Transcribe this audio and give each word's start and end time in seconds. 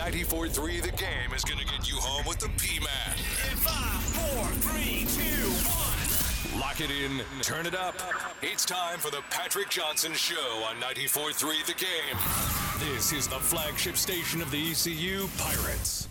94.3 0.00 0.80
The 0.80 0.92
Game 0.92 1.34
is 1.36 1.44
going 1.44 1.58
to 1.58 1.66
get 1.66 1.86
you 1.86 1.96
home 1.96 2.24
with 2.26 2.38
the 2.38 2.48
P-Man. 2.56 2.88
In 3.50 3.56
5, 3.58 4.02
4, 4.32 4.46
3, 4.72 5.04
2, 5.04 6.54
1. 6.54 6.60
Lock 6.60 6.80
it 6.80 6.90
in, 6.90 7.20
turn 7.42 7.66
it 7.66 7.74
up. 7.74 7.94
It's 8.40 8.64
time 8.64 8.98
for 8.98 9.10
the 9.10 9.20
Patrick 9.28 9.68
Johnson 9.68 10.14
Show 10.14 10.64
on 10.66 10.76
94.3 10.76 11.66
The 11.66 11.74
Game. 11.74 12.16
This 12.78 13.12
is 13.12 13.28
the 13.28 13.34
flagship 13.34 13.98
station 13.98 14.40
of 14.40 14.50
the 14.50 14.70
ECU 14.70 15.28
Pirates. 15.36 16.08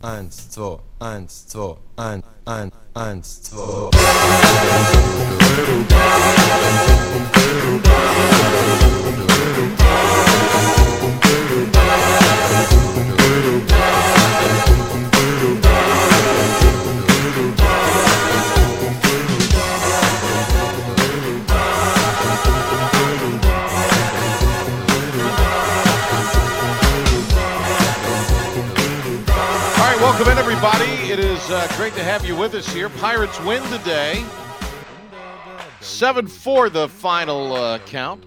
1, 0.00 0.30
2, 0.54 0.80
1, 0.98 1.28
2, 1.50 1.78
1, 1.96 2.22
1, 2.46 2.72
1, 2.94 3.22
2. 9.82 9.83
Welcome 30.04 30.30
in, 30.30 30.38
everybody. 30.38 30.84
It 31.10 31.18
is 31.18 31.50
uh, 31.50 31.66
great 31.76 31.94
to 31.94 32.04
have 32.04 32.24
you 32.24 32.36
with 32.36 32.54
us 32.54 32.72
here. 32.72 32.88
Pirates 32.88 33.40
win 33.40 33.62
today. 33.64 34.24
7 35.80 36.26
4 36.26 36.70
the 36.70 36.88
final 36.88 37.52
uh, 37.52 37.78
count. 37.80 38.22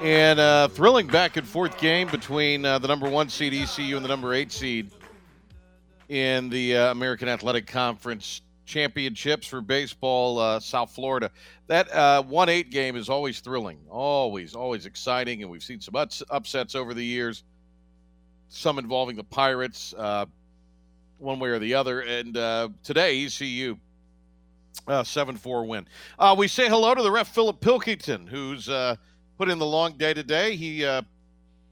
And 0.00 0.38
a 0.38 0.68
thrilling 0.68 1.08
back 1.08 1.36
and 1.36 1.46
forth 1.46 1.76
game 1.78 2.08
between 2.08 2.64
uh, 2.64 2.78
the 2.78 2.86
number 2.86 3.08
one 3.10 3.28
seed 3.28 3.52
ECU 3.52 3.96
and 3.96 4.04
the 4.04 4.08
number 4.08 4.32
eight 4.32 4.52
seed 4.52 4.92
in 6.08 6.48
the 6.50 6.76
uh, 6.76 6.90
American 6.92 7.28
Athletic 7.28 7.66
Conference 7.66 8.42
championships 8.64 9.48
for 9.48 9.60
baseball, 9.60 10.38
uh, 10.38 10.60
South 10.60 10.92
Florida. 10.92 11.32
That 11.66 11.92
uh, 11.92 12.22
1 12.22 12.48
8 12.48 12.70
game 12.70 12.94
is 12.94 13.08
always 13.08 13.40
thrilling, 13.40 13.80
always, 13.90 14.54
always 14.54 14.86
exciting. 14.86 15.42
And 15.42 15.50
we've 15.50 15.64
seen 15.64 15.80
some 15.80 15.96
ups- 15.96 16.22
upsets 16.30 16.76
over 16.76 16.94
the 16.94 17.04
years 17.04 17.42
some 18.48 18.78
involving 18.78 19.16
the 19.16 19.24
Pirates, 19.24 19.94
uh, 19.98 20.26
one 21.18 21.40
way 21.40 21.48
or 21.50 21.58
the 21.58 21.74
other. 21.74 22.02
And 22.02 22.36
uh, 22.36 22.68
today, 22.84 23.24
ECU, 23.24 23.76
uh, 24.86 25.02
7 25.02 25.36
4 25.36 25.64
win. 25.64 25.88
Uh, 26.20 26.36
we 26.38 26.46
say 26.46 26.68
hello 26.68 26.94
to 26.94 27.02
the 27.02 27.10
ref, 27.10 27.34
Philip 27.34 27.60
Pilkington, 27.60 28.28
who's 28.28 28.68
uh, 28.68 28.94
put 29.38 29.48
in 29.48 29.58
the 29.58 29.66
long 29.66 29.92
day 29.92 30.12
today. 30.12 30.56
He 30.56 30.84
uh, 30.84 31.02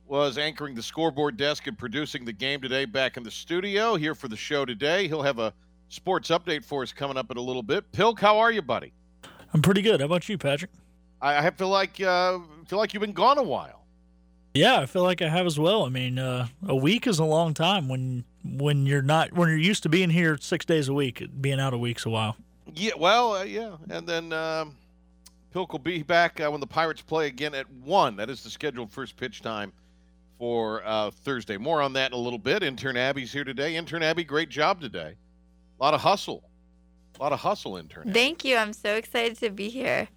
was 0.07 0.39
anchoring 0.39 0.77
the 0.77 0.83
scoreboard 0.83 1.37
desk 1.37 1.67
and 1.67 1.77
producing 1.77 2.25
the 2.25 2.33
game 2.33 2.61
today 2.61 2.85
back 2.85 3.17
in 3.17 3.25
the 3.25 3.31
studio 3.31 3.97
here 3.97 4.15
for 4.15 4.29
the 4.29 4.37
show 4.37 4.65
today. 4.65 5.09
He'll 5.09 5.23
have 5.23 5.41
a 5.41 5.53
sports 5.89 6.29
update 6.31 6.65
for 6.65 6.85
us 6.85 6.93
coming 6.93 7.17
up 7.17 7.31
in 7.31 7.37
a 7.37 7.41
little 7.41 7.65
bit. 7.65 7.91
Pilk, 7.91 8.21
how 8.21 8.39
are 8.39 8.53
you, 8.53 8.63
buddy? 8.63 8.93
I'm 9.53 9.63
pretty 9.63 9.83
good. 9.83 10.01
How 10.01 10.07
about 10.07 10.29
you, 10.29 10.39
Patrick? 10.39 10.71
I, 11.21 11.47
I 11.47 11.51
feel 11.51 11.69
like 11.69 12.01
uh, 12.01 12.39
feel 12.69 12.79
like 12.79 12.95
you've 12.95 13.01
been 13.01 13.13
gone 13.13 13.39
a 13.39 13.43
while. 13.43 13.83
Yeah, 14.55 14.79
I 14.79 14.87
feel 14.87 15.03
like 15.03 15.21
I 15.21 15.29
have 15.29 15.45
as 15.45 15.59
well. 15.59 15.85
I 15.85 15.89
mean, 15.89 16.19
uh, 16.19 16.47
a 16.67 16.77
week 16.77 17.07
is 17.07 17.19
a 17.19 17.25
long 17.25 17.53
time 17.53 17.89
when 17.89 18.25
when 18.45 18.87
you're 18.87 19.03
not 19.03 19.33
when 19.33 19.49
you're 19.49 19.59
used 19.59 19.83
to 19.83 19.89
being 19.89 20.11
here 20.11 20.39
six 20.41 20.65
days 20.65 20.89
a 20.89 20.95
week. 20.95 21.27
Being 21.41 21.59
out 21.59 21.75
a 21.75 21.79
week's 21.79 22.07
a 22.07 22.11
while. 22.11 22.37
Yeah, 22.75 22.93
well, 22.99 23.35
uh, 23.35 23.45
yeah, 23.45 23.77
and 23.91 24.07
then 24.07 24.33
um, 24.33 24.77
Pilk 25.57 25.73
will 25.73 25.79
be 25.79 26.03
back 26.03 26.39
uh, 26.39 26.51
when 26.51 26.61
the 26.61 26.67
Pirates 26.67 27.01
play 27.01 27.29
again 27.29 27.55
at 27.55 27.65
one. 27.71 28.17
That 28.17 28.29
is 28.29 28.43
the 28.43 28.51
scheduled 28.51 28.91
first 28.91 29.17
pitch 29.17 29.41
time 29.41 29.73
for 30.39 30.83
uh, 30.85 31.11
Thursday. 31.11 31.57
More 31.57 31.81
on 31.81 31.95
that 31.95 32.13
in 32.13 32.19
a 32.19 32.21
little 32.21 32.39
bit. 32.39 32.63
Intern 32.63 32.99
Abby's 32.99 33.33
here 33.33 33.43
today. 33.43 33.75
Intern 33.75 34.03
Abby, 34.03 34.23
great 34.23 34.51
job 34.51 34.83
today. 34.83 35.15
A 35.81 35.83
lot 35.83 35.95
of 35.95 36.03
hustle, 36.03 36.45
a 37.19 37.23
lot 37.23 37.33
of 37.33 37.41
hustle, 37.41 37.79
intern. 37.79 38.03
Abby. 38.03 38.13
Thank 38.13 38.45
you. 38.45 38.59
I'm 38.59 38.75
so 38.75 38.97
excited 38.97 39.39
to 39.39 39.49
be 39.49 39.71
here. 39.71 40.09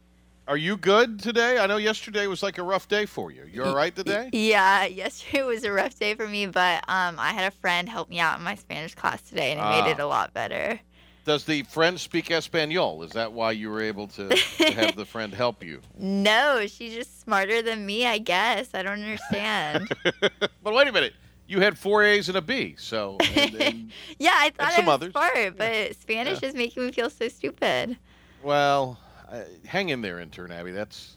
Are 0.46 0.58
you 0.58 0.76
good 0.76 1.22
today? 1.22 1.58
I 1.58 1.68
know 1.68 1.78
yesterday 1.78 2.28
was 2.28 2.44
like 2.44 2.58
a 2.58 2.64
rough 2.64 2.90
day 2.90 3.06
for 3.06 3.32
you. 3.32 3.46
You 3.50 3.64
all 3.64 3.74
right 3.74 3.96
today? 3.96 4.30
Yeah, 4.34 4.88
yesterday 4.88 5.44
was 5.44 5.64
a 5.64 5.72
rough 5.72 5.98
day 5.98 6.16
for 6.16 6.28
me, 6.28 6.48
but 6.48 6.84
um, 6.90 7.16
I 7.18 7.32
had 7.32 7.48
a 7.48 7.56
friend 7.56 7.88
help 7.88 8.10
me 8.10 8.20
out 8.20 8.40
in 8.40 8.44
my 8.44 8.56
Spanish 8.56 8.94
class 8.94 9.22
today, 9.22 9.52
and 9.52 9.62
it 9.62 9.64
Ah. 9.64 9.86
made 9.86 9.90
it 9.90 10.00
a 10.02 10.06
lot 10.06 10.34
better. 10.34 10.82
Does 11.30 11.44
the 11.44 11.62
friend 11.62 12.00
speak 12.00 12.32
Espanol? 12.32 13.04
Is 13.04 13.12
that 13.12 13.34
why 13.34 13.52
you 13.52 13.70
were 13.70 13.84
able 13.84 14.08
to, 14.08 14.30
to 14.30 14.72
have 14.72 14.96
the 14.96 15.06
friend 15.06 15.32
help 15.32 15.64
you? 15.64 15.80
No, 16.00 16.66
she's 16.66 16.96
just 16.96 17.22
smarter 17.22 17.62
than 17.62 17.86
me, 17.86 18.08
I 18.08 18.18
guess. 18.18 18.70
I 18.74 18.82
don't 18.82 18.94
understand. 18.94 19.90
but 20.64 20.74
wait 20.74 20.88
a 20.88 20.92
minute. 20.92 21.14
You 21.46 21.60
had 21.60 21.78
four 21.78 22.04
A's 22.04 22.30
and 22.30 22.38
a 22.40 22.42
B, 22.42 22.76
so 22.80 23.18
and, 23.36 23.54
and 23.62 23.92
yeah, 24.18 24.34
I 24.38 24.50
thought 24.50 24.74
some 24.74 24.86
I 24.86 24.88
was 24.88 24.94
others. 24.96 25.12
smart, 25.12 25.56
but 25.56 25.96
Spanish 25.98 26.42
is 26.42 26.56
making 26.56 26.88
me 26.88 26.92
feel 26.92 27.12
so 27.12 27.28
stupid. 27.28 27.96
Well, 28.42 28.98
uh, 29.32 29.44
hang 29.68 29.90
in 29.90 30.02
there, 30.02 30.20
intern 30.20 30.52
Abby. 30.52 30.72
That's 30.72 31.16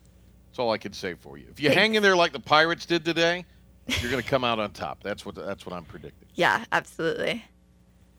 that's 0.50 0.58
all 0.58 0.72
I 0.72 0.76
can 0.76 0.92
say 0.92 1.14
for 1.14 1.38
you. 1.38 1.46
If 1.50 1.58
you 1.58 1.70
Thanks. 1.70 1.80
hang 1.80 1.94
in 1.94 2.02
there 2.02 2.16
like 2.16 2.32
the 2.32 2.40
Pirates 2.40 2.84
did 2.84 3.02
today, 3.02 3.46
you're 3.86 4.10
going 4.10 4.22
to 4.22 4.28
come 4.28 4.44
out 4.44 4.58
on 4.58 4.72
top. 4.72 5.02
That's 5.02 5.24
what 5.24 5.36
that's 5.36 5.64
what 5.64 5.74
I'm 5.74 5.86
predicting. 5.86 6.28
Yeah, 6.34 6.66
absolutely. 6.70 7.42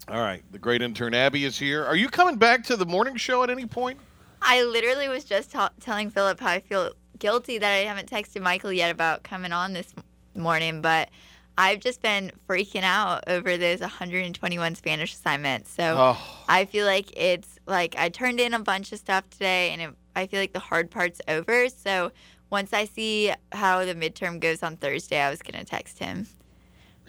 All 0.10 0.20
right, 0.20 0.44
the 0.52 0.60
great 0.60 0.82
intern 0.82 1.14
Abby 1.14 1.46
is 1.46 1.58
here. 1.58 1.86
Are 1.86 1.96
you 1.96 2.10
coming 2.10 2.36
back 2.36 2.64
to 2.66 2.76
the 2.76 2.86
morning 2.86 3.16
show 3.16 3.42
at 3.44 3.50
any 3.50 3.66
point? 3.66 4.00
I 4.42 4.64
literally 4.64 5.08
was 5.08 5.24
just 5.24 5.56
telling 5.80 6.10
Philip 6.10 6.40
how 6.42 6.50
I 6.50 6.60
feel 6.60 6.92
guilty 7.20 7.58
that 7.58 7.72
I 7.72 7.78
haven't 7.86 8.10
texted 8.12 8.42
Michael 8.42 8.74
yet 8.74 8.92
about 8.92 9.24
coming 9.24 9.54
on 9.54 9.72
this 9.72 9.94
morning, 10.36 10.82
but 10.82 11.10
I've 11.58 11.80
just 11.80 12.02
been 12.02 12.32
freaking 12.50 12.84
out 12.84 13.24
over 13.28 13.56
those 13.56 13.80
121 13.80 14.76
Spanish 14.76 15.14
assignments. 15.14 15.72
So 15.72 15.96
Oh, 15.98 16.44
I 16.50 16.66
feel 16.66 16.86
like 16.86 17.16
it's 17.16 17.58
like 17.66 17.96
I 17.98 18.10
turned 18.10 18.42
in 18.42 18.54
a 18.54 18.60
bunch 18.60 18.92
of 18.92 19.00
stuff 19.00 19.30
today, 19.30 19.70
and 19.70 19.82
it, 19.82 19.90
I 20.18 20.28
feel 20.28 20.42
like 20.42 20.52
the 20.52 20.60
hard 20.60 20.92
part's 20.92 21.22
over. 21.30 21.70
So 21.70 22.12
once 22.50 22.74
I 22.74 22.84
see 22.86 23.32
how 23.54 23.86
the 23.86 23.96
midterm 23.96 24.42
goes 24.42 24.64
on 24.64 24.76
Thursday, 24.76 25.22
I 25.22 25.30
was 25.30 25.42
gonna 25.42 25.64
text 25.64 26.00
him. 26.00 26.28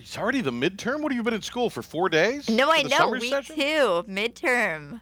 It's 0.04 0.19
already 0.19 0.42
the 0.42 0.50
midterm. 0.50 1.00
What 1.00 1.12
have 1.12 1.16
you 1.16 1.22
been 1.22 1.32
at 1.32 1.44
school 1.44 1.70
for 1.70 1.81
four 1.82 2.10
days? 2.10 2.50
No, 2.50 2.70
I 2.70 2.82
know 2.82 3.09
week 3.09 3.31
session? 3.31 3.56
two, 3.56 4.04
midterm. 4.06 5.00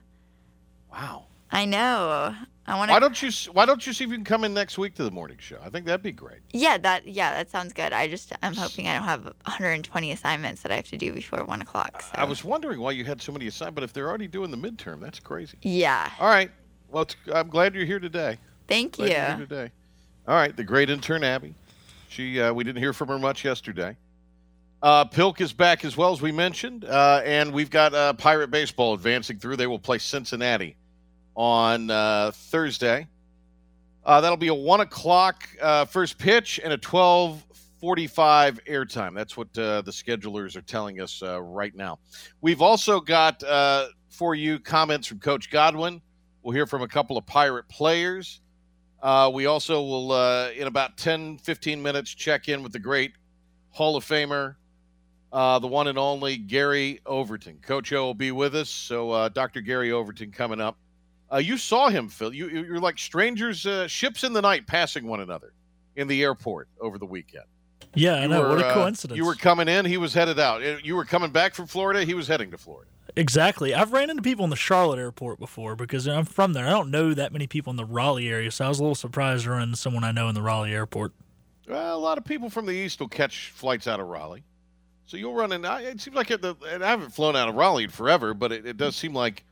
Wow. 0.93 1.25
I 1.51 1.65
know. 1.65 2.37
I 2.65 2.77
want 2.77 2.93
Why 2.93 3.01
don't 3.01 3.21
you 3.21 3.31
Why 3.53 3.67
don't 3.67 3.85
you 3.85 3.93
see 3.93 4.05
if 4.05 4.11
you 4.11 4.17
can 4.17 4.25
come 4.25 4.45
in 4.45 4.55
next 4.55 4.79
week 4.79 4.95
to 4.95 5.03
the 5.03 5.11
morning 5.11 5.39
show? 5.41 5.59
I 5.61 5.71
think 5.71 5.87
that'd 5.87 6.05
be 6.05 6.13
great. 6.13 6.39
Yeah, 6.53 6.79
that 6.79 7.09
yeah, 7.09 7.33
that 7.35 7.51
sounds 7.51 7.73
good. 7.73 7.93
I 7.93 8.07
just 8.07 8.33
I'm 8.43 8.55
hoping 8.55 8.87
I 8.87 8.95
don't 8.95 9.03
have 9.03 9.25
120 9.25 10.13
assignments 10.13 10.63
that 10.63 10.71
I 10.71 10.77
have 10.77 10.87
to 10.91 10.97
do 10.97 11.13
before 11.13 11.45
one 11.45 11.63
o'clock. 11.63 12.03
So. 12.03 12.09
I 12.15 12.23
was 12.23 12.45
wondering 12.45 12.79
why 12.79 12.93
you 12.93 13.05
had 13.05 13.21
so 13.21 13.33
many 13.33 13.49
assignments, 13.49 13.75
but 13.75 13.83
if 13.83 13.93
they're 13.93 14.09
already 14.09 14.29
doing 14.29 14.53
the 14.53 14.57
midterm, 14.57 15.01
that's 15.01 15.19
crazy. 15.19 15.59
Yeah. 15.63 16.09
All 16.21 16.29
right. 16.29 16.53
Well, 16.89 17.03
it's, 17.03 17.17
I'm 17.35 17.49
glad 17.49 17.75
you're 17.75 17.87
here 17.87 17.99
today. 17.99 18.39
Thank 18.69 18.93
Glad 18.93 19.11
you're 19.11 19.21
here 19.21 19.39
you. 19.39 19.47
today. 19.47 19.73
All 20.29 20.37
right, 20.37 20.57
the 20.57 20.63
great 20.63 20.89
intern 20.91 21.25
Abby. 21.25 21.57
She 22.09 22.41
uh, 22.41 22.53
we 22.53 22.63
didn't 22.63 22.81
hear 22.81 22.93
from 22.93 23.09
her 23.09 23.19
much 23.19 23.45
yesterday. 23.45 23.97
Uh, 24.83 25.05
Pilk 25.05 25.41
is 25.41 25.53
back 25.53 25.85
as 25.85 25.97
well 25.97 26.13
as 26.13 26.21
we 26.21 26.33
mentioned, 26.33 26.85
uh, 26.85 27.23
and 27.25 27.53
we've 27.53 27.71
got 27.71 27.95
uh, 27.95 28.13
Pirate 28.15 28.51
baseball 28.51 28.95
advancing 28.95 29.39
through. 29.39 29.55
They 29.55 29.69
will 29.69 29.79
play 29.79 29.99
Cincinnati 29.99 30.77
on 31.37 31.89
uh, 31.89 32.33
Thursday. 32.35 33.07
Uh, 34.05 34.21
that'll 34.21 34.37
be 34.37 34.49
a 34.49 34.55
one 34.55 34.81
o'clock 34.81 35.49
uh, 35.61 35.85
first 35.85 36.19
pitch 36.19 36.59
and 36.65 36.73
a 36.73 36.77
twelve 36.77 37.45
forty-five 37.81 38.59
airtime. 38.65 39.15
That's 39.15 39.37
what 39.37 39.53
the 39.55 39.85
schedulers 39.87 40.57
are 40.57 40.63
telling 40.63 41.01
us 41.01 41.23
right 41.23 41.75
now. 41.77 42.01
We've 42.41 42.61
also 42.61 42.99
got 42.99 43.45
for 44.09 44.35
you 44.35 44.59
comments 44.59 45.07
from 45.07 45.21
Coach 45.21 45.49
Godwin. 45.49 46.03
We'll 46.43 46.55
hear 46.55 46.67
from 46.67 46.83
a 46.83 46.89
couple 46.89 47.17
of 47.17 47.25
Pirate 47.25 47.69
players. 47.69 48.41
We 49.33 49.47
also 49.47 49.81
will, 49.81 50.13
in 50.51 50.67
about 50.67 50.97
10, 50.97 51.39
15 51.39 51.81
minutes, 51.81 52.13
check 52.13 52.49
in 52.49 52.65
with 52.65 52.73
the 52.73 52.81
great 52.81 53.13
Hall 53.71 53.97
of 53.97 54.05
Famer, 54.05 54.57
uh, 55.33 55.59
the 55.59 55.67
one 55.67 55.87
and 55.89 55.99
only 55.99 56.37
Gary 56.37 57.01
Overton. 57.07 57.59
Coach 57.63 57.93
O 57.93 58.05
will 58.05 58.15
be 58.15 58.33
with 58.33 58.55
us. 58.55 58.69
So, 58.69 59.11
uh, 59.11 59.29
Dr. 59.31 59.61
Gary 59.61 59.91
Overton 59.93 60.31
coming 60.31 60.61
up. 60.61 60.77
Uh, 61.33 61.39
you 61.39 61.57
saw 61.57 61.89
him, 61.89 62.09
Phil. 62.09 62.35
You, 62.35 62.49
you- 62.49 62.65
you're 62.65 62.81
like 62.81 62.99
strangers, 62.99 63.65
uh, 63.67 63.89
ships 63.89 64.25
in 64.25 64.33
the 64.35 64.43
night 64.43 64.67
passing 64.67 65.07
one 65.07 65.21
another 65.21 65.53
in 65.97 66.07
the 66.09 66.23
airport 66.23 66.69
over 66.81 66.99
the 66.99 67.07
weekend. 67.07 67.45
Yeah, 67.95 68.15
I 68.17 68.23
You 68.23 68.29
know. 68.29 68.41
were, 68.43 68.49
what 68.51 68.61
a 68.61 68.67
uh, 68.69 68.75
coincidence. 68.75 69.17
You 69.17 69.25
were 69.25 69.35
coming 69.35 69.69
in, 69.69 69.85
he 69.87 69.97
was 69.97 70.13
headed 70.15 70.39
out. 70.39 70.63
Uh, 70.63 70.77
You 70.83 70.95
were 70.97 71.05
coming 71.05 71.31
back 71.31 71.55
from 71.55 71.67
Florida, 71.67 72.05
he 72.05 72.15
was 72.15 72.27
heading 72.29 72.51
to 72.51 72.59
Florida. 72.59 72.91
exactly. 73.17 73.75
I've 73.75 73.93
ran 73.93 74.09
into 74.11 74.23
people 74.23 74.45
in 74.45 74.51
the 74.51 74.57
Charlotte 74.57 74.99
airport 74.99 75.39
before 75.39 75.77
because 75.77 76.07
I'm 76.07 76.25
from 76.25 76.53
there. 76.55 76.67
I 76.67 76.71
don't 76.71 76.91
know 76.91 77.13
that 77.15 77.33
many 77.33 77.47
people 77.47 77.71
in 77.71 77.77
the 77.77 77.85
Raleigh 77.85 78.29
area, 78.29 78.51
so 78.51 78.65
I 78.65 78.69
was 78.69 78.79
a 78.79 78.83
little 78.83 78.95
surprised 78.95 79.45
to 79.45 79.51
run 79.51 79.63
into 79.63 79.77
someone 79.77 80.05
I 80.05 80.13
know 80.13 80.29
in 80.29 80.35
the 80.35 80.41
Raleigh 80.43 80.73
airport. 80.75 81.13
Well, 81.69 81.97
a 81.97 81.99
lot 81.99 82.17
of 82.19 82.25
people 82.25 82.49
from 82.51 82.65
the 82.67 82.73
east 82.73 83.01
will 83.01 83.09
catch 83.09 83.51
flights 83.51 83.87
out 83.87 84.01
of 84.01 84.07
Raleigh. 84.09 84.43
So 85.13 85.19
you'll 85.19 85.35
run 85.35 85.53
in. 85.53 85.63
It 85.63 86.01
seems 86.01 86.17
like 86.17 86.31
it, 86.31 86.41
the, 86.41 86.55
and 86.71 86.83
I 86.83 86.89
haven't 86.89 87.11
flown 87.11 87.37
out 87.37 87.47
of 87.47 87.55
Raleigh 87.55 87.85
in 87.85 87.91
forever, 87.91 88.33
but 88.33 88.51
it, 88.51 88.65
it 88.65 88.79
does 88.79 88.97
seem 88.97 89.13
like 89.13 89.45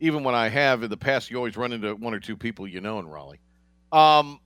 even 0.00 0.24
when 0.24 0.34
I 0.34 0.48
have 0.48 0.82
in 0.82 0.90
the 0.90 0.96
past, 0.96 1.30
you 1.30 1.36
always 1.36 1.56
run 1.56 1.72
into 1.72 1.94
one 1.94 2.12
or 2.12 2.18
two 2.18 2.36
people 2.36 2.66
you 2.66 2.80
know 2.80 2.98
in 2.98 3.06
Raleigh. 3.06 3.38
Um, 3.92 4.40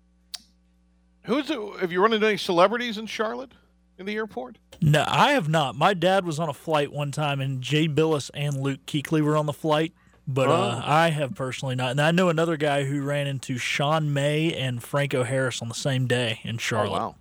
who's 1.23 1.49
it, 1.49 1.59
have 1.81 1.93
you 1.93 2.03
run 2.03 2.13
into 2.13 2.27
any 2.27 2.37
celebrities 2.37 2.99
in 2.99 3.07
Charlotte? 3.07 3.53
in 3.97 4.05
the 4.05 4.17
airport? 4.17 4.59
No, 4.83 5.03
I 5.09 5.33
have 5.33 5.49
not. 5.49 5.77
My 5.77 5.95
dad 5.95 6.27
was 6.27 6.39
on 6.39 6.51
a 6.51 6.53
flight 6.53 6.93
one 6.93 7.11
time, 7.11 7.41
and 7.41 7.63
Jay 7.63 7.89
Bilas 7.89 8.31
and 8.35 8.61
Luke 8.61 8.85
Kuechly 8.85 9.23
were 9.23 9.39
on 9.39 9.47
the 9.47 9.53
flight, 9.55 9.95
but 10.29 10.51
uh, 10.51 10.83
I 10.85 11.09
have 11.09 11.35
personally 11.35 11.75
not. 11.75 11.93
And 11.93 12.03
I 12.03 12.11
know 12.11 12.29
another 12.29 12.59
guy 12.59 12.85
who 12.85 13.01
ran 13.03 13.27
into 13.27 13.57
Sean 13.57 14.13
May 14.13 14.53
and 14.53 14.83
Franco 14.83 15.23
Harris 15.23 15.63
on 15.63 15.69
the 15.69 15.75
same 15.75 16.07
day 16.07 16.41
in 16.43 16.59
Charlotte. 16.59 16.99
Oh, 16.99 17.07
wow. 17.07 17.15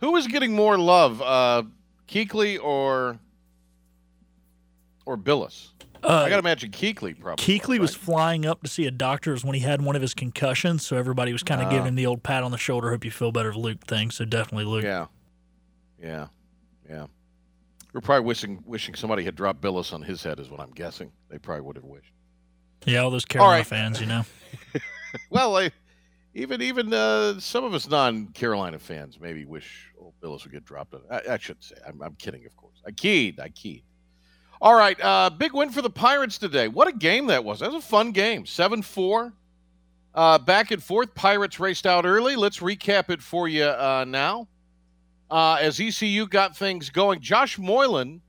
Who 0.00 0.16
is 0.16 0.28
getting 0.28 0.54
more 0.54 0.78
love, 0.78 1.20
uh, 1.20 1.64
Kuechly 2.12 2.62
or 2.62 3.18
or 5.06 5.16
Bilas? 5.16 5.68
I 6.04 6.08
got 6.08 6.28
to 6.28 6.34
uh, 6.36 6.38
imagine 6.40 6.70
Kuechly 6.70 7.18
probably. 7.18 7.44
Kuechly 7.44 7.78
was 7.78 7.94
flying 7.94 8.44
up 8.44 8.62
to 8.62 8.68
see 8.68 8.86
a 8.86 8.90
doctor 8.90 9.36
when 9.38 9.54
he 9.54 9.60
had 9.60 9.80
one 9.82 9.94
of 9.94 10.02
his 10.02 10.14
concussions, 10.14 10.84
so 10.84 10.96
everybody 10.96 11.32
was 11.32 11.44
kind 11.44 11.60
of 11.60 11.68
ah. 11.68 11.70
giving 11.70 11.86
him 11.86 11.94
the 11.94 12.06
old 12.06 12.22
pat 12.24 12.42
on 12.42 12.50
the 12.50 12.58
shoulder, 12.58 12.90
hope 12.90 13.04
you 13.04 13.10
feel 13.10 13.30
better, 13.30 13.54
Luke 13.54 13.86
thing. 13.86 14.10
So 14.10 14.24
definitely 14.24 14.64
Luke. 14.64 14.84
Yeah, 14.84 15.06
yeah, 16.02 16.26
yeah. 16.88 17.06
We're 17.92 18.00
probably 18.00 18.26
wishing 18.26 18.62
wishing 18.66 18.94
somebody 18.94 19.22
had 19.22 19.36
dropped 19.36 19.60
Bilas 19.60 19.92
on 19.92 20.02
his 20.02 20.22
head, 20.22 20.40
is 20.40 20.50
what 20.50 20.60
I'm 20.60 20.72
guessing. 20.72 21.12
They 21.30 21.38
probably 21.38 21.62
would 21.62 21.76
have 21.76 21.84
wished. 21.84 22.12
Yeah, 22.84 22.98
all 23.00 23.10
those 23.10 23.24
Carolina 23.24 23.58
right. 23.58 23.66
fans, 23.66 24.00
you 24.00 24.06
know. 24.06 24.24
Well, 25.28 25.58
I, 25.58 25.70
even 26.34 26.62
even 26.62 26.92
uh, 26.92 27.38
some 27.40 27.64
of 27.64 27.74
us 27.74 27.88
non-Carolina 27.88 28.78
fans 28.78 29.18
maybe 29.20 29.44
wish 29.44 29.92
old 29.98 30.14
Bilas 30.22 30.44
would 30.44 30.52
get 30.52 30.64
dropped. 30.64 30.94
I, 31.10 31.20
I 31.30 31.38
shouldn't 31.38 31.64
say. 31.64 31.76
I'm, 31.86 32.00
I'm 32.02 32.14
kidding, 32.14 32.44
of 32.46 32.56
course. 32.56 32.82
I 32.86 32.90
keyed. 32.90 33.38
I 33.40 33.48
keyed. 33.50 33.82
All 34.60 34.74
right, 34.74 34.98
uh, 35.02 35.28
big 35.30 35.52
win 35.52 35.70
for 35.70 35.82
the 35.82 35.90
Pirates 35.90 36.38
today. 36.38 36.68
What 36.68 36.86
a 36.86 36.92
game 36.92 37.26
that 37.26 37.44
was. 37.44 37.60
That 37.60 37.72
was 37.72 37.84
a 37.84 37.86
fun 37.86 38.12
game. 38.12 38.46
Seven 38.46 38.82
four. 38.82 39.32
Uh, 40.14 40.38
back 40.38 40.70
and 40.70 40.82
forth. 40.82 41.14
Pirates 41.14 41.58
raced 41.58 41.86
out 41.86 42.04
early. 42.04 42.36
Let's 42.36 42.58
recap 42.58 43.10
it 43.10 43.22
for 43.22 43.48
you 43.48 43.64
uh, 43.64 44.04
now. 44.06 44.46
Uh, 45.30 45.56
as 45.60 45.80
ECU 45.80 46.26
got 46.28 46.54
things 46.54 46.90
going, 46.90 47.20
Josh 47.20 47.58
Moylan 47.58 48.20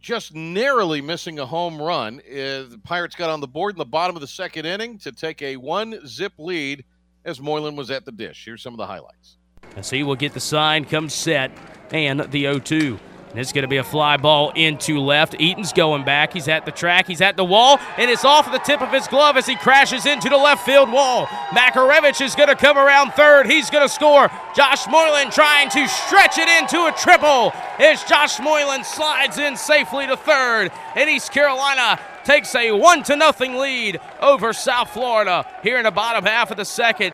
just 0.00 0.34
narrowly 0.34 1.00
missing 1.00 1.38
a 1.38 1.46
home 1.46 1.80
run. 1.80 2.20
Uh, 2.30 2.68
the 2.68 2.80
Pirates 2.84 3.14
got 3.14 3.30
on 3.30 3.40
the 3.40 3.48
board 3.48 3.74
in 3.74 3.78
the 3.78 3.84
bottom 3.84 4.14
of 4.14 4.20
the 4.20 4.28
second 4.28 4.66
inning 4.66 4.98
to 4.98 5.10
take 5.10 5.40
a 5.42 5.56
one 5.56 6.06
zip 6.06 6.34
lead 6.38 6.84
as 7.28 7.40
Moylan 7.40 7.76
was 7.76 7.90
at 7.90 8.04
the 8.04 8.12
dish. 8.12 8.44
Here's 8.44 8.62
some 8.62 8.72
of 8.72 8.78
the 8.78 8.86
highlights. 8.86 9.36
As 9.76 9.90
he 9.90 10.02
will 10.02 10.16
get 10.16 10.32
the 10.32 10.40
sign, 10.40 10.84
comes 10.84 11.14
set, 11.14 11.52
and 11.92 12.20
the 12.20 12.42
0 12.42 12.58
2. 12.58 12.98
And 13.30 13.38
it's 13.38 13.52
going 13.52 13.62
to 13.62 13.68
be 13.68 13.76
a 13.76 13.84
fly 13.84 14.16
ball 14.16 14.52
into 14.54 14.98
left. 15.00 15.38
Eaton's 15.38 15.74
going 15.74 16.02
back. 16.02 16.32
He's 16.32 16.48
at 16.48 16.64
the 16.64 16.72
track. 16.72 17.06
He's 17.06 17.20
at 17.20 17.36
the 17.36 17.44
wall. 17.44 17.78
And 17.98 18.10
it's 18.10 18.24
off 18.24 18.50
the 18.50 18.58
tip 18.58 18.80
of 18.80 18.90
his 18.90 19.06
glove 19.06 19.36
as 19.36 19.44
he 19.44 19.54
crashes 19.54 20.06
into 20.06 20.30
the 20.30 20.36
left 20.38 20.64
field 20.64 20.90
wall. 20.90 21.26
Makarevich 21.26 22.22
is 22.22 22.34
going 22.34 22.48
to 22.48 22.56
come 22.56 22.78
around 22.78 23.10
third. 23.10 23.46
He's 23.46 23.68
going 23.68 23.86
to 23.86 23.92
score. 23.92 24.30
Josh 24.56 24.86
Moylan 24.88 25.30
trying 25.30 25.68
to 25.70 25.86
stretch 25.86 26.38
it 26.38 26.48
into 26.48 26.86
a 26.86 26.92
triple 26.92 27.52
as 27.78 28.02
Josh 28.04 28.40
Moylan 28.40 28.82
slides 28.82 29.36
in 29.36 29.58
safely 29.58 30.06
to 30.06 30.16
third. 30.16 30.72
And 30.96 31.10
East 31.10 31.30
Carolina 31.30 32.00
takes 32.24 32.54
a 32.54 32.72
1 32.72 33.02
to 33.04 33.16
nothing 33.16 33.56
lead 33.56 34.00
over 34.22 34.54
South 34.54 34.90
Florida 34.90 35.46
here 35.62 35.76
in 35.76 35.84
the 35.84 35.90
bottom 35.90 36.24
half 36.24 36.50
of 36.50 36.56
the 36.56 36.64
second. 36.64 37.12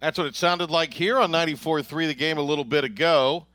That's 0.00 0.16
what 0.16 0.26
it 0.28 0.36
sounded 0.36 0.70
like 0.70 0.94
here 0.94 1.18
on 1.18 1.32
94.3 1.32 2.06
the 2.06 2.14
game 2.14 2.38
a 2.38 2.42
little 2.42 2.64
bit 2.64 2.84
ago. 2.84 3.46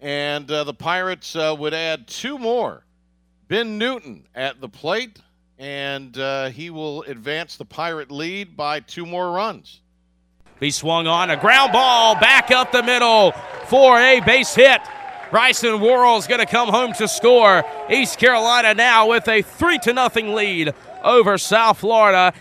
And 0.00 0.48
uh, 0.50 0.62
the 0.64 0.74
Pirates 0.74 1.34
uh, 1.34 1.56
would 1.58 1.74
add 1.74 2.06
two 2.06 2.38
more. 2.38 2.84
Ben 3.48 3.78
Newton 3.78 4.28
at 4.34 4.60
the 4.60 4.68
plate, 4.68 5.20
and 5.58 6.16
uh, 6.18 6.50
he 6.50 6.70
will 6.70 7.02
advance 7.04 7.56
the 7.56 7.64
Pirate 7.64 8.10
lead 8.10 8.56
by 8.56 8.80
two 8.80 9.06
more 9.06 9.32
runs. 9.32 9.80
He 10.60 10.70
swung 10.70 11.06
on 11.06 11.30
a 11.30 11.36
ground 11.36 11.72
ball 11.72 12.14
back 12.14 12.50
up 12.50 12.70
the 12.72 12.82
middle 12.82 13.32
for 13.66 13.98
a 13.98 14.20
base 14.20 14.54
hit. 14.54 14.80
Bryson 15.30 15.80
Worrell's 15.80 16.26
going 16.26 16.40
to 16.40 16.46
come 16.46 16.68
home 16.68 16.92
to 16.94 17.08
score. 17.08 17.64
East 17.90 18.18
Carolina 18.18 18.74
now 18.74 19.08
with 19.08 19.28
a 19.28 19.42
three 19.42 19.78
to 19.80 19.92
nothing 19.92 20.34
lead 20.34 20.74
over 21.02 21.38
South 21.38 21.78
Florida. 21.78 22.32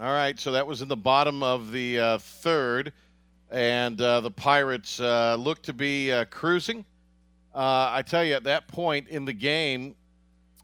All 0.00 0.10
right, 0.10 0.36
so 0.40 0.50
that 0.50 0.66
was 0.66 0.82
in 0.82 0.88
the 0.88 0.96
bottom 0.96 1.44
of 1.44 1.70
the 1.70 2.00
uh, 2.00 2.18
third, 2.18 2.92
and 3.48 4.00
uh, 4.00 4.22
the 4.22 4.30
Pirates 4.30 4.98
uh, 4.98 5.36
to 5.62 5.72
be 5.72 6.10
uh, 6.10 6.24
cruising. 6.24 6.84
Uh, 7.54 7.90
I 7.92 8.02
tell 8.02 8.24
you, 8.24 8.34
at 8.34 8.42
that 8.42 8.66
point 8.66 9.06
in 9.06 9.24
the 9.24 9.32
game, 9.32 9.94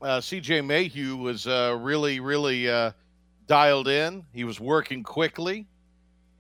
uh, 0.03 0.21
C.J. 0.21 0.63
Mayhew 0.63 1.15
was 1.15 1.47
really, 1.47 2.19
really 2.19 2.93
dialed 3.47 3.87
in. 3.87 4.25
He 4.33 4.43
was 4.43 4.59
working 4.59 5.05
quickly, 5.05 5.69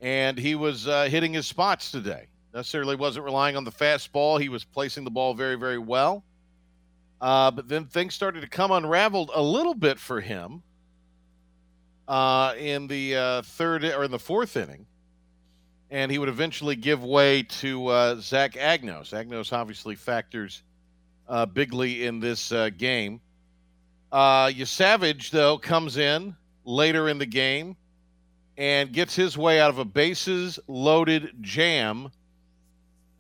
and 0.00 0.36
he 0.36 0.56
was 0.56 0.86
hitting 0.86 1.32
his 1.32 1.46
spots 1.46 1.92
today. 1.92 2.26
Necessarily 2.52 2.96
wasn't 2.96 3.24
relying 3.24 3.56
on 3.56 3.62
the 3.62 3.70
fastball. 3.70 4.40
He 4.40 4.48
was 4.48 4.64
placing 4.64 5.04
the 5.04 5.12
ball 5.12 5.32
very, 5.32 5.54
very 5.54 5.78
well. 5.78 6.24
But 7.20 7.68
then 7.68 7.84
things 7.84 8.14
started 8.14 8.40
to 8.40 8.48
come 8.48 8.72
unraveled 8.72 9.30
a 9.32 9.40
little 9.40 9.74
bit 9.74 10.00
for 10.00 10.20
him 10.20 10.64
uh, 12.08 12.54
in 12.58 12.86
the 12.86 13.16
uh, 13.16 13.42
third 13.42 13.84
or 13.84 14.04
in 14.04 14.10
the 14.10 14.18
fourth 14.18 14.56
inning, 14.56 14.86
and 15.90 16.10
he 16.10 16.18
would 16.18 16.28
eventually 16.28 16.76
give 16.76 17.04
way 17.04 17.42
to 17.42 17.86
uh, 17.88 18.16
Zach 18.16 18.54
Agnos. 18.54 19.10
Agnos 19.12 19.52
obviously 19.52 19.94
factors 19.94 20.62
uh, 21.28 21.46
bigly 21.46 22.06
in 22.06 22.20
this 22.20 22.52
uh, 22.52 22.70
game. 22.76 23.20
Uh, 24.12 24.46
Yesavage, 24.48 25.30
though, 25.30 25.56
comes 25.56 25.96
in 25.96 26.34
later 26.64 27.08
in 27.08 27.18
the 27.18 27.26
game 27.26 27.76
and 28.56 28.92
gets 28.92 29.14
his 29.14 29.38
way 29.38 29.60
out 29.60 29.70
of 29.70 29.78
a 29.78 29.84
bases 29.84 30.58
loaded 30.66 31.30
jam 31.40 32.10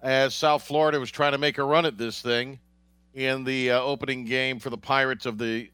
as 0.02 0.34
South 0.34 0.62
Florida 0.62 0.98
was 0.98 1.10
trying 1.10 1.32
to 1.32 1.38
make 1.38 1.58
a 1.58 1.64
run 1.64 1.86
at 1.86 1.96
this 1.96 2.20
thing 2.20 2.58
in 3.14 3.44
the 3.44 3.70
uh, 3.70 3.80
opening 3.80 4.24
game 4.24 4.58
for 4.58 4.70
the 4.70 4.78
Pirates 4.78 5.26
of 5.26 5.38
the 5.38 5.70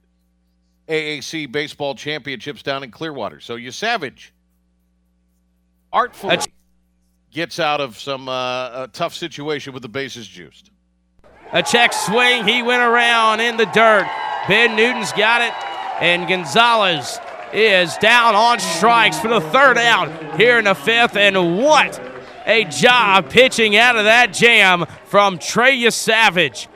AAC 0.88 1.50
baseball 1.50 1.94
championships 1.94 2.62
down 2.62 2.82
in 2.84 2.90
Clearwater. 2.90 3.40
So 3.40 3.56
Yesavage 3.56 4.30
artfully 5.92 6.30
That's- 6.30 6.48
gets 7.32 7.58
out 7.58 7.80
of 7.80 7.98
some 7.98 8.28
uh, 8.28 8.86
tough 8.88 9.14
situation 9.14 9.72
with 9.72 9.82
the 9.82 9.88
bases 9.88 10.26
juiced. 10.26 10.70
A 11.52 11.62
check 11.62 11.92
swing. 11.92 12.46
He 12.46 12.62
went 12.62 12.82
around 12.82 13.40
in 13.40 13.56
the 13.56 13.66
dirt. 13.66 14.08
Ben 14.48 14.74
Newton's 14.76 15.12
got 15.12 15.42
it. 15.42 15.52
And 16.02 16.28
Gonzalez 16.28 17.18
is 17.52 17.96
down 17.98 18.34
on 18.34 18.58
strikes 18.58 19.18
for 19.18 19.28
the 19.28 19.40
third 19.40 19.78
out 19.78 20.36
here 20.38 20.58
in 20.58 20.64
the 20.64 20.74
fifth. 20.74 21.16
And 21.16 21.58
what 21.58 22.00
a 22.46 22.64
job 22.64 23.30
pitching 23.30 23.76
out 23.76 23.96
of 23.96 24.04
that 24.04 24.32
jam 24.32 24.86
from 25.04 25.38
Trey 25.38 25.88
Savage. 25.90 26.68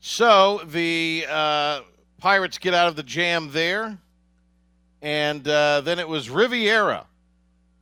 So 0.00 0.60
the 0.66 1.26
uh, 1.28 1.80
Pirates 2.26 2.58
get 2.58 2.74
out 2.74 2.88
of 2.88 2.96
the 2.96 3.04
jam 3.04 3.52
there, 3.52 3.96
and 5.00 5.46
uh, 5.46 5.80
then 5.82 6.00
it 6.00 6.08
was 6.08 6.28
Rivera 6.28 7.06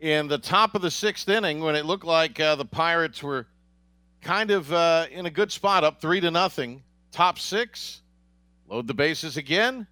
in 0.00 0.28
the 0.28 0.36
top 0.36 0.74
of 0.74 0.82
the 0.82 0.90
sixth 0.90 1.30
inning 1.30 1.60
when 1.60 1.74
it 1.74 1.86
looked 1.86 2.04
like 2.04 2.38
uh, 2.38 2.54
the 2.54 2.66
Pirates 2.66 3.22
were 3.22 3.46
kind 4.20 4.50
of 4.50 4.70
uh, 4.70 5.06
in 5.10 5.24
a 5.24 5.30
good 5.30 5.50
spot, 5.50 5.82
up 5.82 5.98
three 5.98 6.20
to 6.20 6.30
nothing. 6.30 6.82
Top 7.10 7.38
six, 7.38 8.02
load 8.68 8.86
the 8.86 8.92
bases 8.92 9.38
again, 9.38 9.86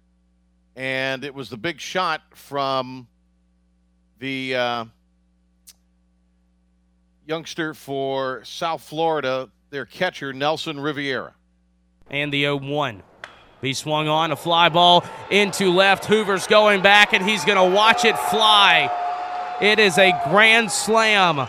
and 0.75 1.23
it 1.23 1.33
was 1.33 1.49
the 1.49 1.57
big 1.57 1.79
shot 1.79 2.21
from 2.35 3.07
the 4.19 4.55
uh, 4.55 4.85
youngster 7.25 7.73
for 7.73 8.43
South 8.45 8.83
Florida, 8.83 9.49
their 9.71 9.87
catcher 9.87 10.31
Nelson 10.31 10.79
Rivera. 10.79 11.33
and 12.11 12.31
the 12.31 12.41
0 12.41 12.57
1. 12.57 13.01
He 13.63 13.73
swung 13.73 14.07
on 14.07 14.31
a 14.31 14.35
fly 14.35 14.69
ball 14.69 15.05
into 15.31 15.71
left. 15.71 16.05
Hoover's 16.05 16.47
going 16.47 16.81
back, 16.81 17.13
and 17.13 17.27
he's 17.27 17.45
going 17.45 17.57
to 17.57 17.75
watch 17.75 18.03
it 18.03 18.17
fly. 18.17 18.91
It 19.61 19.79
is 19.79 19.97
a 19.97 20.11
grand 20.29 20.69
slam 20.69 21.47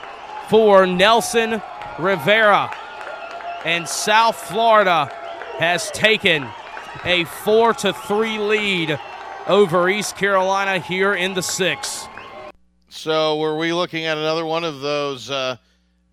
for 0.48 0.86
Nelson 0.86 1.60
Rivera. 1.98 2.70
And 3.64 3.88
South 3.88 4.36
Florida 4.36 5.06
has 5.58 5.90
taken 5.90 6.46
a 7.04 7.24
4 7.24 7.74
to 7.74 7.92
3 7.92 8.38
lead 8.38 9.00
over 9.46 9.88
East 9.88 10.16
Carolina 10.16 10.78
here 10.78 11.14
in 11.14 11.34
the 11.34 11.42
sixth. 11.42 12.08
So, 12.88 13.38
were 13.38 13.56
we 13.56 13.72
looking 13.72 14.04
at 14.04 14.16
another 14.16 14.44
one 14.46 14.62
of 14.62 14.80
those 14.80 15.30
uh, 15.30 15.56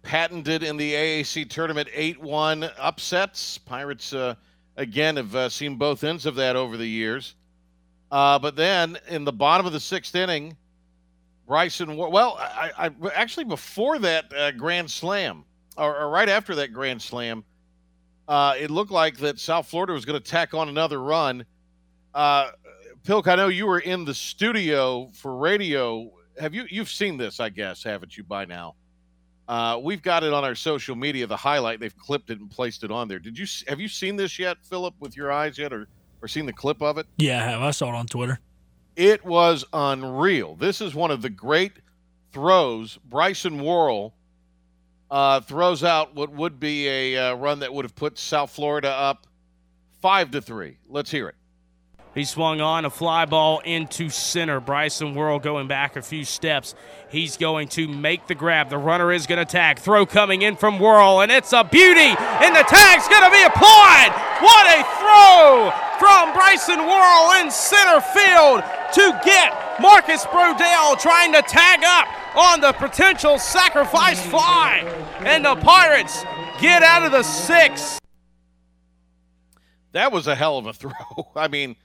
patented 0.01 0.63
in 0.63 0.77
the 0.77 0.93
AAC 0.93 1.50
tournament 1.50 1.89
8 1.93 2.20
1 2.20 2.70
upsets? 2.79 3.60
Pirates, 3.60 4.13
uh, 4.13 4.36
again, 4.78 5.18
have 5.18 5.36
uh, 5.36 5.50
seen 5.50 5.75
both 5.75 6.04
ends 6.04 6.25
of 6.25 6.36
that 6.36 6.56
over 6.56 6.78
the 6.78 6.88
years. 6.88 7.36
Uh, 8.12 8.38
but 8.40 8.56
then 8.56 8.98
in 9.08 9.24
the 9.24 9.32
bottom 9.32 9.66
of 9.66 9.74
the 9.74 9.80
sixth 9.80 10.16
inning, 10.16 10.58
Bryson, 11.48 11.98
well, 11.98 12.38
I, 12.40 12.72
I 12.78 12.92
actually 13.13 13.46
before 13.46 14.00
that 14.00 14.34
uh, 14.34 14.51
grand 14.51 14.90
slam, 14.90 15.44
or, 15.78 15.98
or 15.98 16.10
right 16.10 16.30
after 16.30 16.56
that 16.56 16.74
grand 16.74 17.01
slam, 17.01 17.44
uh, 18.28 18.54
it 18.58 18.72
looked 18.72 18.92
like 18.92 19.18
that 19.18 19.40
South 19.40 19.68
Florida 19.68 19.94
was 19.94 20.06
going 20.06 20.22
to 20.22 20.32
tack 20.32 20.54
on 20.54 20.70
another 20.70 21.01
run. 21.01 21.46
Uh, 22.13 22.51
Pilk, 23.04 23.28
I 23.28 23.36
know 23.36 23.48
you 23.48 23.66
were 23.66 23.80
in 23.80 24.06
the 24.06 24.13
studio 24.13 25.10
for 25.13 25.36
radio. 25.36 26.12
Have 26.40 26.54
you 26.54 26.66
you've 26.70 26.90
seen 26.90 27.18
this? 27.18 27.40
I 27.40 27.50
guess 27.50 27.84
haven't 27.84 28.18
you 28.18 28.24
by 28.24 28.46
now? 28.46 28.75
Uh, 29.51 29.77
we've 29.77 30.01
got 30.01 30.24
it 30.24 30.31
on 30.31 30.46
our 30.46 30.55
social 30.55 30.96
media. 30.96 31.27
The 31.27 31.36
highlight 31.36 31.81
they've 31.81 31.98
clipped 31.98 32.29
it 32.29 32.39
and 32.39 32.50
placed 32.50 32.86
it 32.86 32.91
on 32.91 33.10
there. 33.10 33.20
Did 33.20 33.38
you 33.38 33.46
have 33.67 33.81
you 33.81 33.89
seen 33.89 34.15
this 34.15 34.39
yet, 34.39 34.55
Philip, 34.63 34.96
with 35.01 35.17
your 35.17 35.29
eyes 35.29 35.58
yet, 35.58 35.74
or 35.74 35.89
or 36.22 36.29
seen 36.29 36.46
the 36.46 36.53
clip 36.53 36.81
of 36.81 36.98
it? 36.98 37.05
Yeah, 37.17 37.43
I 37.43 37.50
have. 37.50 37.62
I 37.62 37.72
saw 37.72 37.89
it 37.89 37.96
on 37.96 38.08
Twitter. 38.08 38.39
It 38.96 39.25
was 39.25 39.65
unreal. 39.74 40.55
This 40.55 40.79
is 40.79 40.96
one 40.96 41.12
of 41.12 41.22
the 41.22 41.29
great 41.29 41.74
throws. 42.31 42.98
Bryson 43.03 43.62
Worrell 43.62 44.13
uh, 45.10 45.41
throws 45.41 45.84
out 45.84 46.15
what 46.15 46.31
would 46.31 46.58
be 46.58 46.88
a 46.88 47.17
uh, 47.17 47.36
run 47.36 47.60
that 47.60 47.74
would 47.74 47.84
have 47.84 47.96
put 47.96 48.17
South 48.17 48.51
Florida 48.51 48.89
up 48.89 49.27
five 50.01 50.31
to 50.31 50.41
three. 50.41 50.77
Let's 50.88 51.12
hear 51.12 51.27
it. 51.27 51.36
He 52.13 52.25
swung 52.25 52.60
on 52.60 52.84
a 52.84 52.89
fly 52.89 53.25
ball 53.25 53.60
into 53.60 54.10
center. 54.10 54.60
Bryson 54.60 55.15
Worrell 55.15 55.39
going 55.39 55.68
back 55.68 55.96
a 55.96 56.01
few 56.01 56.25
steps. 56.25 56.75
He's 57.10 57.38
going 57.38 57.70
to 57.70 57.88
make 57.88 58.27
the 58.27 58.36
grab. 58.36 58.70
The 58.70 58.77
runner 58.77 59.13
is 59.13 59.27
going 59.27 59.39
to 59.39 59.46
tag. 59.46 59.80
Throw 59.80 60.06
coming 60.06 60.41
in 60.41 60.58
from 60.58 60.77
Worrell, 60.77 61.22
and 61.22 61.32
it's 61.32 61.53
a 61.53 61.63
beauty. 61.63 62.00
And 62.01 62.56
the 62.56 62.63
tag's 62.68 63.08
going 63.08 63.24
to 63.24 63.32
be 63.32 63.44
applied. 63.44 64.12
What 64.41 64.68
a 64.68 64.84
throw 65.00 65.72
from 66.00 66.34
Bryson 66.34 66.80
Worrell 66.80 67.41
in 67.41 67.50
center 67.50 68.01
field 68.01 68.63
to 68.94 69.22
get 69.24 69.80
Marcus 69.80 70.25
Brodell 70.25 71.00
trying 71.00 71.32
to 71.32 71.41
tag 71.44 71.82
up 71.84 72.08
on 72.36 72.60
the 72.60 72.74
potential 72.74 73.39
sacrifice 73.39 74.22
fly. 74.25 74.80
And 75.20 75.46
the 75.46 75.56
Pirates 75.56 76.25
get 76.60 76.84
out 76.84 77.03
of 77.03 77.13
the 77.13 77.24
six. 77.24 78.00
That 79.94 80.12
was 80.12 80.27
a 80.27 80.36
hell 80.36 80.58
of 80.58 80.65
a 80.65 80.74
throw. 80.74 80.91
I 81.36 81.48
mean, 81.48 81.77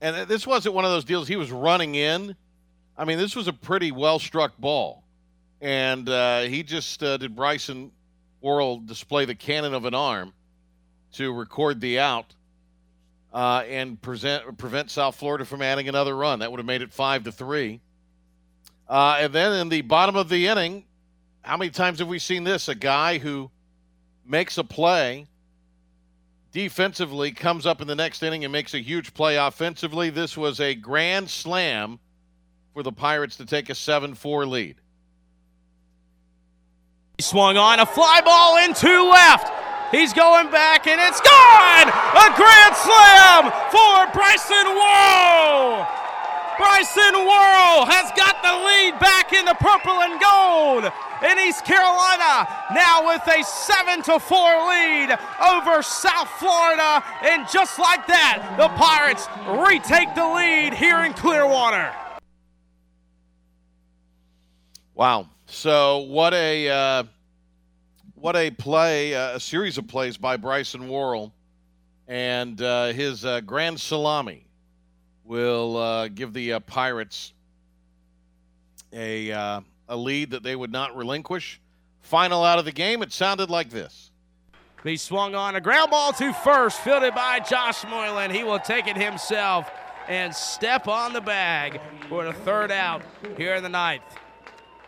and 0.00 0.28
this 0.28 0.46
wasn't 0.46 0.74
one 0.74 0.84
of 0.84 0.90
those 0.90 1.04
deals 1.04 1.28
he 1.28 1.36
was 1.36 1.50
running 1.50 1.94
in. 1.94 2.36
I 2.96 3.04
mean, 3.04 3.18
this 3.18 3.36
was 3.36 3.48
a 3.48 3.52
pretty 3.52 3.92
well 3.92 4.18
struck 4.18 4.56
ball. 4.58 5.02
And 5.60 6.08
uh, 6.08 6.42
he 6.42 6.62
just 6.62 7.02
uh, 7.02 7.16
did 7.16 7.34
Bryson 7.34 7.90
Worrell 8.40 8.78
display 8.78 9.24
the 9.24 9.34
cannon 9.34 9.74
of 9.74 9.84
an 9.84 9.94
arm 9.94 10.32
to 11.14 11.32
record 11.32 11.80
the 11.80 11.98
out 11.98 12.34
uh, 13.32 13.64
and 13.68 14.00
present, 14.00 14.56
prevent 14.58 14.90
South 14.90 15.16
Florida 15.16 15.44
from 15.44 15.62
adding 15.62 15.88
another 15.88 16.16
run. 16.16 16.38
That 16.40 16.50
would 16.50 16.58
have 16.58 16.66
made 16.66 16.82
it 16.82 16.92
five 16.92 17.24
to 17.24 17.32
three. 17.32 17.80
Uh, 18.88 19.18
and 19.20 19.32
then 19.32 19.52
in 19.60 19.68
the 19.68 19.82
bottom 19.82 20.16
of 20.16 20.28
the 20.28 20.46
inning, 20.46 20.84
how 21.42 21.56
many 21.56 21.70
times 21.70 21.98
have 21.98 22.08
we 22.08 22.18
seen 22.18 22.44
this? 22.44 22.68
A 22.68 22.74
guy 22.74 23.18
who 23.18 23.50
makes 24.24 24.58
a 24.58 24.64
play 24.64 25.26
defensively 26.52 27.32
comes 27.32 27.66
up 27.66 27.80
in 27.80 27.86
the 27.86 27.94
next 27.94 28.22
inning 28.22 28.44
and 28.44 28.52
makes 28.52 28.74
a 28.74 28.78
huge 28.78 29.14
play 29.14 29.36
offensively. 29.36 30.10
This 30.10 30.36
was 30.36 30.60
a 30.60 30.74
grand 30.74 31.28
slam 31.30 31.98
for 32.74 32.82
the 32.82 32.92
Pirates 32.92 33.36
to 33.36 33.46
take 33.46 33.70
a 33.70 33.74
7 33.74 34.14
4 34.14 34.46
lead. 34.46 34.76
He 37.16 37.22
swung 37.22 37.56
on 37.56 37.80
a 37.80 37.86
fly 37.86 38.20
ball 38.24 38.64
into 38.64 38.88
left. 39.10 39.50
He's 39.90 40.12
going 40.12 40.50
back 40.50 40.86
and 40.86 41.00
it's 41.00 41.20
gone! 41.20 41.88
A 41.88 42.28
grand 42.36 42.76
slam 42.76 43.50
for 43.72 44.12
Bryson 44.12 44.68
Worrell! 44.76 45.86
Bryson 46.58 47.14
Worrell 47.24 47.86
has 47.86 48.12
got 48.12 48.42
the 48.42 48.52
lead 48.52 49.00
back 49.00 49.32
in 49.32 49.44
the 49.46 49.54
purple 49.54 50.02
and 50.02 50.20
gold 50.20 50.92
in 51.22 51.38
East 51.38 51.64
Carolina, 51.64 52.48
now 52.72 53.06
with 53.06 53.26
a 53.26 53.42
7 53.42 54.02
to 54.02 54.18
4 54.18 54.38
lead 54.68 55.18
over 55.50 55.82
South 55.82 56.28
Florida. 56.38 57.02
And 57.22 57.48
just 57.48 57.78
like 57.78 58.06
that, 58.06 58.56
the 58.58 58.68
Pirates 58.68 59.28
retake 59.46 60.14
the 60.14 60.26
lead 60.26 60.74
here 60.74 61.04
in 61.04 61.12
Clearwater. 61.12 61.92
Wow. 64.94 65.28
So, 65.46 65.98
what 65.98 66.34
a. 66.34 66.68
Uh, 66.68 67.04
what 68.20 68.34
a 68.34 68.50
play, 68.50 69.14
uh, 69.14 69.36
a 69.36 69.40
series 69.40 69.78
of 69.78 69.86
plays 69.86 70.16
by 70.16 70.36
Bryson 70.36 70.88
Worrell. 70.88 71.32
And 72.08 72.60
uh, 72.60 72.86
his 72.86 73.24
uh, 73.24 73.40
grand 73.42 73.80
salami 73.80 74.44
will 75.24 75.76
uh, 75.76 76.08
give 76.08 76.32
the 76.32 76.54
uh, 76.54 76.60
Pirates 76.60 77.32
a, 78.92 79.62
a 79.88 79.96
lead 79.96 80.30
that 80.30 80.42
they 80.42 80.56
would 80.56 80.72
not 80.72 80.96
relinquish. 80.96 81.60
Final 82.00 82.44
out 82.44 82.58
of 82.58 82.64
the 82.64 82.72
game, 82.72 83.02
it 83.02 83.12
sounded 83.12 83.50
like 83.50 83.70
this. 83.70 84.10
He 84.84 84.96
swung 84.96 85.34
on 85.34 85.56
a 85.56 85.60
ground 85.60 85.90
ball 85.90 86.12
to 86.14 86.32
first, 86.32 86.80
fielded 86.80 87.14
by 87.14 87.40
Josh 87.40 87.84
Moylan. 87.84 88.30
He 88.30 88.44
will 88.44 88.60
take 88.60 88.86
it 88.86 88.96
himself 88.96 89.70
and 90.06 90.34
step 90.34 90.88
on 90.88 91.12
the 91.12 91.20
bag 91.20 91.80
for 92.08 92.24
the 92.24 92.32
third 92.32 92.70
out 92.70 93.02
here 93.36 93.54
in 93.54 93.62
the 93.62 93.68
ninth. 93.68 94.04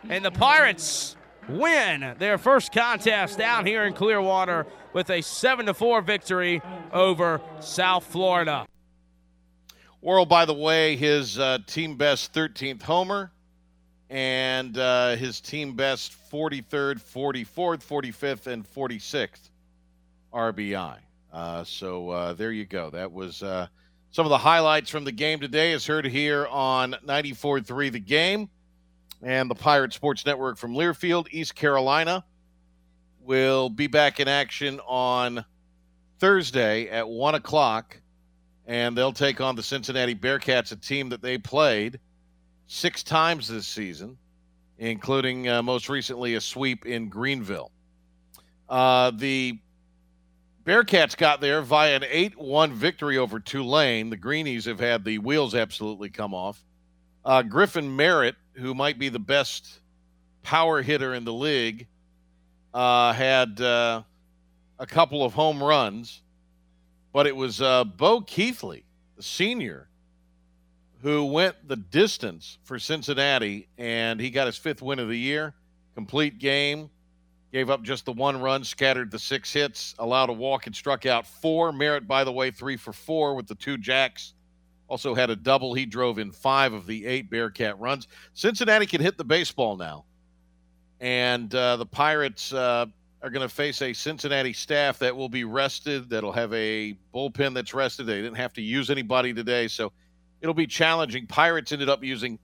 And 0.09 0.23
the 0.23 0.31
Pirates 0.31 1.15
win 1.47 2.15
their 2.17 2.37
first 2.37 2.71
contest 2.71 3.37
down 3.37 3.65
here 3.65 3.83
in 3.83 3.93
Clearwater 3.93 4.65
with 4.93 5.09
a 5.09 5.21
7 5.21 5.71
4 5.73 6.01
victory 6.01 6.61
over 6.91 7.41
South 7.59 8.05
Florida. 8.05 8.65
Worrell, 10.01 10.25
by 10.25 10.45
the 10.45 10.53
way, 10.53 10.95
his 10.95 11.37
uh, 11.37 11.59
team 11.67 11.95
best 11.95 12.33
13th 12.33 12.81
homer 12.81 13.31
and 14.11 14.77
uh, 14.77 15.15
his 15.15 15.39
team 15.39 15.73
best 15.73 16.13
43rd, 16.29 17.01
44th, 17.01 17.81
45th, 17.81 18.47
and 18.47 18.65
46th 18.69 19.49
RBI. 20.33 20.97
Uh, 21.31 21.63
so 21.63 22.09
uh, 22.09 22.33
there 22.33 22.51
you 22.51 22.65
go. 22.65 22.89
That 22.89 23.13
was 23.13 23.41
uh, 23.41 23.67
some 24.11 24.25
of 24.25 24.29
the 24.29 24.37
highlights 24.37 24.89
from 24.89 25.05
the 25.05 25.13
game 25.13 25.39
today, 25.39 25.71
as 25.71 25.85
heard 25.85 26.05
here 26.05 26.45
on 26.47 26.97
94.3 27.07 27.91
The 27.93 27.99
Game 28.01 28.49
and 29.21 29.49
the 29.49 29.55
Pirate 29.55 29.93
Sports 29.93 30.25
Network 30.25 30.57
from 30.57 30.73
Learfield, 30.73 31.27
East 31.31 31.55
Carolina, 31.55 32.25
will 33.21 33.69
be 33.69 33.87
back 33.87 34.19
in 34.19 34.27
action 34.27 34.81
on 34.87 35.45
Thursday 36.19 36.89
at 36.89 37.07
1 37.07 37.35
o'clock, 37.35 37.95
and 38.67 38.97
they'll 38.97 39.13
take 39.13 39.39
on 39.39 39.55
the 39.55 39.63
Cincinnati 39.63 40.15
Bearcats, 40.15 40.73
a 40.73 40.75
team 40.75 41.07
that 41.09 41.21
they 41.21 41.37
played 41.37 42.01
six 42.71 43.03
times 43.03 43.49
this 43.49 43.67
season, 43.67 44.17
including 44.77 45.49
uh, 45.49 45.61
most 45.61 45.89
recently 45.89 46.35
a 46.35 46.41
sweep 46.41 46.85
in 46.85 47.09
Greenville. 47.09 47.69
Uh, 48.69 49.11
the 49.11 49.59
Bearcats 50.63 51.17
got 51.17 51.41
there 51.41 51.61
via 51.61 51.97
an 51.97 52.05
8 52.07 52.39
1 52.39 52.73
victory 52.73 53.17
over 53.17 53.41
Tulane. 53.41 54.09
The 54.09 54.15
Greenies 54.15 54.65
have 54.65 54.79
had 54.79 55.03
the 55.03 55.17
wheels 55.17 55.53
absolutely 55.53 56.09
come 56.09 56.33
off. 56.33 56.63
Uh, 57.25 57.41
Griffin 57.41 57.93
Merritt 57.93 58.35
who 58.53 58.73
might 58.73 58.97
be 58.97 59.09
the 59.09 59.19
best 59.19 59.79
power 60.43 60.81
hitter 60.81 61.13
in 61.13 61.25
the 61.25 61.33
league, 61.33 61.87
uh, 62.73 63.11
had 63.13 63.59
uh, 63.59 64.03
a 64.79 64.85
couple 64.85 65.23
of 65.23 65.33
home 65.33 65.61
runs, 65.61 66.21
but 67.11 67.27
it 67.27 67.35
was 67.35 67.61
uh, 67.61 67.83
Bo 67.83 68.21
Keithley, 68.21 68.85
the 69.17 69.23
senior, 69.23 69.89
who 71.01 71.25
went 71.25 71.55
the 71.67 71.75
distance 71.75 72.57
for 72.63 72.77
Cincinnati, 72.79 73.67
and 73.77 74.19
he 74.19 74.29
got 74.29 74.45
his 74.45 74.57
fifth 74.57 74.81
win 74.81 74.99
of 74.99 75.07
the 75.07 75.17
year. 75.17 75.53
Complete 75.95 76.39
game, 76.39 76.89
gave 77.51 77.69
up 77.69 77.81
just 77.83 78.05
the 78.05 78.13
one 78.13 78.39
run, 78.39 78.63
scattered 78.63 79.11
the 79.11 79.19
six 79.19 79.51
hits, 79.51 79.95
allowed 79.99 80.29
a 80.29 80.33
walk, 80.33 80.67
and 80.67 80.75
struck 80.75 81.05
out 81.05 81.25
four. 81.25 81.71
Merritt, 81.71 82.07
by 82.07 82.23
the 82.23 82.31
way, 82.31 82.51
three 82.51 82.77
for 82.77 82.93
four 82.93 83.35
with 83.35 83.47
the 83.47 83.55
two 83.55 83.77
jacks 83.77 84.33
also 84.91 85.15
had 85.15 85.29
a 85.29 85.35
double. 85.35 85.73
He 85.73 85.85
drove 85.85 86.19
in 86.19 86.31
five 86.31 86.73
of 86.73 86.85
the 86.85 87.05
eight 87.05 87.29
Bearcat 87.29 87.79
runs. 87.79 88.09
Cincinnati 88.33 88.85
can 88.85 88.99
hit 88.99 89.17
the 89.17 89.23
baseball 89.23 89.77
now. 89.77 90.03
And 90.99 91.53
uh, 91.55 91.77
the 91.77 91.85
Pirates 91.85 92.51
uh, 92.53 92.87
are 93.23 93.29
going 93.29 93.47
to 93.47 93.53
face 93.53 93.81
a 93.81 93.93
Cincinnati 93.93 94.51
staff 94.51 94.99
that 94.99 95.15
will 95.15 95.29
be 95.29 95.45
rested, 95.45 96.09
that'll 96.09 96.33
have 96.33 96.53
a 96.53 96.97
bullpen 97.15 97.53
that's 97.53 97.73
rested. 97.73 98.05
They 98.05 98.21
didn't 98.21 98.35
have 98.35 98.53
to 98.53 98.61
use 98.61 98.89
anybody 98.89 99.33
today, 99.33 99.69
so 99.69 99.93
it'll 100.41 100.53
be 100.53 100.67
challenging. 100.67 101.27
Pirates 101.27 101.71
ended 101.71 101.89
up 101.89 102.03
using 102.03 102.39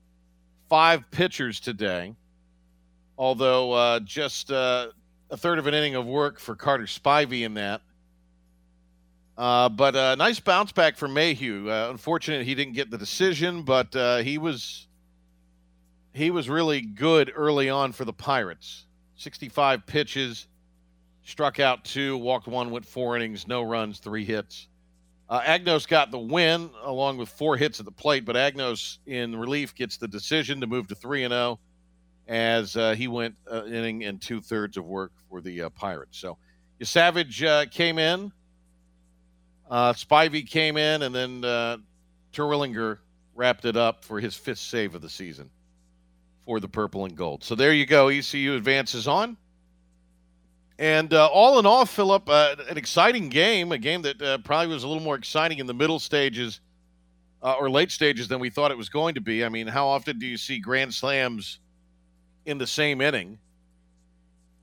five 0.69 1.09
pitchers 1.11 1.59
today, 1.59 2.15
although 3.17 3.73
uh, 3.73 3.99
just 4.01 4.51
uh, 4.51 4.87
a 5.29 5.37
third 5.37 5.59
of 5.59 5.67
an 5.67 5.73
inning 5.73 5.95
of 5.95 6.05
work 6.05 6.39
for 6.39 6.55
Carter 6.55 6.85
Spivey 6.85 7.43
in 7.43 7.55
that. 7.55 7.81
Uh, 9.37 9.69
but 9.69 9.95
a 9.95 10.01
uh, 10.01 10.15
nice 10.15 10.39
bounce 10.39 10.71
back 10.71 10.97
for 10.97 11.07
Mayhew. 11.07 11.69
Uh, 11.69 11.89
unfortunate 11.91 12.45
he 12.45 12.55
didn't 12.55 12.73
get 12.73 12.89
the 12.89 12.97
decision, 12.97 13.61
but 13.61 13.95
uh, 13.95 14.17
he 14.17 14.37
was 14.39 14.87
he 16.13 16.31
was 16.31 16.49
really 16.49 16.81
good 16.81 17.31
early 17.35 17.69
on 17.69 17.91
for 17.91 18.03
the 18.03 18.13
Pirates. 18.13 18.85
65 19.17 19.85
pitches, 19.85 20.47
struck 21.23 21.59
out 21.59 21.85
two, 21.85 22.17
walked 22.17 22.47
one, 22.47 22.71
went 22.71 22.85
four 22.85 23.15
innings, 23.15 23.47
no 23.47 23.61
runs, 23.61 23.99
three 23.99 24.25
hits. 24.25 24.67
Uh, 25.29 25.41
Agnos 25.41 25.87
got 25.87 26.09
the 26.09 26.19
win 26.19 26.69
along 26.83 27.17
with 27.17 27.27
four 27.27 27.57
hits 27.57 27.79
at 27.79 27.85
the 27.85 27.91
plate, 27.91 28.23
but 28.23 28.35
Agnos 28.35 28.99
in 29.05 29.35
relief 29.35 29.75
gets 29.75 29.97
the 29.97 30.07
decision 30.07 30.61
to 30.61 30.67
move 30.67 30.87
to 30.87 30.95
three 30.95 31.23
and 31.23 31.31
zero, 31.31 31.41
oh 31.41 31.59
as 32.27 32.75
uh, 32.75 32.93
he 32.93 33.07
went 33.07 33.35
inning 33.67 34.03
and 34.03 34.21
two 34.21 34.41
thirds 34.41 34.77
of 34.77 34.85
work 34.85 35.13
for 35.29 35.39
the 35.41 35.69
Pirates. 35.75 36.17
So, 36.17 36.37
Savage 36.81 37.43
came 37.71 37.99
in 37.99 38.31
uh, 39.69 39.93
Spivey 39.93 40.47
came 40.47 40.77
in, 40.77 41.03
and 41.03 41.13
then 41.13 41.43
uh, 41.43 41.77
wrapped 43.35 43.65
it 43.65 43.75
up 43.75 44.03
for 44.03 44.19
his 44.19 44.35
fifth 44.35 44.59
save 44.59 44.95
of 44.95 45.01
the 45.01 45.09
season 45.09 45.49
for 46.45 46.59
the 46.59 46.67
purple 46.67 47.05
and 47.05 47.15
gold. 47.15 47.43
So 47.43 47.55
there 47.55 47.73
you 47.73 47.85
go. 47.85 48.07
ECU 48.07 48.55
advances 48.55 49.07
on. 49.07 49.37
And 50.79 51.13
uh, 51.13 51.27
all 51.27 51.57
in 51.57 51.65
all, 51.65 51.85
Philip, 51.85 52.29
uh, 52.29 52.55
an 52.69 52.77
exciting 52.77 53.29
game, 53.29 53.71
a 53.71 53.77
game 53.77 54.03
that 54.03 54.21
uh, 54.21 54.37
probably 54.39 54.67
was 54.73 54.83
a 54.83 54.87
little 54.87 55.01
more 55.01 55.15
exciting 55.15 55.57
in 55.57 55.65
the 55.65 55.73
middle 55.73 55.99
stages 55.99 56.61
uh, 57.41 57.55
or 57.59 57.69
late 57.69 57.91
stages 57.91 58.27
than 58.27 58.39
we 58.39 58.49
thought 58.49 58.69
it 58.69 58.77
was 58.77 58.89
going 58.89 59.15
to 59.15 59.21
be. 59.21 59.43
I 59.43 59.49
mean, 59.49 59.65
how 59.65 59.87
often 59.87 60.19
do 60.19 60.27
you 60.27 60.37
see 60.37 60.59
grand 60.59 60.93
slams 60.93 61.59
in 62.45 62.59
the 62.59 62.67
same 62.67 63.01
inning, 63.01 63.39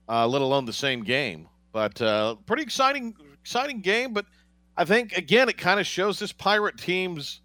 uh, 0.08 0.26
let 0.26 0.40
alone 0.40 0.64
the 0.66 0.72
same 0.72 1.02
game? 1.02 1.48
But 1.72 2.00
uh, 2.00 2.36
pretty 2.46 2.62
exciting, 2.62 3.14
exciting 3.42 3.80
game. 3.80 4.12
But 4.12 4.26
I 4.76 4.84
think 4.84 5.16
again, 5.16 5.48
it 5.48 5.58
kind 5.58 5.80
of 5.80 5.86
shows 5.86 6.20
this 6.20 6.32
Pirate 6.32 6.78
team's 6.78 7.40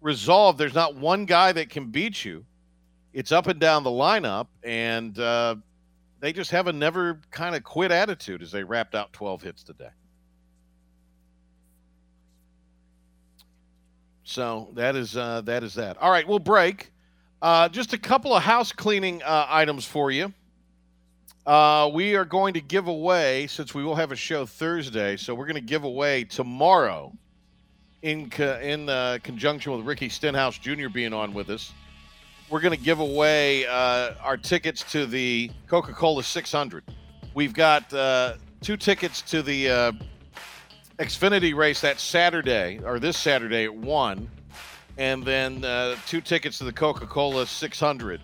resolve. 0.00 0.56
There's 0.56 0.74
not 0.74 0.96
one 0.96 1.26
guy 1.26 1.52
that 1.52 1.68
can 1.68 1.90
beat 1.90 2.24
you. 2.24 2.46
It's 3.12 3.32
up 3.32 3.48
and 3.48 3.60
down 3.60 3.82
the 3.82 3.90
lineup, 3.90 4.46
and 4.62 5.18
they 6.20 6.32
just 6.32 6.50
have 6.50 6.66
a 6.66 6.72
never 6.72 7.20
kind 7.30 7.56
of 7.56 7.64
quit 7.64 7.90
attitude 7.90 8.42
as 8.42 8.52
they 8.52 8.62
wrapped 8.62 8.94
out 8.94 9.12
12 9.12 9.42
hits 9.42 9.62
today. 9.62 9.88
So 14.22 14.68
that 14.74 14.94
is 14.94 15.16
uh, 15.16 15.40
that 15.42 15.64
is 15.64 15.74
that. 15.74 15.96
All 15.96 16.10
right, 16.10 16.28
we'll 16.28 16.38
break. 16.38 16.92
Uh, 17.42 17.68
just 17.68 17.94
a 17.94 17.98
couple 17.98 18.32
of 18.34 18.42
house 18.42 18.70
cleaning 18.70 19.22
uh, 19.22 19.46
items 19.48 19.84
for 19.86 20.10
you. 20.10 20.32
Uh, 21.46 21.90
we 21.92 22.14
are 22.14 22.26
going 22.26 22.54
to 22.54 22.60
give 22.60 22.86
away 22.86 23.46
since 23.48 23.74
we 23.74 23.82
will 23.82 23.96
have 23.96 24.12
a 24.12 24.16
show 24.16 24.46
Thursday, 24.46 25.16
so 25.16 25.34
we're 25.34 25.46
going 25.46 25.54
to 25.54 25.60
give 25.60 25.82
away 25.84 26.22
tomorrow 26.22 27.12
in 28.02 28.30
co- 28.30 28.60
in 28.60 28.88
uh, 28.88 29.18
conjunction 29.22 29.72
with 29.72 29.84
Ricky 29.84 30.08
Stenhouse 30.08 30.58
Jr. 30.58 30.88
being 30.88 31.12
on 31.12 31.34
with 31.34 31.50
us. 31.50 31.72
We're 32.50 32.60
going 32.60 32.76
to 32.76 32.84
give 32.84 32.98
away 32.98 33.64
uh, 33.66 34.14
our 34.20 34.36
tickets 34.36 34.82
to 34.90 35.06
the 35.06 35.52
Coca 35.68 35.92
Cola 35.92 36.24
600. 36.24 36.82
We've 37.32 37.54
got 37.54 37.94
uh, 37.94 38.34
two 38.60 38.76
tickets 38.76 39.22
to 39.22 39.40
the 39.40 39.70
uh, 39.70 39.92
Xfinity 40.98 41.54
race 41.54 41.80
that 41.82 42.00
Saturday, 42.00 42.80
or 42.84 42.98
this 42.98 43.16
Saturday 43.16 43.66
at 43.66 43.74
1, 43.74 44.28
and 44.98 45.24
then 45.24 45.64
uh, 45.64 45.94
two 46.08 46.20
tickets 46.20 46.58
to 46.58 46.64
the 46.64 46.72
Coca 46.72 47.06
Cola 47.06 47.46
600. 47.46 48.20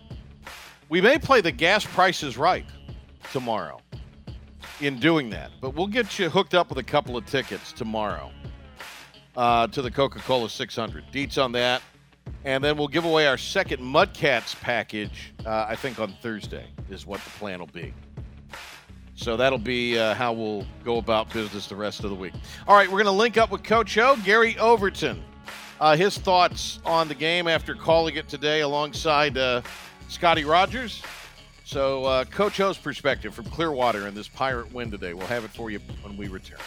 We 0.89 1.01
may 1.01 1.19
play 1.19 1.41
the 1.41 1.53
gas 1.53 1.87
prices 1.87 2.37
right 2.37 2.67
tomorrow 3.33 3.81
in 4.81 4.99
doing 4.99 5.31
that, 5.31 5.53
but 5.61 5.75
we'll 5.77 5.87
get 5.87 6.19
you 6.19 6.29
hooked 6.29 6.55
up 6.55 6.69
with 6.69 6.79
a 6.79 6.85
couple 6.85 7.17
of 7.17 7.27
tickets 7.27 7.73
tomorrow 7.73 8.33
uh, 9.37 9.69
to 9.69 9.83
the 9.83 9.91
Coca 9.91 10.19
Cola 10.19 10.51
600. 10.51 11.05
Deets 11.13 11.41
on 11.41 11.53
that. 11.53 11.81
And 12.47 12.63
then 12.63 12.77
we'll 12.77 12.87
give 12.87 13.05
away 13.05 13.27
our 13.27 13.37
second 13.37 13.81
Mudcats 13.81 14.59
package, 14.61 15.35
uh, 15.45 15.67
I 15.69 15.75
think 15.75 15.99
on 15.99 16.13
Thursday, 16.23 16.65
is 16.89 17.05
what 17.05 17.21
the 17.23 17.31
plan 17.31 17.59
will 17.59 17.67
be. 17.67 17.93
So 19.17 19.37
that'll 19.37 19.59
be 19.59 19.99
uh, 19.99 20.15
how 20.15 20.33
we'll 20.33 20.65
go 20.85 20.99
about 20.99 21.33
business 21.33 21.67
the 21.67 21.75
rest 21.75 22.05
of 22.05 22.11
the 22.11 22.15
week. 22.15 22.35
All 22.69 22.77
right, 22.77 22.87
we're 22.87 23.03
going 23.03 23.07
to 23.07 23.11
link 23.11 23.37
up 23.37 23.51
with 23.51 23.65
Coach 23.65 23.99
O, 23.99 24.17
Gary 24.25 24.57
Overton. 24.59 25.25
Uh, 25.81 25.97
his 25.97 26.19
thoughts 26.19 26.79
on 26.87 27.09
the 27.09 27.17
game 27.17 27.49
after 27.49 27.75
calling 27.75 28.15
it 28.15 28.29
today 28.29 28.61
alongside 28.61 29.37
uh, 29.37 29.61
Scotty 30.09 30.45
Rogers. 30.45 31.03
So, 31.65 32.05
uh, 32.05 32.25
Coach 32.27 32.61
O's 32.61 32.79
perspective 32.79 33.35
from 33.35 33.47
Clearwater 33.47 34.07
in 34.07 34.15
this 34.15 34.29
Pirate 34.29 34.73
win 34.73 34.89
today. 34.89 35.15
We'll 35.15 35.27
have 35.27 35.45
it 35.45 35.51
for 35.51 35.69
you 35.69 35.81
when 36.03 36.17
we 36.17 36.29
return. 36.29 36.61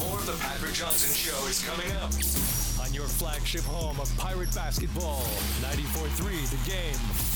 More 0.00 0.18
of 0.18 0.26
the 0.26 0.36
Patrick 0.38 0.74
Johnson 0.74 1.14
Show 1.14 1.46
is 1.46 1.64
coming 1.64 1.90
up. 1.96 2.57
Your 2.98 3.06
flagship 3.06 3.62
home 3.62 4.00
of 4.00 4.10
Pirate 4.18 4.52
Basketball, 4.56 5.22
94.3 5.62 6.50
The 6.50 6.68
Game. 6.68 7.27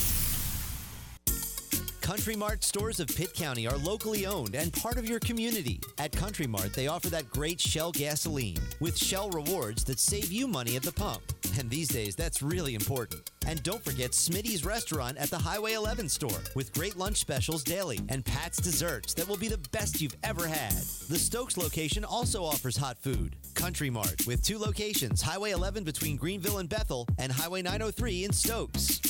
Country 2.02 2.34
Mart 2.34 2.64
stores 2.64 2.98
of 2.98 3.06
Pitt 3.06 3.32
County 3.32 3.66
are 3.68 3.76
locally 3.76 4.26
owned 4.26 4.56
and 4.56 4.72
part 4.72 4.98
of 4.98 5.08
your 5.08 5.20
community. 5.20 5.80
At 5.98 6.10
Country 6.10 6.48
Mart, 6.48 6.74
they 6.74 6.88
offer 6.88 7.08
that 7.10 7.30
great 7.30 7.60
Shell 7.60 7.92
gasoline 7.92 8.58
with 8.80 8.98
Shell 8.98 9.30
rewards 9.30 9.84
that 9.84 10.00
save 10.00 10.32
you 10.32 10.48
money 10.48 10.74
at 10.74 10.82
the 10.82 10.90
pump. 10.90 11.22
And 11.58 11.70
these 11.70 11.86
days, 11.86 12.16
that's 12.16 12.42
really 12.42 12.74
important. 12.74 13.30
And 13.46 13.62
don't 13.62 13.84
forget 13.84 14.10
Smitty's 14.10 14.64
restaurant 14.64 15.16
at 15.16 15.30
the 15.30 15.38
Highway 15.38 15.74
11 15.74 16.08
store 16.08 16.40
with 16.56 16.74
great 16.74 16.96
lunch 16.96 17.18
specials 17.18 17.62
daily 17.62 18.00
and 18.08 18.24
Pat's 18.24 18.58
desserts 18.58 19.14
that 19.14 19.28
will 19.28 19.36
be 19.36 19.48
the 19.48 19.58
best 19.70 20.00
you've 20.00 20.16
ever 20.24 20.48
had. 20.48 20.72
The 20.72 21.18
Stokes 21.18 21.56
location 21.56 22.04
also 22.04 22.42
offers 22.44 22.76
hot 22.76 22.98
food. 22.98 23.36
Country 23.54 23.90
Mart 23.90 24.26
with 24.26 24.42
two 24.42 24.58
locations 24.58 25.22
Highway 25.22 25.52
11 25.52 25.84
between 25.84 26.16
Greenville 26.16 26.58
and 26.58 26.68
Bethel 26.68 27.06
and 27.18 27.30
Highway 27.30 27.62
903 27.62 28.24
in 28.24 28.32
Stokes. 28.32 29.00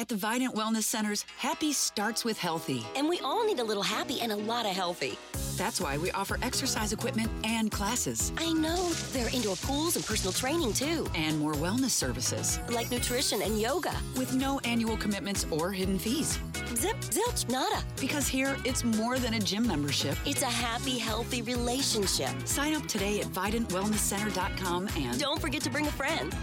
At 0.00 0.08
the 0.08 0.14
Vidant 0.14 0.54
Wellness 0.54 0.84
Centers, 0.84 1.26
happy 1.36 1.74
starts 1.74 2.24
with 2.24 2.38
healthy. 2.38 2.86
And 2.96 3.06
we 3.06 3.20
all 3.20 3.44
need 3.46 3.58
a 3.58 3.62
little 3.62 3.82
happy 3.82 4.22
and 4.22 4.32
a 4.32 4.36
lot 4.36 4.64
of 4.64 4.72
healthy. 4.72 5.18
That's 5.58 5.78
why 5.78 5.98
we 5.98 6.10
offer 6.12 6.38
exercise 6.40 6.94
equipment 6.94 7.30
and 7.44 7.70
classes. 7.70 8.32
I 8.38 8.50
know. 8.54 8.88
There 9.12 9.26
are 9.26 9.28
indoor 9.28 9.56
pools 9.56 9.96
and 9.96 10.06
personal 10.06 10.32
training 10.32 10.72
too. 10.72 11.06
And 11.14 11.38
more 11.38 11.52
wellness 11.52 11.90
services. 11.90 12.60
Like 12.70 12.90
nutrition 12.90 13.42
and 13.42 13.60
yoga. 13.60 13.92
With 14.16 14.34
no 14.34 14.58
annual 14.60 14.96
commitments 14.96 15.44
or 15.50 15.70
hidden 15.70 15.98
fees. 15.98 16.38
Zip, 16.76 16.96
zilch, 17.00 17.46
nada. 17.50 17.84
Because 18.00 18.26
here, 18.26 18.56
it's 18.64 18.84
more 18.84 19.18
than 19.18 19.34
a 19.34 19.38
gym 19.38 19.66
membership. 19.66 20.16
It's 20.24 20.40
a 20.40 20.46
happy, 20.46 20.96
healthy 20.96 21.42
relationship. 21.42 22.30
Sign 22.46 22.74
up 22.74 22.86
today 22.86 23.20
at 23.20 23.26
VidantWellnessCenter.com 23.26 24.88
and 24.96 25.20
don't 25.20 25.38
forget 25.38 25.60
to 25.60 25.68
bring 25.68 25.88
a 25.88 25.92
friend. 25.92 26.34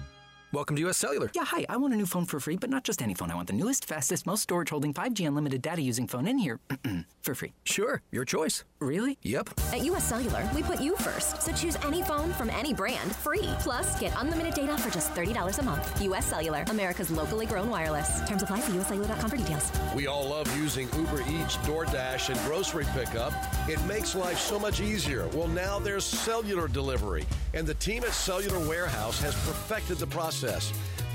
Welcome 0.52 0.76
to 0.76 0.86
US 0.88 0.96
Cellular. 0.96 1.28
Yeah, 1.34 1.44
hi. 1.44 1.66
I 1.68 1.76
want 1.76 1.92
a 1.92 1.96
new 1.96 2.06
phone 2.06 2.24
for 2.24 2.38
free, 2.38 2.56
but 2.56 2.70
not 2.70 2.84
just 2.84 3.02
any 3.02 3.14
phone. 3.14 3.32
I 3.32 3.34
want 3.34 3.48
the 3.48 3.52
newest, 3.52 3.84
fastest, 3.84 4.26
most 4.26 4.42
storage 4.44 4.70
holding 4.70 4.94
5G 4.94 5.26
unlimited 5.26 5.60
data 5.60 5.82
using 5.82 6.06
phone 6.06 6.28
in 6.28 6.38
here 6.38 6.60
for 7.22 7.34
free. 7.34 7.52
Sure, 7.64 8.00
your 8.12 8.24
choice. 8.24 8.64
Really? 8.80 9.18
Yep. 9.22 9.50
At 9.72 9.84
US 9.86 10.04
Cellular, 10.08 10.48
we 10.54 10.62
put 10.62 10.80
you 10.80 10.94
first. 10.96 11.42
So 11.42 11.52
choose 11.52 11.76
any 11.84 12.02
phone 12.04 12.32
from 12.34 12.48
any 12.50 12.72
brand 12.72 13.14
free. 13.16 13.48
Plus, 13.58 13.98
get 13.98 14.12
unlimited 14.18 14.54
data 14.54 14.78
for 14.78 14.88
just 14.88 15.12
$30 15.14 15.58
a 15.58 15.62
month. 15.64 16.00
US 16.02 16.26
Cellular, 16.26 16.64
America's 16.68 17.10
locally 17.10 17.44
grown 17.44 17.68
wireless. 17.68 18.20
Terms 18.28 18.42
apply. 18.44 18.60
See 18.60 18.72
uscellular.com 18.74 19.28
for 19.28 19.36
details. 19.36 19.72
We 19.96 20.06
all 20.06 20.28
love 20.28 20.46
using 20.56 20.88
Uber 20.96 21.22
Eats, 21.22 21.56
DoorDash, 21.58 22.30
and 22.30 22.38
grocery 22.46 22.86
pickup. 22.94 23.32
It 23.68 23.84
makes 23.84 24.14
life 24.14 24.38
so 24.38 24.60
much 24.60 24.80
easier. 24.80 25.26
Well, 25.28 25.48
now 25.48 25.80
there's 25.80 26.04
cellular 26.04 26.68
delivery, 26.68 27.26
and 27.52 27.66
the 27.66 27.74
team 27.74 28.04
at 28.04 28.12
Cellular 28.12 28.60
Warehouse 28.68 29.20
has 29.20 29.34
perfected 29.44 29.98
the 29.98 30.06
process. 30.06 30.35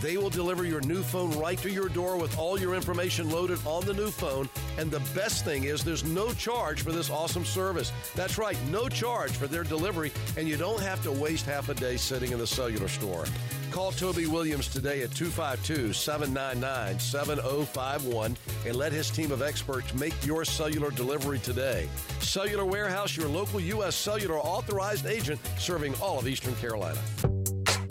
They 0.02 0.18
will 0.18 0.32
deliver 0.32 0.66
your 0.66 0.82
new 0.82 1.04
phone 1.04 1.30
right 1.38 1.60
to 1.60 1.70
your 1.70 1.88
door 1.88 2.18
with 2.18 2.38
all 2.40 2.60
your 2.60 2.74
information 2.74 3.30
loaded 3.30 3.60
on 3.68 3.86
the 3.86 3.94
new 3.94 4.10
phone. 4.10 4.50
And 4.80 4.90
the 4.90 5.00
best 5.14 5.46
thing 5.46 5.66
is 5.66 5.84
there's 5.84 6.04
no 6.04 6.34
charge 6.34 6.82
for 6.82 6.92
this 6.92 7.12
awesome 7.12 7.46
service. 7.46 7.92
That's 8.16 8.40
right, 8.40 8.58
no 8.72 8.90
charge 8.90 9.32
for 9.32 9.46
their 9.46 9.64
delivery, 9.64 10.12
and 10.38 10.48
you 10.48 10.58
don't 10.58 10.82
have 10.82 11.04
to 11.04 11.12
waste 11.12 11.46
half 11.46 11.70
a 11.70 11.76
day 11.76 11.98
sitting 11.98 12.32
in 12.32 12.40
the 12.40 12.48
cellular 12.48 12.88
store. 12.88 13.26
Call 13.70 13.92
Toby 13.92 14.26
Williams 14.26 14.68
today 14.68 15.04
at 15.04 15.14
252 15.16 15.94
799 15.94 17.00
7051 17.00 18.36
and 18.66 18.76
let 18.76 18.92
his 18.92 19.10
team 19.10 19.32
of 19.32 19.42
experts 19.42 19.94
make 19.94 20.14
your 20.26 20.44
cellular 20.44 20.92
delivery 20.92 21.40
today. 21.40 21.88
Cellular 22.20 22.66
Warehouse, 22.66 23.16
your 23.16 23.30
local 23.30 23.62
U.S. 23.62 23.96
cellular 23.96 24.40
authorized 24.40 25.06
agent 25.06 25.40
serving 25.58 25.94
all 26.02 26.20
of 26.20 26.28
Eastern 26.28 26.56
Carolina. 26.56 27.00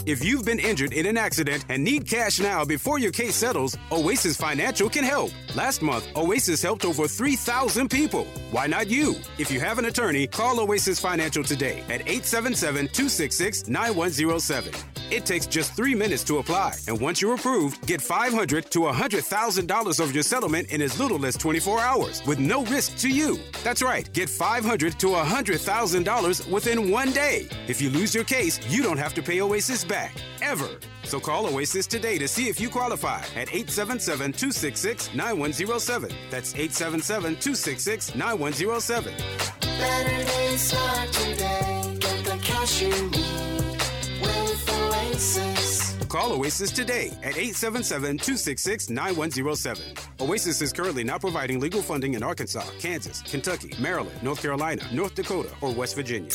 If 0.07 0.25
you've 0.25 0.47
been 0.47 0.59
injured 0.59 0.95
in 0.95 1.05
an 1.05 1.19
accident 1.19 1.67
and 1.69 1.85
need 1.85 2.09
cash 2.09 2.41
now 2.41 2.65
before 2.65 2.99
your 2.99 3.13
case 3.13 3.37
settles, 3.37 3.77
Oasis 3.93 4.37
Financial 4.37 4.89
can 4.89 5.05
help. 5.05 5.31
Last 5.55 5.83
month, 5.83 6.09
Oasis 6.17 6.63
helped 6.63 6.87
over 6.87 7.07
3,000 7.07 7.91
people. 7.91 8.25
Why 8.51 8.67
not 8.67 8.89
you? 8.89 9.17
If 9.39 9.51
you 9.51 9.61
have 9.61 9.79
an 9.79 9.85
attorney, 9.85 10.27
call 10.27 10.59
Oasis 10.61 10.99
Financial 10.99 11.45
today 11.45 11.81
at 11.89 12.01
877 12.09 12.89
266 12.89 13.69
9107. 13.69 14.73
It 15.11 15.27
takes 15.27 15.45
just 15.47 15.75
three 15.75 15.97
minutes 15.97 16.23
to 16.25 16.39
apply, 16.39 16.75
and 16.87 17.01
once 17.01 17.21
you're 17.21 17.35
approved, 17.35 17.85
get 17.85 18.01
$500 18.01 18.71
to 18.71 18.79
$100,000 18.81 20.01
of 20.01 20.15
your 20.15 20.23
settlement 20.23 20.71
in 20.71 20.81
as 20.81 21.01
little 21.01 21.27
as 21.27 21.37
24 21.37 21.81
hours 21.81 22.25
with 22.27 22.39
no 22.39 22.65
risk 22.67 22.97
to 22.99 23.09
you. 23.09 23.37
That's 23.65 23.83
right, 23.83 24.11
get 24.13 24.29
$500 24.29 24.97
to 24.99 25.07
$100,000 25.09 26.51
within 26.53 26.91
one 26.93 27.11
day. 27.11 27.49
If 27.67 27.83
you 27.83 27.91
lose 27.91 28.15
your 28.15 28.23
case, 28.23 28.61
you 28.69 28.85
don't 28.85 28.99
have 28.99 29.13
to 29.15 29.23
pay 29.23 29.41
Oasis 29.41 29.83
back, 29.91 30.15
ever. 30.41 30.69
So 31.03 31.19
call 31.19 31.47
Oasis 31.47 31.87
today 31.87 32.17
to 32.19 32.29
see 32.29 32.49
if 32.49 32.61
you 32.61 32.71
qualify 32.71 33.19
at 33.35 33.53
877 33.53 34.33
266 34.33 35.15
9107. 35.15 36.17
That's 36.31 36.55
877 36.55 37.33
266 37.41 38.15
9107. 38.15 39.13
Better 39.61 40.25
days 40.25 40.61
start 40.61 41.13
today. 41.13 41.97
Get 41.99 42.25
the 42.25 42.39
cash 42.41 42.81
you 42.81 42.89
need 42.89 43.81
with 44.23 44.71
Oasis. 44.71 45.97
Call 46.09 46.33
Oasis 46.33 46.71
today 46.71 47.09
at 47.25 47.37
877 47.37 48.19
266 48.19 48.91
9107. 48.91 49.83
Oasis 50.21 50.63
is 50.63 50.73
currently 50.73 51.03
not 51.03 51.21
providing 51.21 51.59
legal 51.59 51.83
funding 51.83 52.15
in 52.15 52.23
Arkansas, 52.23 52.65
Kansas, 52.79 53.23
Kentucky, 53.23 53.75
Maryland, 53.81 54.23
North 54.23 54.41
Carolina, 54.41 54.83
North 54.93 55.17
Dakota, 55.17 55.51
or 55.61 55.73
West 55.73 55.97
Virginia. 55.97 56.31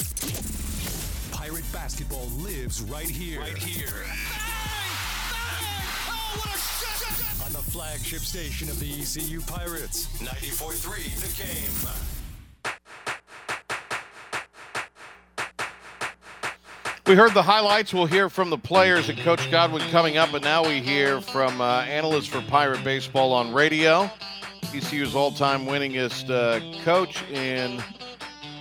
Pirate 1.46 1.72
basketball 1.72 2.26
lives 2.40 2.82
right 2.82 3.08
here. 3.08 3.40
Right 3.40 3.56
here. 3.56 3.94
On 7.46 7.54
the 7.54 7.62
flagship 7.70 8.22
station 8.22 8.68
of 8.68 8.80
the 8.80 8.92
ECU 8.92 9.42
Pirates. 9.42 10.08
94.3 10.24 11.06
The 11.22 11.28
Game. 11.44 12.74
We 17.06 17.14
heard 17.14 17.36
the 17.36 17.44
highlights. 17.44 17.94
We'll 17.94 18.08
hear 18.08 18.28
from 18.28 18.50
the 18.50 18.58
players 18.58 19.10
and 19.10 19.20
Coach 19.20 19.52
Godwin 19.52 19.88
coming 19.92 20.18
up, 20.18 20.32
but 20.32 20.42
now 20.42 20.68
we 20.68 20.80
hear 20.80 21.22
from 21.22 21.62
uh, 21.62 21.82
analysts 21.82 22.26
for 22.26 22.42
Pirate 22.42 22.84
Baseball 22.84 23.32
on 23.32 23.54
radio. 23.54 24.10
ECU's 24.74 25.14
all-time 25.14 25.68
winningest 25.68 26.32
uh, 26.32 26.60
coach 26.84 27.22
in 27.30 27.84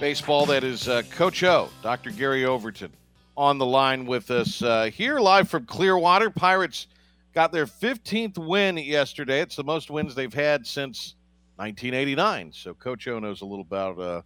baseball, 0.00 0.46
that 0.46 0.64
is 0.64 0.88
uh, 0.88 1.02
Coach 1.10 1.42
O, 1.44 1.68
Dr. 1.82 2.10
Gary 2.10 2.44
Overton, 2.44 2.92
on 3.36 3.58
the 3.58 3.66
line 3.66 4.06
with 4.06 4.30
us 4.30 4.62
uh, 4.62 4.84
here 4.84 5.20
live 5.20 5.48
from 5.48 5.66
Clearwater. 5.66 6.30
Pirates 6.30 6.88
got 7.32 7.52
their 7.52 7.66
15th 7.66 8.38
win 8.38 8.76
yesterday. 8.76 9.40
It's 9.40 9.56
the 9.56 9.64
most 9.64 9.90
wins 9.90 10.14
they've 10.14 10.32
had 10.32 10.66
since 10.66 11.14
1989. 11.56 12.52
So 12.52 12.74
Coach 12.74 13.06
O 13.08 13.18
knows 13.18 13.42
a 13.42 13.44
little 13.44 13.64
about 13.64 13.98
uh, 13.98 14.22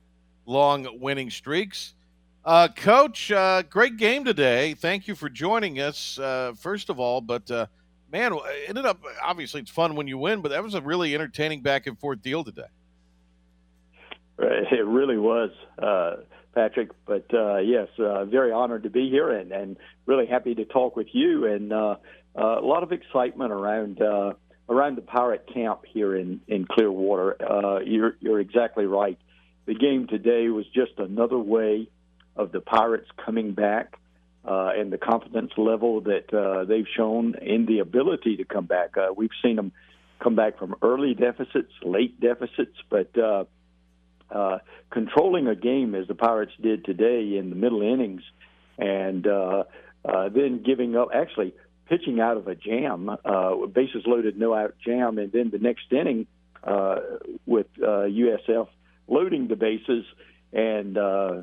long 0.47 0.87
winning 1.01 1.31
streaks. 1.31 1.95
Uh, 2.45 2.69
Coach, 2.69 3.31
uh, 3.31 3.63
great 3.63 3.97
game 3.97 4.25
today. 4.25 4.75
Thank 4.75 5.07
you 5.07 5.15
for 5.15 5.29
joining 5.29 5.81
us, 5.81 6.19
uh, 6.19 6.53
first 6.57 6.89
of 6.89 6.99
all. 6.99 7.21
But, 7.21 7.51
man, 8.11 8.39
ended 8.67 8.87
up 8.87 9.03
obviously 9.23 9.61
it's 9.61 9.71
fun 9.71 9.97
when 9.97 10.07
you 10.07 10.17
win, 10.19 10.41
but 10.41 10.51
that 10.51 10.63
was 10.63 10.75
a 10.75 10.81
really 10.81 11.15
entertaining 11.15 11.63
back 11.63 11.87
and 11.87 11.99
forth 11.99 12.23
deal 12.23 12.43
today. 12.43 12.69
It 14.71 14.87
really 14.87 15.19
was, 15.19 15.51
uh, 15.83 16.23
Patrick. 16.55 16.91
But 17.07 17.27
uh, 17.35 17.59
yes, 17.59 17.89
uh, 17.99 18.25
very 18.25 18.53
honored 18.53 18.85
to 18.85 18.91
be 18.91 19.11
here 19.11 19.31
and, 19.31 19.51
and 19.53 19.77
really 20.07 20.27
happy 20.27 20.55
to 20.55 20.65
talk 20.65 20.97
with 20.97 21.09
you. 21.13 21.47
And 21.47 21.73
uh, 21.73 21.97
uh, 22.37 22.61
a 22.61 22.65
lot 22.65 22.83
of 22.83 22.93
excitement 22.93 23.53
around 23.53 24.01
uh, 24.01 24.35
around 24.69 24.97
the 24.97 25.03
pirate 25.03 25.49
camp 25.53 25.81
here 25.93 26.15
in 26.17 26.41
in 26.47 26.67
Clearwater. 26.67 27.37
Uh, 27.43 27.81
you're 27.81 28.17
you're 28.21 28.41
exactly 28.41 28.87
right. 28.87 29.19
The 29.67 29.75
game 29.75 30.07
today 30.07 30.49
was 30.49 30.67
just 30.67 30.93
another 30.99 31.39
way 31.39 31.89
of 32.37 32.53
the 32.53 32.61
Pirates 32.61 33.09
coming 33.25 33.53
back 33.53 33.99
uh, 34.45 34.71
and 34.77 34.93
the 34.93 34.99
confidence 34.99 35.51
level 35.59 36.01
that 36.03 36.33
uh, 36.33 36.65
they've 36.65 36.87
shown 36.97 37.35
in 37.43 37.67
the 37.67 37.81
ability 37.81 38.37
to 38.37 38.45
come 38.45 38.67
back. 38.67 38.97
Uh, 38.97 39.09
we've 39.15 39.37
seen 39.43 39.57
them 39.57 39.73
come 40.21 40.37
back 40.37 40.59
from 40.59 40.75
early 40.81 41.15
deficits, 41.15 41.73
late 41.83 42.19
deficits, 42.21 42.77
but 42.89 43.17
uh, 43.19 43.45
uh, 44.31 44.59
controlling 44.91 45.47
a 45.47 45.55
game 45.55 45.95
as 45.95 46.07
the 46.09 46.15
Pirates 46.15 46.53
did 46.61 46.85
today 46.85 47.37
in 47.37 47.51
the 47.51 47.57
middle 47.57 47.83
innings, 47.83 48.23
and 48.79 49.27
uh, 49.27 49.65
uh, 50.05 50.29
then 50.29 50.63
giving 50.65 50.97
up, 50.97 51.09
actually 51.15 51.55
pitching 51.89 52.21
out 52.21 52.37
of 52.37 52.47
a 52.49 52.55
jam, 52.55 53.09
uh, 53.09 53.55
bases 53.67 54.03
loaded, 54.07 54.39
no 54.39 54.55
out 54.55 54.75
jam, 54.85 55.19
and 55.19 55.33
then 55.33 55.51
the 55.51 55.59
next 55.59 55.91
inning 55.91 56.27
uh, 56.65 56.97
with 57.47 57.67
uh, 57.83 58.07
USF 58.07 58.69
loading 59.07 59.49
the 59.49 59.57
bases 59.57 60.05
and 60.53 60.97
uh, 60.99 61.41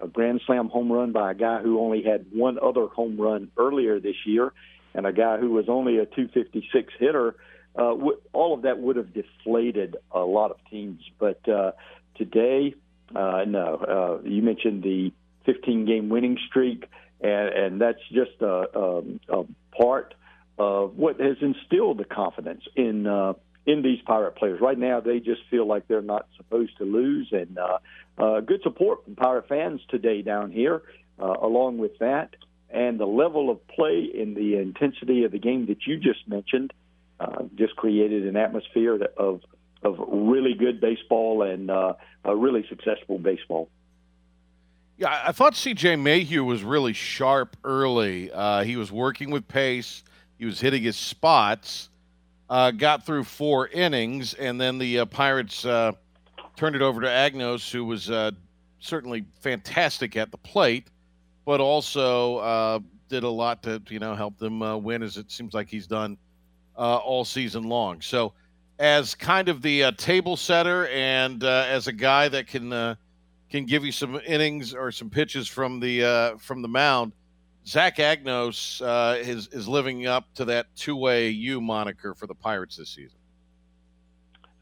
a 0.00 0.08
grand 0.08 0.40
slam 0.46 0.68
home 0.68 0.90
run 0.90 1.12
by 1.12 1.32
a 1.32 1.34
guy 1.34 1.60
who 1.60 1.80
only 1.80 2.02
had 2.02 2.26
one 2.32 2.58
other 2.58 2.86
home 2.86 3.20
run 3.20 3.50
earlier 3.56 4.00
this 4.00 4.16
year, 4.24 4.52
and 4.94 5.06
a 5.06 5.12
guy 5.12 5.38
who 5.38 5.50
was 5.50 5.68
only 5.68 5.98
a 5.98 6.06
256 6.06 6.92
hitter. 6.98 7.36
Uh, 7.76 7.94
all 8.32 8.54
of 8.54 8.62
that 8.62 8.78
would 8.78 8.96
have 8.96 9.12
deflated 9.14 9.96
a 10.10 10.20
lot 10.20 10.50
of 10.50 10.56
teams, 10.70 11.00
but 11.18 11.46
uh, 11.48 11.70
today, 12.16 12.74
uh, 13.14 13.44
no. 13.46 14.20
Uh, 14.22 14.28
you 14.28 14.42
mentioned 14.42 14.82
the 14.82 15.12
15 15.46 15.86
game 15.86 16.08
winning 16.08 16.38
streak, 16.48 16.84
and, 17.20 17.48
and 17.48 17.80
that's 17.80 18.00
just 18.12 18.40
a, 18.40 18.78
um, 18.78 19.20
a 19.28 19.44
part 19.76 20.14
of 20.58 20.96
what 20.96 21.20
has 21.20 21.36
instilled 21.40 21.98
the 21.98 22.04
confidence 22.04 22.62
in. 22.76 23.06
Uh, 23.06 23.34
in 23.66 23.82
these 23.82 24.00
pirate 24.06 24.36
players 24.36 24.58
right 24.58 24.78
now, 24.78 25.00
they 25.00 25.20
just 25.20 25.42
feel 25.50 25.66
like 25.66 25.86
they're 25.86 26.00
not 26.00 26.26
supposed 26.38 26.76
to 26.78 26.84
lose, 26.84 27.28
and 27.30 27.58
uh, 27.58 27.78
uh, 28.16 28.40
good 28.40 28.62
support 28.62 29.04
from 29.04 29.14
pirate 29.14 29.46
fans 29.48 29.82
today 29.90 30.22
down 30.22 30.50
here. 30.50 30.82
Uh, 31.20 31.34
along 31.42 31.76
with 31.76 31.98
that, 31.98 32.34
and 32.70 32.98
the 32.98 33.06
level 33.06 33.50
of 33.50 33.64
play 33.68 34.10
and 34.18 34.34
the 34.34 34.56
intensity 34.56 35.24
of 35.24 35.30
the 35.30 35.38
game 35.38 35.66
that 35.66 35.86
you 35.86 35.98
just 35.98 36.26
mentioned, 36.26 36.72
just 37.54 37.76
created 37.76 38.26
an 38.26 38.34
atmosphere 38.34 38.98
of 39.18 39.42
of 39.82 39.98
really 40.08 40.54
good 40.54 40.80
baseball 40.80 41.42
and 41.42 41.70
uh, 41.70 41.94
a 42.24 42.36
really 42.36 42.66
successful 42.68 43.18
baseball. 43.18 43.68
Yeah, 44.98 45.22
I 45.26 45.32
thought 45.32 45.56
C.J. 45.56 45.96
Mayhew 45.96 46.44
was 46.44 46.62
really 46.62 46.92
sharp 46.92 47.56
early. 47.64 48.30
Uh, 48.30 48.64
he 48.64 48.76
was 48.76 48.92
working 48.92 49.30
with 49.30 49.48
pace. 49.48 50.04
He 50.38 50.44
was 50.44 50.60
hitting 50.60 50.82
his 50.82 50.96
spots. 50.96 51.88
Uh, 52.50 52.70
got 52.70 53.06
through 53.06 53.24
four 53.24 53.68
innings, 53.68 54.34
and 54.34 54.60
then 54.60 54.76
the 54.76 54.98
uh, 54.98 55.04
Pirates 55.06 55.64
uh, 55.64 55.92
turned 56.56 56.76
it 56.76 56.82
over 56.82 57.00
to 57.00 57.06
Agnos, 57.06 57.70
who 57.70 57.84
was 57.84 58.10
uh, 58.10 58.32
certainly 58.80 59.24
fantastic 59.40 60.16
at 60.16 60.30
the 60.30 60.36
plate, 60.36 60.88
but 61.46 61.60
also 61.60 62.82
did 63.08 63.22
a 63.22 63.28
lot 63.28 63.62
to 63.62 63.80
you 63.88 64.00
know 64.00 64.14
help 64.14 64.36
them 64.36 64.82
win, 64.82 65.02
as 65.02 65.16
it 65.16 65.30
seems 65.30 65.54
like 65.54 65.68
he's 65.68 65.86
done 65.86 66.18
all 66.76 67.24
season 67.24 67.62
long. 67.62 68.00
So, 68.02 68.34
as 68.80 69.14
kind 69.14 69.48
of 69.48 69.62
the 69.62 69.92
table 69.92 70.36
setter 70.36 70.88
and 70.88 71.44
as 71.44 71.86
a 71.86 71.92
guy 71.92 72.28
that 72.28 72.48
can 72.48 72.96
can 73.50 73.66
give 73.66 73.84
you 73.84 73.92
some 73.92 74.20
innings 74.26 74.74
or 74.74 74.90
some 74.90 75.10
pitches 75.10 75.46
from 75.46 75.78
the 75.78 76.34
from 76.40 76.62
the 76.62 76.68
mound. 76.68 77.12
Zach 77.66 77.98
Agnos 77.98 78.80
uh, 78.84 79.18
is 79.18 79.48
is 79.48 79.68
living 79.68 80.06
up 80.06 80.32
to 80.34 80.44
that 80.46 80.74
two-way 80.74 81.28
U 81.28 81.60
moniker 81.60 82.14
for 82.14 82.26
the 82.26 82.34
Pirates 82.34 82.76
this 82.76 82.90
season. 82.90 83.18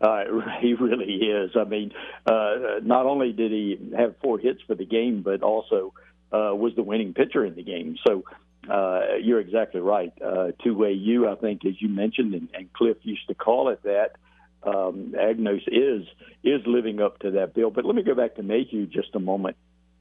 Uh, 0.00 0.24
he 0.60 0.74
really 0.74 1.14
is. 1.14 1.52
I 1.56 1.64
mean, 1.64 1.92
uh, 2.26 2.80
not 2.82 3.06
only 3.06 3.32
did 3.32 3.52
he 3.52 3.78
have 3.96 4.14
four 4.22 4.38
hits 4.38 4.60
for 4.66 4.74
the 4.74 4.84
game, 4.84 5.22
but 5.22 5.42
also 5.42 5.94
uh, 6.32 6.54
was 6.54 6.74
the 6.76 6.82
winning 6.82 7.14
pitcher 7.14 7.44
in 7.44 7.54
the 7.54 7.62
game. 7.62 7.96
So 8.06 8.24
uh, 8.70 9.16
you're 9.20 9.40
exactly 9.40 9.80
right. 9.80 10.12
Uh, 10.24 10.52
two-way 10.62 10.92
U, 10.92 11.28
I 11.28 11.34
think, 11.36 11.64
as 11.64 11.80
you 11.80 11.88
mentioned, 11.88 12.34
and, 12.34 12.48
and 12.54 12.72
Cliff 12.72 12.96
used 13.02 13.26
to 13.28 13.34
call 13.34 13.68
it 13.68 13.82
that. 13.84 14.16
Um, 14.62 15.14
Agnos 15.16 15.62
is 15.68 16.06
is 16.42 16.60
living 16.66 17.00
up 17.00 17.20
to 17.20 17.30
that 17.32 17.54
bill. 17.54 17.70
But 17.70 17.84
let 17.84 17.94
me 17.94 18.02
go 18.02 18.14
back 18.14 18.34
to 18.36 18.42
Mayhew 18.42 18.86
just 18.86 19.14
a 19.14 19.20
moment, 19.20 19.56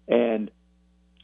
and 0.08 0.50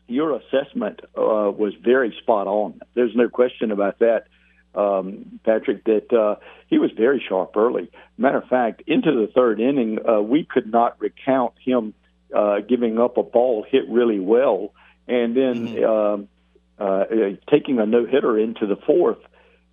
your 0.08 0.36
assessment 0.36 1.00
uh, 1.18 1.50
was 1.52 1.74
very 1.84 2.16
spot 2.22 2.48
on. 2.48 2.80
There's 2.94 3.16
no 3.16 3.30
question 3.30 3.72
about 3.72 4.00
that, 4.00 4.28
um, 4.76 5.40
Patrick. 5.44 5.84
That 5.86 6.14
uh, 6.14 6.36
he 6.68 6.78
was 6.78 6.92
very 6.96 7.24
sharp 7.28 7.58
early. 7.58 7.90
Matter 8.18 8.38
of 8.38 8.48
fact, 8.48 8.84
into 8.86 9.12
the 9.12 9.32
third 9.34 9.60
inning, 9.60 9.98
uh, 10.08 10.22
we 10.22 10.46
could 10.46 10.72
not 10.72 11.02
recount 11.02 11.54
him 11.64 11.96
uh, 12.34 12.60
giving 12.60 13.00
up 13.00 13.18
a 13.18 13.24
ball 13.24 13.66
hit 13.68 13.90
really 13.90 14.20
well, 14.20 14.74
and 15.08 15.36
then 15.36 15.68
mm-hmm. 15.70 16.24
Uh, 16.80 16.84
uh, 16.84 17.06
taking 17.52 17.80
a 17.80 17.86
no 17.86 18.06
hitter 18.06 18.38
into 18.38 18.66
the 18.66 18.76
fourth. 18.76 19.20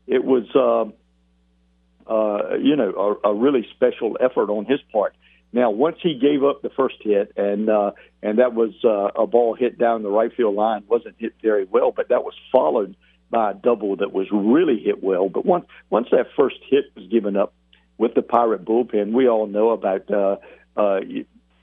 It 0.06 0.24
was, 0.24 0.44
uh, 0.54 2.10
uh, 2.10 2.56
you 2.56 2.76
know, 2.76 3.18
a, 3.24 3.30
a 3.30 3.34
really 3.34 3.66
special 3.74 4.18
effort 4.20 4.50
on 4.50 4.64
his 4.64 4.80
part. 4.92 5.14
Now, 5.52 5.70
once 5.70 5.96
he 6.02 6.14
gave 6.14 6.44
up 6.44 6.62
the 6.62 6.70
first 6.70 6.96
hit, 7.00 7.32
and 7.36 7.68
uh, 7.68 7.92
and 8.22 8.38
that 8.38 8.54
was 8.54 8.70
uh, 8.84 9.20
a 9.20 9.26
ball 9.26 9.54
hit 9.54 9.78
down 9.78 10.02
the 10.02 10.10
right 10.10 10.30
field 10.36 10.54
line, 10.54 10.84
wasn't 10.88 11.16
hit 11.18 11.34
very 11.42 11.64
well, 11.64 11.90
but 11.90 12.08
that 12.10 12.22
was 12.22 12.34
followed 12.52 12.94
by 13.30 13.52
a 13.52 13.54
double 13.54 13.96
that 13.96 14.12
was 14.12 14.26
really 14.30 14.78
hit 14.78 15.02
well. 15.02 15.28
But 15.28 15.44
once 15.44 15.66
once 15.88 16.08
that 16.12 16.26
first 16.36 16.56
hit 16.68 16.84
was 16.94 17.06
given 17.08 17.36
up 17.36 17.52
with 17.98 18.14
the 18.14 18.22
Pirate 18.22 18.64
bullpen, 18.64 19.12
we 19.12 19.28
all 19.28 19.46
know 19.46 19.70
about. 19.70 20.10
Uh, 20.10 20.36
uh, 20.76 21.00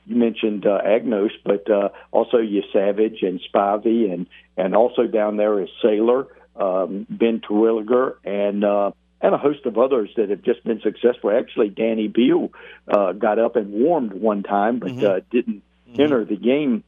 you, 0.07 0.15
mentioned 0.15 0.65
uh, 0.65 0.79
Agnos, 0.85 1.31
but 1.43 1.69
uh, 1.69 1.89
also 2.11 2.37
you 2.37 2.63
Savage 2.73 3.19
and 3.21 3.39
Spivey, 3.53 4.11
and 4.11 4.27
and 4.55 4.75
also 4.75 5.05
down 5.07 5.37
there 5.37 5.61
is 5.61 5.69
Sailor, 5.81 6.27
um, 6.55 7.05
Ben 7.09 7.41
Terwilliger, 7.41 8.15
and 8.23 8.63
uh, 8.63 8.91
and 9.21 9.33
a 9.33 9.37
host 9.37 9.65
of 9.65 9.77
others 9.77 10.09
that 10.17 10.29
have 10.29 10.41
just 10.43 10.63
been 10.63 10.81
successful. 10.81 11.31
Actually, 11.31 11.69
Danny 11.69 12.07
Beal 12.07 12.51
uh, 12.87 13.13
got 13.13 13.39
up 13.39 13.55
and 13.55 13.71
warmed 13.71 14.13
one 14.13 14.43
time, 14.43 14.79
but 14.79 14.91
Mm-hmm. 14.91 15.05
uh, 15.05 15.19
didn't 15.31 15.63
enter 15.97 16.23
the 16.25 16.35
game. 16.37 16.83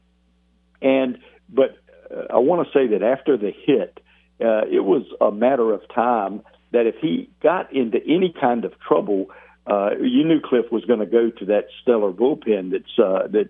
And 0.82 1.18
but 1.48 1.76
uh, 2.10 2.34
I 2.34 2.38
want 2.38 2.66
to 2.66 2.72
say 2.72 2.86
that 2.88 3.02
after 3.02 3.36
the 3.36 3.50
hit, 3.50 4.00
uh, 4.40 4.62
it 4.70 4.84
was 4.84 5.02
a 5.20 5.30
matter 5.30 5.72
of 5.72 5.82
time 5.94 6.42
that 6.72 6.86
if 6.86 6.96
he 7.00 7.28
got 7.42 7.72
into 7.74 7.98
any 7.98 8.32
kind 8.40 8.64
of 8.64 8.78
trouble, 8.80 9.30
uh, 9.66 9.90
you 10.00 10.24
knew 10.24 10.40
Cliff 10.40 10.66
was 10.72 10.84
going 10.84 11.00
to 11.00 11.06
go 11.06 11.30
to 11.30 11.44
that 11.46 11.66
stellar 11.82 12.12
bullpen 12.12 12.72
that's 12.72 12.98
uh, 12.98 13.28
that's 13.28 13.48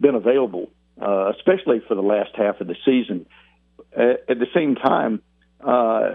been 0.00 0.14
available, 0.14 0.70
uh, 1.00 1.32
especially 1.36 1.80
for 1.88 1.94
the 1.94 2.02
last 2.02 2.30
half 2.34 2.60
of 2.60 2.66
the 2.66 2.76
season. 2.84 3.26
Uh, 3.96 4.14
at 4.28 4.38
the 4.38 4.46
same 4.54 4.74
time, 4.76 5.22
uh, 5.60 6.10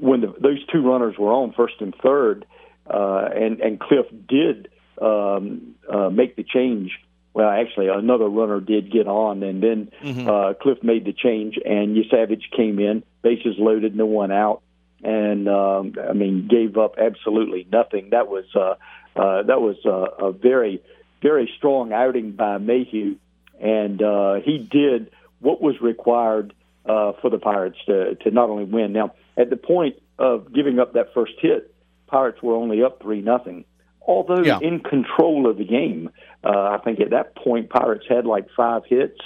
when 0.00 0.20
the, 0.20 0.34
those 0.40 0.64
two 0.72 0.82
runners 0.82 1.16
were 1.18 1.32
on 1.32 1.52
first 1.52 1.74
and 1.80 1.94
third, 2.02 2.44
uh, 2.88 3.28
and 3.34 3.60
and 3.60 3.80
Cliff 3.80 4.06
did 4.28 4.68
um, 5.00 5.74
uh, 5.90 6.10
make 6.10 6.36
the 6.36 6.44
change. 6.44 6.90
Well, 7.34 7.48
actually, 7.48 7.86
another 7.88 8.26
runner 8.28 8.58
did 8.60 8.90
get 8.90 9.06
on, 9.06 9.42
and 9.42 9.62
then 9.62 9.90
Mm-hmm. 10.02 10.28
uh, 10.28 10.54
Cliff 10.54 10.82
made 10.82 11.04
the 11.04 11.12
change, 11.12 11.56
and 11.64 11.96
Savage 12.10 12.50
came 12.56 12.78
in, 12.80 13.04
bases 13.22 13.54
loaded, 13.58 13.94
no 13.94 14.06
one 14.06 14.32
out, 14.32 14.62
and 15.02 15.48
um, 15.48 15.94
I 16.08 16.12
mean 16.12 16.48
gave 16.48 16.76
up 16.76 16.94
absolutely 16.98 17.66
nothing. 17.70 18.10
That 18.10 18.28
was 18.28 18.44
uh, 18.54 18.74
uh, 19.18 19.42
that 19.44 19.60
was 19.60 19.76
uh, 19.84 20.26
a 20.26 20.32
very 20.32 20.82
very 21.22 21.50
strong 21.56 21.92
outing 21.92 22.32
by 22.32 22.58
Mayhew, 22.58 23.16
and 23.60 24.02
uh, 24.02 24.34
he 24.44 24.58
did 24.58 25.10
what 25.40 25.60
was 25.60 25.80
required 25.80 26.52
uh, 26.84 27.12
for 27.20 27.30
the 27.30 27.38
Pirates 27.38 27.78
to 27.86 28.14
to 28.16 28.30
not 28.30 28.50
only 28.50 28.64
win. 28.64 28.92
Now 28.92 29.14
at 29.36 29.50
the 29.50 29.56
point 29.56 29.96
of 30.18 30.52
giving 30.52 30.78
up 30.78 30.94
that 30.94 31.14
first 31.14 31.34
hit, 31.40 31.72
Pirates 32.06 32.42
were 32.42 32.54
only 32.54 32.82
up 32.82 33.00
three 33.02 33.20
nothing. 33.20 33.64
Although 34.06 34.42
Yeah. 34.42 34.58
in 34.60 34.80
control 34.80 35.48
of 35.48 35.58
the 35.58 35.64
game, 35.64 36.10
uh, 36.42 36.48
I 36.48 36.78
think 36.82 36.98
at 37.00 37.10
that 37.10 37.36
point 37.36 37.68
Pirates 37.68 38.06
had 38.08 38.24
like 38.24 38.46
five 38.56 38.84
hits, 38.86 39.20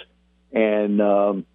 and 0.53 1.01
um, 1.01 1.47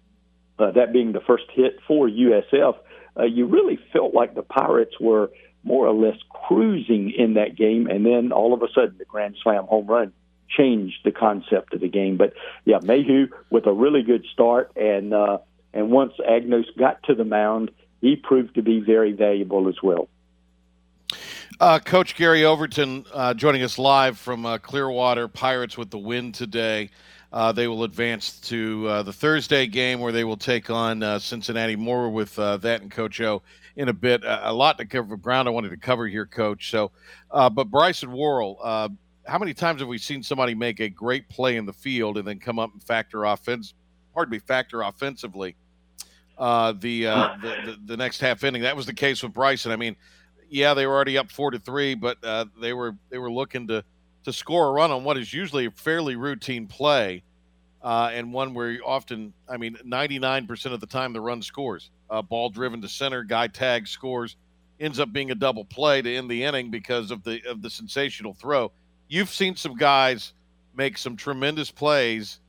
uh, 0.58 0.72
that 0.72 0.92
being 0.92 1.12
the 1.12 1.20
first 1.20 1.44
hit 1.52 1.78
for 1.86 2.08
USF, 2.08 2.76
uh, 3.18 3.24
you 3.24 3.46
really 3.46 3.78
felt 3.92 4.14
like 4.14 4.34
the 4.34 4.42
Pirates 4.42 4.94
were 5.00 5.30
more 5.64 5.86
or 5.86 5.94
less 5.94 6.16
cruising 6.46 7.10
in 7.10 7.34
that 7.34 7.56
game, 7.56 7.86
and 7.88 8.06
then 8.06 8.32
all 8.32 8.54
of 8.54 8.62
a 8.62 8.68
sudden 8.74 8.96
the 8.98 9.04
grand 9.04 9.36
slam 9.42 9.64
home 9.64 9.86
run 9.86 10.12
changed 10.48 10.98
the 11.04 11.12
concept 11.12 11.74
of 11.74 11.80
the 11.80 11.88
game. 11.88 12.16
But 12.16 12.32
yeah, 12.64 12.78
Mayhew 12.82 13.28
with 13.50 13.66
a 13.66 13.72
really 13.72 14.02
good 14.02 14.24
start, 14.32 14.72
and 14.76 15.12
uh, 15.12 15.38
and 15.74 15.90
once 15.90 16.14
Agnos 16.26 16.64
got 16.78 17.02
to 17.04 17.14
the 17.14 17.24
mound, 17.24 17.70
he 18.00 18.16
proved 18.16 18.54
to 18.54 18.62
be 18.62 18.80
very 18.80 19.12
valuable 19.12 19.68
as 19.68 19.76
well. 19.82 20.08
Uh, 21.60 21.80
Coach 21.80 22.14
Gary 22.14 22.44
Overton 22.44 23.04
uh, 23.12 23.34
joining 23.34 23.62
us 23.62 23.78
live 23.78 24.16
from 24.16 24.46
uh, 24.46 24.58
Clearwater. 24.58 25.26
Pirates 25.26 25.76
with 25.76 25.90
the 25.90 25.98
win 25.98 26.30
today. 26.30 26.90
Uh, 27.32 27.52
they 27.52 27.68
will 27.68 27.84
advance 27.84 28.38
to 28.40 28.86
uh, 28.88 29.02
the 29.02 29.12
Thursday 29.12 29.66
game 29.66 30.00
where 30.00 30.12
they 30.12 30.24
will 30.24 30.36
take 30.36 30.70
on 30.70 31.02
uh, 31.02 31.18
Cincinnati. 31.18 31.76
More 31.76 32.08
with 32.08 32.38
uh, 32.38 32.56
that 32.58 32.80
and 32.80 32.90
Coach 32.90 33.20
O 33.20 33.42
in 33.76 33.88
a 33.88 33.92
bit. 33.92 34.22
A, 34.24 34.52
lot 34.52 34.78
to 34.78 34.86
cover 34.86 35.16
ground 35.16 35.46
I 35.46 35.50
wanted 35.50 35.70
to 35.70 35.76
cover 35.76 36.06
here, 36.06 36.24
Coach. 36.24 36.70
So, 36.70 36.90
uh, 37.30 37.50
but 37.50 37.70
Bryson 37.70 38.12
Worrell, 38.12 38.58
uh, 38.62 38.88
how 39.26 39.38
many 39.38 39.52
times 39.52 39.80
have 39.80 39.88
we 39.88 39.98
seen 39.98 40.22
somebody 40.22 40.54
make 40.54 40.80
a 40.80 40.88
great 40.88 41.28
play 41.28 41.56
in 41.56 41.66
the 41.66 41.72
field 41.72 42.16
and 42.16 42.26
then 42.26 42.38
come 42.38 42.58
up 42.58 42.72
and 42.72 42.82
factor 42.82 43.24
offense? 43.24 43.74
Pardon 44.14 44.32
me, 44.32 44.38
factor 44.38 44.80
offensively. 44.80 45.54
The, 46.38 46.72
the, 46.80 47.78
the 47.84 47.96
next 47.96 48.20
half 48.20 48.42
inning. 48.42 48.62
That 48.62 48.74
was 48.74 48.86
the 48.86 48.94
case 48.94 49.22
with 49.22 49.34
Bryson. 49.34 49.70
I 49.70 49.76
mean, 49.76 49.96
yeah, 50.48 50.72
they 50.72 50.86
were 50.86 50.94
already 50.94 51.18
up 51.18 51.30
four 51.30 51.50
to 51.50 51.58
three, 51.58 51.94
but 51.94 52.22
they 52.58 52.72
were 52.72 52.96
they 53.10 53.18
were 53.18 53.30
looking 53.30 53.68
to 53.68 53.84
to 54.24 54.32
score 54.32 54.68
a 54.68 54.72
run 54.72 54.90
on 54.90 55.04
what 55.04 55.16
is 55.16 55.32
usually 55.32 55.66
a 55.66 55.70
fairly 55.70 56.16
routine 56.16 56.66
play, 56.66 57.22
uh, 57.82 58.10
and 58.12 58.32
one 58.32 58.54
where 58.54 58.70
you 58.70 58.82
often, 58.84 59.32
I 59.48 59.56
mean, 59.56 59.76
ninety 59.84 60.18
nine 60.18 60.46
percent 60.46 60.74
of 60.74 60.80
the 60.80 60.86
time 60.86 61.12
the 61.12 61.20
run 61.20 61.42
scores. 61.42 61.90
Uh, 62.10 62.22
ball 62.22 62.50
driven 62.50 62.80
to 62.82 62.88
center, 62.88 63.22
guy 63.22 63.46
tag 63.48 63.86
scores, 63.86 64.36
ends 64.80 64.98
up 64.98 65.12
being 65.12 65.30
a 65.30 65.34
double 65.34 65.64
play 65.64 66.02
to 66.02 66.14
end 66.14 66.30
the 66.30 66.42
inning 66.44 66.70
because 66.70 67.10
of 67.10 67.22
the 67.22 67.42
of 67.48 67.62
the 67.62 67.70
sensational 67.70 68.34
throw. 68.34 68.72
You've 69.08 69.30
seen 69.30 69.56
some 69.56 69.76
guys 69.76 70.34
make 70.74 70.98
some 70.98 71.16
tremendous 71.16 71.70
plays 71.70 72.40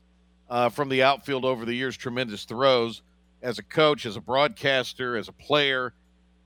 uh, 0.48 0.68
from 0.68 0.88
the 0.88 1.02
outfield 1.02 1.44
over 1.44 1.64
the 1.64 1.74
years, 1.74 1.96
tremendous 1.96 2.44
throws. 2.44 3.02
As 3.42 3.58
a 3.58 3.62
coach, 3.62 4.04
as 4.04 4.16
a 4.16 4.20
broadcaster, 4.20 5.16
as 5.16 5.28
a 5.28 5.32
player, 5.32 5.94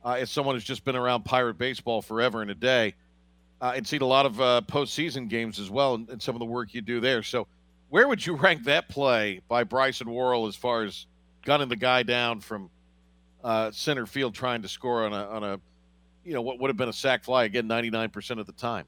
uh, 0.04 0.12
as 0.12 0.30
someone 0.30 0.54
who's 0.54 0.64
just 0.64 0.84
been 0.84 0.94
around 0.94 1.24
pirate 1.24 1.58
baseball 1.58 2.00
forever 2.00 2.40
and 2.40 2.50
a 2.50 2.54
day, 2.54 2.94
uh, 3.60 3.72
and 3.76 3.86
seen 3.86 4.02
a 4.02 4.06
lot 4.06 4.26
of 4.26 4.40
uh, 4.40 4.62
postseason 4.66 5.28
games 5.28 5.58
as 5.58 5.70
well, 5.70 5.94
and, 5.94 6.08
and 6.08 6.22
some 6.22 6.34
of 6.34 6.38
the 6.38 6.46
work 6.46 6.74
you 6.74 6.80
do 6.80 7.00
there. 7.00 7.22
So, 7.22 7.46
where 7.88 8.08
would 8.08 8.24
you 8.24 8.34
rank 8.36 8.64
that 8.64 8.88
play 8.88 9.40
by 9.48 9.64
Bryson 9.64 10.10
Worrell 10.10 10.46
as 10.46 10.56
far 10.56 10.82
as 10.82 11.06
gunning 11.44 11.68
the 11.68 11.76
guy 11.76 12.02
down 12.02 12.40
from 12.40 12.70
uh, 13.42 13.70
center 13.70 14.06
field 14.06 14.34
trying 14.34 14.62
to 14.62 14.68
score 14.68 15.04
on 15.04 15.12
a 15.12 15.28
on 15.28 15.44
a 15.44 15.60
you 16.24 16.32
know 16.32 16.40
what 16.40 16.58
would 16.58 16.68
have 16.68 16.76
been 16.76 16.88
a 16.88 16.94
sac 16.94 17.24
fly 17.24 17.44
again 17.44 17.66
ninety 17.66 17.90
nine 17.90 18.10
percent 18.10 18.40
of 18.40 18.46
the 18.46 18.52
time? 18.52 18.86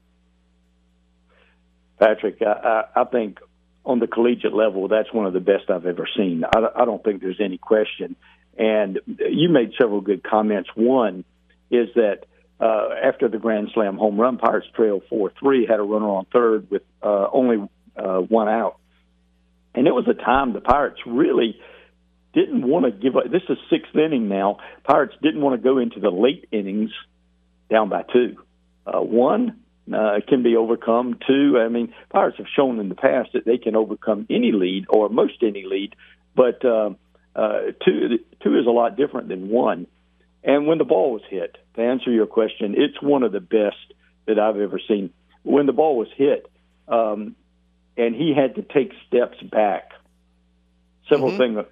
Patrick, 1.99 2.41
I, 2.41 2.85
I, 2.95 3.01
I 3.01 3.03
think 3.05 3.39
on 3.85 3.99
the 3.99 4.07
collegiate 4.07 4.53
level, 4.53 4.87
that's 4.87 5.11
one 5.13 5.25
of 5.25 5.33
the 5.33 5.39
best 5.39 5.69
I've 5.69 5.85
ever 5.85 6.07
seen. 6.15 6.43
I, 6.43 6.67
I 6.75 6.85
don't 6.85 7.03
think 7.03 7.21
there's 7.21 7.41
any 7.41 7.57
question. 7.57 8.15
And 8.57 8.99
you 9.07 9.49
made 9.49 9.73
several 9.79 10.01
good 10.01 10.23
comments. 10.23 10.69
One 10.75 11.23
is 11.71 11.89
that 11.95 12.25
uh, 12.59 12.89
after 13.03 13.27
the 13.27 13.37
Grand 13.37 13.69
Slam 13.73 13.97
home 13.97 14.19
run, 14.19 14.37
Pirates 14.37 14.67
trailed 14.75 15.03
4 15.09 15.31
3, 15.39 15.67
had 15.67 15.79
a 15.79 15.83
runner 15.83 16.09
on 16.09 16.25
third 16.31 16.69
with 16.69 16.83
uh, 17.03 17.27
only 17.31 17.67
uh, 17.95 18.19
one 18.19 18.49
out. 18.49 18.77
And 19.75 19.87
it 19.87 19.93
was 19.93 20.07
a 20.07 20.13
time 20.13 20.53
the 20.53 20.61
Pirates 20.61 20.99
really 21.05 21.59
didn't 22.33 22.67
want 22.67 22.85
to 22.85 22.91
give 22.91 23.15
up. 23.15 23.23
This 23.31 23.43
is 23.49 23.57
sixth 23.69 23.95
inning 23.95 24.27
now. 24.27 24.57
Pirates 24.83 25.15
didn't 25.21 25.41
want 25.41 25.59
to 25.59 25.63
go 25.63 25.77
into 25.77 25.99
the 25.99 26.09
late 26.09 26.47
innings 26.51 26.91
down 27.69 27.89
by 27.89 28.03
two. 28.03 28.37
Uh, 28.85 29.01
one, 29.01 29.59
uh, 29.93 30.19
can 30.27 30.43
be 30.43 30.55
overcome. 30.55 31.17
Two, 31.25 31.59
I 31.59 31.69
mean, 31.69 31.93
Pirates 32.09 32.37
have 32.37 32.47
shown 32.55 32.79
in 32.79 32.89
the 32.89 32.95
past 32.95 33.29
that 33.33 33.45
they 33.45 33.57
can 33.57 33.75
overcome 33.75 34.25
any 34.29 34.51
lead 34.51 34.85
or 34.89 35.09
most 35.09 35.41
any 35.41 35.63
lead, 35.65 35.95
but 36.35 36.63
uh, 36.65 36.91
uh, 37.35 37.59
two 37.85 38.19
two 38.43 38.59
is 38.59 38.65
a 38.67 38.71
lot 38.71 38.97
different 38.97 39.29
than 39.29 39.49
one. 39.49 39.87
And 40.43 40.67
when 40.67 40.77
the 40.77 40.85
ball 40.85 41.11
was 41.11 41.23
hit, 41.29 41.57
to 41.75 41.81
answer 41.81 42.11
your 42.11 42.27
question, 42.27 42.75
it's 42.77 43.01
one 43.01 43.23
of 43.23 43.31
the 43.31 43.39
best 43.39 43.93
that 44.25 44.39
I've 44.39 44.57
ever 44.57 44.79
seen. 44.87 45.11
When 45.43 45.65
the 45.65 45.73
ball 45.73 45.97
was 45.97 46.07
hit, 46.15 46.49
um, 46.87 47.35
and 47.97 48.15
he 48.15 48.33
had 48.35 48.55
to 48.55 48.61
take 48.61 48.91
steps 49.07 49.41
back. 49.41 49.91
Several 51.09 51.35
things 51.37 51.65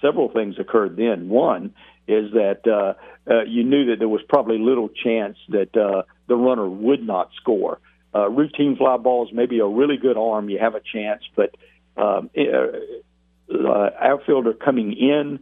several 0.00 0.30
things 0.30 0.58
occurred 0.58 0.96
then. 0.96 1.28
One 1.28 1.74
is 2.08 2.32
that 2.32 2.66
uh, 2.66 2.94
uh, 3.30 3.44
you 3.44 3.64
knew 3.64 3.86
that 3.86 3.98
there 3.98 4.08
was 4.08 4.22
probably 4.28 4.58
little 4.58 4.88
chance 4.88 5.36
that 5.50 5.76
uh, 5.76 6.02
the 6.26 6.36
runner 6.36 6.68
would 6.68 7.06
not 7.06 7.30
score. 7.36 7.80
Uh, 8.14 8.28
routine 8.28 8.76
fly 8.76 8.96
balls, 8.96 9.28
maybe 9.32 9.60
a 9.60 9.66
really 9.66 9.96
good 9.96 10.16
arm, 10.16 10.48
you 10.48 10.58
have 10.58 10.74
a 10.74 10.80
chance, 10.80 11.22
but 11.36 11.54
um, 11.96 12.30
uh, 12.36 13.54
uh, 13.54 13.90
outfielder 14.00 14.54
coming 14.54 14.92
in, 14.92 15.40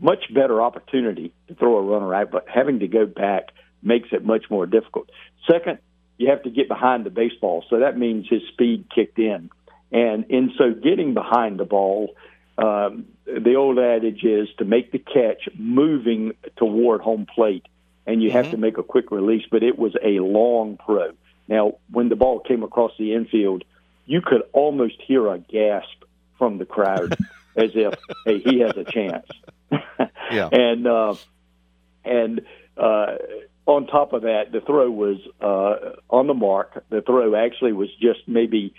much 0.00 0.32
better 0.32 0.60
opportunity 0.60 1.32
to 1.48 1.54
throw 1.54 1.78
a 1.78 1.82
runner 1.82 2.14
out, 2.14 2.30
but 2.30 2.46
having 2.48 2.80
to 2.80 2.88
go 2.88 3.06
back 3.06 3.48
makes 3.82 4.08
it 4.12 4.24
much 4.24 4.44
more 4.50 4.66
difficult. 4.66 5.10
Second, 5.50 5.78
you 6.18 6.30
have 6.30 6.42
to 6.42 6.50
get 6.50 6.68
behind 6.68 7.04
the 7.04 7.10
baseball, 7.10 7.64
so 7.68 7.80
that 7.80 7.98
means 7.98 8.26
his 8.28 8.42
speed 8.52 8.86
kicked 8.94 9.18
in, 9.18 9.50
and 9.92 10.24
in 10.30 10.52
so 10.58 10.72
getting 10.72 11.14
behind 11.14 11.58
the 11.58 11.64
ball, 11.64 12.14
um, 12.58 13.06
the 13.26 13.54
old 13.54 13.78
adage 13.78 14.24
is 14.24 14.48
to 14.58 14.64
make 14.64 14.92
the 14.92 14.98
catch 14.98 15.48
moving 15.58 16.32
toward 16.56 17.00
home 17.00 17.26
plate, 17.26 17.66
and 18.06 18.22
you 18.22 18.30
have 18.30 18.50
to 18.50 18.56
make 18.56 18.78
a 18.78 18.82
quick 18.82 19.10
release. 19.10 19.44
But 19.50 19.62
it 19.62 19.78
was 19.78 19.94
a 20.02 20.20
long 20.20 20.78
throw. 20.84 21.12
Now, 21.48 21.74
when 21.90 22.08
the 22.08 22.16
ball 22.16 22.40
came 22.40 22.62
across 22.62 22.92
the 22.98 23.14
infield, 23.14 23.64
you 24.06 24.20
could 24.20 24.42
almost 24.52 24.94
hear 25.06 25.28
a 25.28 25.38
gasp 25.38 26.04
from 26.38 26.58
the 26.58 26.64
crowd, 26.64 27.16
as 27.56 27.72
if, 27.74 27.94
"Hey, 28.24 28.38
he 28.38 28.60
has 28.60 28.76
a 28.76 28.84
chance." 28.84 29.26
Yeah. 29.70 30.48
and 30.52 30.86
uh, 30.86 31.14
and 32.04 32.40
uh, 32.76 33.16
on 33.66 33.86
top 33.86 34.12
of 34.12 34.22
that, 34.22 34.52
the 34.52 34.60
throw 34.60 34.90
was 34.90 35.18
uh, 35.40 35.96
on 36.08 36.26
the 36.26 36.34
mark. 36.34 36.84
The 36.90 37.02
throw 37.02 37.34
actually 37.34 37.72
was 37.72 37.88
just 38.00 38.20
maybe 38.26 38.74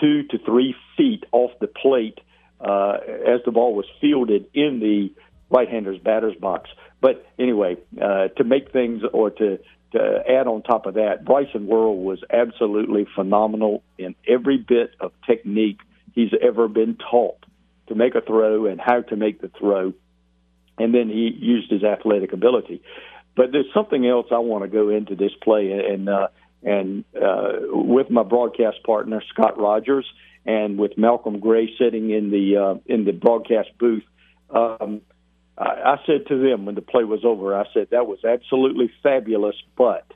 two 0.00 0.24
to 0.24 0.38
three 0.38 0.74
feet 0.96 1.24
off 1.32 1.50
the 1.60 1.66
plate 1.66 2.18
uh, 2.60 2.98
as 3.26 3.40
the 3.44 3.52
ball 3.52 3.74
was 3.74 3.86
fielded 4.00 4.46
in 4.54 4.80
the 4.80 5.12
right-hander's 5.50 5.98
batter's 5.98 6.36
box. 6.36 6.70
But 7.00 7.26
anyway, 7.38 7.76
uh, 8.00 8.28
to 8.28 8.44
make 8.44 8.72
things 8.72 9.02
or 9.12 9.30
to 9.30 9.58
to 9.92 10.22
add 10.26 10.46
on 10.46 10.62
top 10.62 10.86
of 10.86 10.94
that, 10.94 11.24
Bryson 11.24 11.66
Worrell 11.66 11.98
was 11.98 12.20
absolutely 12.30 13.06
phenomenal 13.14 13.82
in 13.98 14.14
every 14.26 14.56
bit 14.56 14.94
of 15.00 15.12
technique 15.26 15.80
he's 16.14 16.30
ever 16.40 16.66
been 16.66 16.96
taught 17.10 17.44
to 17.88 17.94
make 17.94 18.14
a 18.14 18.22
throw 18.22 18.66
and 18.66 18.80
how 18.80 19.02
to 19.02 19.16
make 19.16 19.42
the 19.42 19.50
throw. 19.58 19.92
And 20.78 20.94
then 20.94 21.08
he 21.08 21.32
used 21.38 21.70
his 21.70 21.84
athletic 21.84 22.32
ability. 22.32 22.82
But 23.36 23.52
there's 23.52 23.72
something 23.72 24.06
else 24.06 24.26
I 24.30 24.38
want 24.38 24.64
to 24.64 24.68
go 24.68 24.88
into 24.88 25.14
this 25.14 25.32
play, 25.42 25.72
and 25.72 26.08
uh, 26.08 26.28
and 26.62 27.04
uh, 27.20 27.52
with 27.70 28.10
my 28.10 28.22
broadcast 28.22 28.82
partner 28.84 29.22
Scott 29.32 29.58
Rogers, 29.58 30.06
and 30.44 30.78
with 30.78 30.98
Malcolm 30.98 31.38
Gray 31.40 31.70
sitting 31.78 32.10
in 32.10 32.30
the 32.30 32.56
uh, 32.56 32.74
in 32.86 33.04
the 33.04 33.12
broadcast 33.12 33.70
booth. 33.78 34.04
Um, 34.50 35.00
I, 35.56 35.64
I 35.64 35.96
said 36.06 36.26
to 36.28 36.38
them 36.38 36.66
when 36.66 36.74
the 36.74 36.82
play 36.82 37.04
was 37.04 37.24
over, 37.24 37.56
I 37.56 37.64
said 37.72 37.88
that 37.90 38.06
was 38.06 38.24
absolutely 38.24 38.92
fabulous, 39.02 39.56
but 39.76 40.06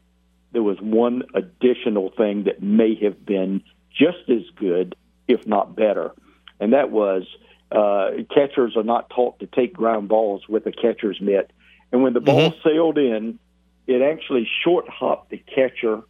there 0.53 0.63
was 0.63 0.79
one 0.81 1.23
additional 1.35 2.11
thing 2.17 2.45
that 2.45 2.63
may 2.63 2.95
have 3.03 3.25
been 3.25 3.63
just 3.91 4.29
as 4.29 4.43
good, 4.57 4.95
if 5.27 5.47
not 5.47 5.75
better, 5.75 6.13
and 6.61 6.73
that 6.75 6.91
was 6.91 7.23
uh, 7.73 8.11
catchers 8.33 8.77
are 8.77 8.85
not 8.85 9.11
taught 9.11 9.39
to 9.41 9.47
take 9.47 9.73
ground 9.73 10.09
balls 10.09 10.49
with 10.49 10.67
a 10.67 10.73
catcher's 10.73 11.21
mitt, 11.21 11.51
and 11.93 12.03
when 12.03 12.13
the 12.13 12.21
ball 12.21 12.53
sailed 12.65 12.99
in, 12.99 13.39
it 13.87 14.03
actually 14.03 14.49
short 14.65 14.89
hopped 14.89 15.31
the 15.31 15.39
catcher 15.39 16.03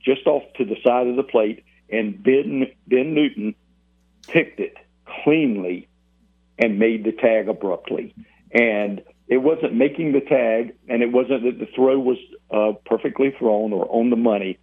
just 0.00 0.26
off 0.26 0.42
to 0.56 0.64
the 0.64 0.76
side 0.84 1.06
of 1.06 1.16
the 1.16 1.22
plate, 1.22 1.64
and 1.90 2.22
Ben 2.22 2.66
Ben 2.86 3.14
Newton 3.14 3.54
picked 4.28 4.60
it 4.60 4.76
cleanly 5.24 5.88
and 6.58 6.78
made 6.78 7.04
the 7.04 7.12
tag 7.12 7.48
abruptly. 7.48 8.14
And 8.52 9.02
it 9.26 9.38
wasn't 9.38 9.74
making 9.74 10.12
the 10.12 10.20
tag, 10.20 10.74
and 10.88 11.02
it 11.02 11.10
wasn't 11.10 11.42
that 11.44 11.58
the 11.58 11.66
throw 11.74 11.98
was 11.98 12.18
uh, 12.50 12.72
perfectly 12.84 13.34
thrown 13.38 13.72
or 13.72 13.86
on 13.90 14.10
the 14.10 14.16
money, 14.16 14.58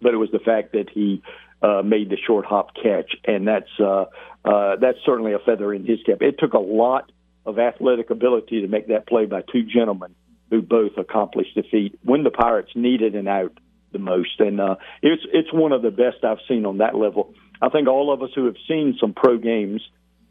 but 0.00 0.14
it 0.14 0.16
was 0.16 0.30
the 0.30 0.38
fact 0.38 0.72
that 0.72 0.88
he 0.90 1.22
uh, 1.62 1.82
made 1.82 2.10
the 2.10 2.16
short 2.26 2.44
hop 2.44 2.74
catch, 2.74 3.12
and 3.24 3.46
that's 3.46 3.70
uh, 3.78 4.06
uh, 4.44 4.76
that's 4.80 4.98
certainly 5.06 5.32
a 5.32 5.38
feather 5.38 5.72
in 5.72 5.84
his 5.84 6.00
cap. 6.04 6.18
It 6.20 6.36
took 6.38 6.54
a 6.54 6.58
lot 6.58 7.10
of 7.46 7.58
athletic 7.58 8.10
ability 8.10 8.62
to 8.62 8.68
make 8.68 8.88
that 8.88 9.06
play 9.06 9.26
by 9.26 9.42
two 9.42 9.62
gentlemen 9.62 10.14
who 10.50 10.62
both 10.62 10.92
accomplished 10.98 11.54
the 11.54 11.62
feat 11.62 11.98
when 12.04 12.24
the 12.24 12.30
Pirates 12.30 12.72
needed 12.74 13.14
an 13.14 13.28
out 13.28 13.52
the 13.92 13.98
most, 13.98 14.40
and 14.40 14.60
uh, 14.60 14.76
it's 15.02 15.22
it's 15.32 15.52
one 15.52 15.72
of 15.72 15.82
the 15.82 15.90
best 15.90 16.24
I've 16.24 16.38
seen 16.48 16.66
on 16.66 16.78
that 16.78 16.94
level. 16.94 17.34
I 17.60 17.68
think 17.68 17.88
all 17.88 18.12
of 18.12 18.22
us 18.22 18.30
who 18.34 18.46
have 18.46 18.56
seen 18.66 18.96
some 19.00 19.12
pro 19.14 19.38
games, 19.38 19.82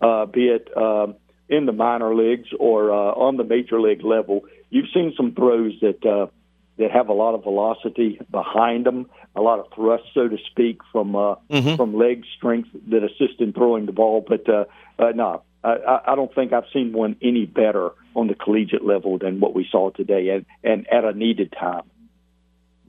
uh, 0.02 0.26
be 0.26 0.48
it 0.48 0.68
uh, 0.76 1.08
in 1.48 1.66
the 1.66 1.72
minor 1.72 2.14
leagues 2.16 2.50
or 2.60 2.92
uh, 2.92 3.14
on 3.14 3.38
the 3.38 3.44
major 3.44 3.80
league 3.80 4.04
level, 4.04 4.42
you've 4.70 4.90
seen 4.94 5.14
some 5.16 5.34
throws 5.34 5.74
that 5.82 6.06
uh, 6.06 6.28
that 6.82 6.92
have 6.92 7.08
a 7.10 7.14
lot 7.14 7.34
of 7.36 7.44
velocity 7.44 8.20
behind 8.32 8.86
them, 8.86 9.10
a 9.36 9.42
lot 9.42 9.60
of 9.60 9.68
thrust, 9.74 10.04
so 10.14 10.28
to 10.28 10.38
speak, 10.50 10.80
from 10.92 11.16
uh, 11.16 11.36
Mhm. 11.50 11.78
from 11.78 11.96
leg 11.96 12.24
strength 12.38 12.70
that 12.90 13.04
assist 13.04 13.40
in 13.40 13.54
throwing 13.54 13.86
the 13.86 13.92
ball. 13.94 14.26
But 14.28 14.48
uh, 14.50 14.66
uh, 15.00 15.12
no, 15.16 15.44
I- 15.64 15.70
I, 15.78 16.12
I 16.12 16.16
don't 16.16 16.34
think 16.36 16.52
I've 16.54 16.66
seen 16.74 16.92
one 16.92 17.16
any 17.22 17.46
better 17.46 17.92
on 18.16 18.28
the 18.28 18.36
collegiate 18.36 18.84
level 18.84 19.18
than 19.18 19.40
what 19.40 19.54
we 19.56 19.66
saw 19.72 19.90
today, 19.92 20.30
and, 20.30 20.46
and 20.64 20.88
at 20.92 21.06
a 21.06 21.14
needed 21.14 21.54
time. 21.58 21.84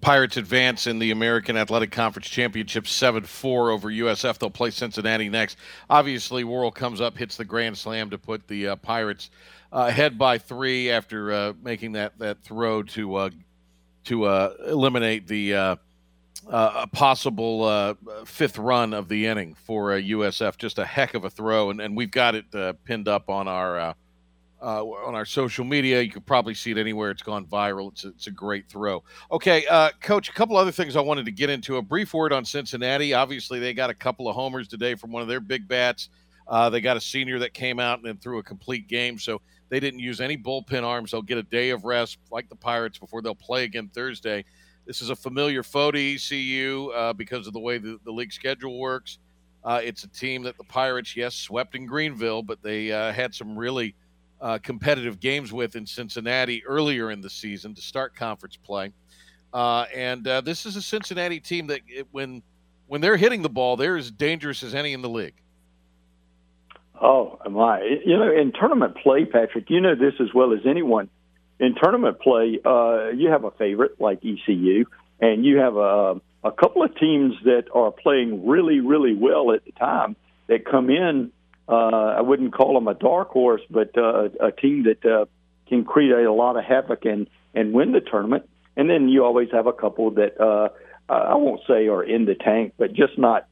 Pirates 0.00 0.36
advance 0.36 0.88
in 0.88 0.98
the 0.98 1.12
American 1.12 1.56
Athletic 1.56 1.92
Conference 1.92 2.28
Championship 2.28 2.88
7 2.88 3.22
4 3.22 3.70
over 3.70 3.88
USF. 3.88 4.36
They'll 4.38 4.50
play 4.50 4.70
Cincinnati 4.70 5.28
next. 5.28 5.56
Obviously, 5.88 6.42
Worrell 6.42 6.72
comes 6.72 7.00
up, 7.00 7.16
hits 7.16 7.36
the 7.36 7.44
grand 7.44 7.78
slam 7.78 8.10
to 8.10 8.18
put 8.18 8.48
the 8.48 8.68
uh, 8.68 8.76
Pirates 8.76 9.30
uh, 9.72 9.86
ahead 9.88 10.18
by 10.18 10.38
three 10.38 10.90
after 10.90 11.30
uh, 11.32 11.52
making 11.62 11.92
that, 11.92 12.18
that 12.18 12.42
throw 12.42 12.82
to 12.82 13.14
uh, 13.14 13.30
to 14.04 14.24
uh, 14.24 14.54
eliminate 14.66 15.26
the 15.26 15.54
uh, 15.54 15.76
uh, 16.48 16.86
possible 16.88 17.64
uh, 17.64 17.94
fifth 18.24 18.58
run 18.58 18.92
of 18.92 19.08
the 19.08 19.26
inning 19.26 19.54
for 19.54 19.92
uh, 19.92 19.96
USF. 19.96 20.56
Just 20.56 20.78
a 20.78 20.84
heck 20.84 21.14
of 21.14 21.24
a 21.24 21.30
throw, 21.30 21.70
and, 21.70 21.80
and 21.80 21.96
we've 21.96 22.10
got 22.10 22.34
it 22.34 22.46
uh, 22.54 22.72
pinned 22.84 23.08
up 23.08 23.28
on 23.28 23.48
our 23.48 23.78
uh, 23.78 23.94
uh, 24.62 24.84
on 24.84 25.14
our 25.14 25.24
social 25.24 25.64
media. 25.64 26.00
You 26.00 26.10
could 26.10 26.26
probably 26.26 26.54
see 26.54 26.70
it 26.70 26.78
anywhere. 26.78 27.10
It's 27.10 27.22
gone 27.22 27.46
viral. 27.46 27.92
It's 27.92 28.04
a, 28.04 28.08
it's 28.08 28.26
a 28.28 28.30
great 28.30 28.68
throw. 28.68 29.02
Okay, 29.30 29.66
uh, 29.66 29.90
Coach, 30.00 30.28
a 30.28 30.32
couple 30.32 30.56
other 30.56 30.72
things 30.72 30.96
I 30.96 31.00
wanted 31.00 31.24
to 31.26 31.32
get 31.32 31.50
into. 31.50 31.76
A 31.76 31.82
brief 31.82 32.14
word 32.14 32.32
on 32.32 32.44
Cincinnati. 32.44 33.14
Obviously, 33.14 33.58
they 33.58 33.74
got 33.74 33.90
a 33.90 33.94
couple 33.94 34.28
of 34.28 34.34
homers 34.34 34.68
today 34.68 34.94
from 34.94 35.10
one 35.12 35.22
of 35.22 35.28
their 35.28 35.40
big 35.40 35.66
bats. 35.68 36.08
Uh, 36.48 36.68
they 36.68 36.80
got 36.80 36.96
a 36.96 37.00
senior 37.00 37.38
that 37.38 37.54
came 37.54 37.78
out 37.78 38.04
and 38.04 38.20
threw 38.20 38.38
a 38.38 38.42
complete 38.42 38.88
game, 38.88 39.18
so 39.18 39.40
they 39.72 39.80
didn't 39.80 40.00
use 40.00 40.20
any 40.20 40.36
bullpen 40.36 40.82
arms. 40.82 41.12
They'll 41.12 41.22
get 41.22 41.38
a 41.38 41.42
day 41.42 41.70
of 41.70 41.86
rest, 41.86 42.18
like 42.30 42.50
the 42.50 42.54
Pirates, 42.54 42.98
before 42.98 43.22
they'll 43.22 43.34
play 43.34 43.64
again 43.64 43.88
Thursday. 43.94 44.44
This 44.84 45.00
is 45.00 45.08
a 45.08 45.16
familiar 45.16 45.62
foe 45.62 45.90
to 45.90 46.14
ECU 46.14 46.90
uh, 46.94 47.14
because 47.14 47.46
of 47.46 47.54
the 47.54 47.58
way 47.58 47.78
the, 47.78 47.98
the 48.04 48.10
league 48.10 48.34
schedule 48.34 48.78
works. 48.78 49.18
Uh, 49.64 49.80
it's 49.82 50.04
a 50.04 50.08
team 50.08 50.42
that 50.42 50.58
the 50.58 50.64
Pirates, 50.64 51.16
yes, 51.16 51.34
swept 51.34 51.74
in 51.74 51.86
Greenville, 51.86 52.42
but 52.42 52.62
they 52.62 52.92
uh, 52.92 53.14
had 53.14 53.34
some 53.34 53.56
really 53.56 53.94
uh, 54.42 54.58
competitive 54.58 55.20
games 55.20 55.54
with 55.54 55.74
in 55.74 55.86
Cincinnati 55.86 56.62
earlier 56.66 57.10
in 57.10 57.22
the 57.22 57.30
season 57.30 57.74
to 57.74 57.80
start 57.80 58.14
conference 58.14 58.58
play. 58.58 58.92
Uh, 59.54 59.86
and 59.94 60.28
uh, 60.28 60.42
this 60.42 60.66
is 60.66 60.76
a 60.76 60.82
Cincinnati 60.82 61.40
team 61.40 61.66
that, 61.68 61.80
it, 61.88 62.06
when 62.10 62.42
when 62.88 63.00
they're 63.00 63.16
hitting 63.16 63.40
the 63.40 63.48
ball, 63.48 63.78
they're 63.78 63.96
as 63.96 64.10
dangerous 64.10 64.62
as 64.62 64.74
any 64.74 64.92
in 64.92 65.00
the 65.00 65.08
league. 65.08 65.41
Oh 67.02 67.36
my! 67.50 67.82
You 68.06 68.16
know, 68.16 68.30
in 68.30 68.52
tournament 68.52 68.96
play, 69.02 69.24
Patrick, 69.24 69.64
you 69.68 69.80
know 69.80 69.96
this 69.96 70.14
as 70.20 70.32
well 70.32 70.52
as 70.52 70.60
anyone. 70.64 71.10
In 71.58 71.74
tournament 71.74 72.20
play, 72.20 72.60
uh, 72.64 73.08
you 73.08 73.28
have 73.28 73.42
a 73.42 73.50
favorite 73.50 74.00
like 74.00 74.20
ECU, 74.24 74.84
and 75.20 75.44
you 75.44 75.58
have 75.58 75.76
a 75.76 76.20
a 76.44 76.52
couple 76.52 76.84
of 76.84 76.96
teams 76.96 77.34
that 77.44 77.64
are 77.74 77.90
playing 77.90 78.46
really, 78.46 78.80
really 78.80 79.14
well 79.14 79.52
at 79.52 79.64
the 79.64 79.72
time 79.72 80.14
that 80.46 80.64
come 80.64 80.90
in. 80.90 81.32
Uh, 81.68 81.72
I 82.18 82.20
wouldn't 82.20 82.52
call 82.52 82.74
them 82.74 82.86
a 82.86 82.94
dark 82.94 83.30
horse, 83.30 83.62
but 83.68 83.96
uh, 83.98 84.28
a 84.40 84.52
team 84.52 84.84
that 84.84 85.04
uh, 85.04 85.26
can 85.68 85.84
create 85.84 86.12
a 86.12 86.32
lot 86.32 86.56
of 86.56 86.64
havoc 86.64 87.04
and 87.04 87.26
and 87.54 87.72
win 87.72 87.92
the 87.92 88.00
tournament. 88.00 88.48
And 88.76 88.88
then 88.88 89.08
you 89.08 89.24
always 89.24 89.48
have 89.52 89.66
a 89.66 89.72
couple 89.72 90.12
that 90.12 90.40
uh, 90.40 90.68
I 91.08 91.34
won't 91.34 91.62
say 91.66 91.88
are 91.88 92.04
in 92.04 92.26
the 92.26 92.36
tank, 92.36 92.74
but 92.78 92.92
just 92.92 93.18
not 93.18 93.46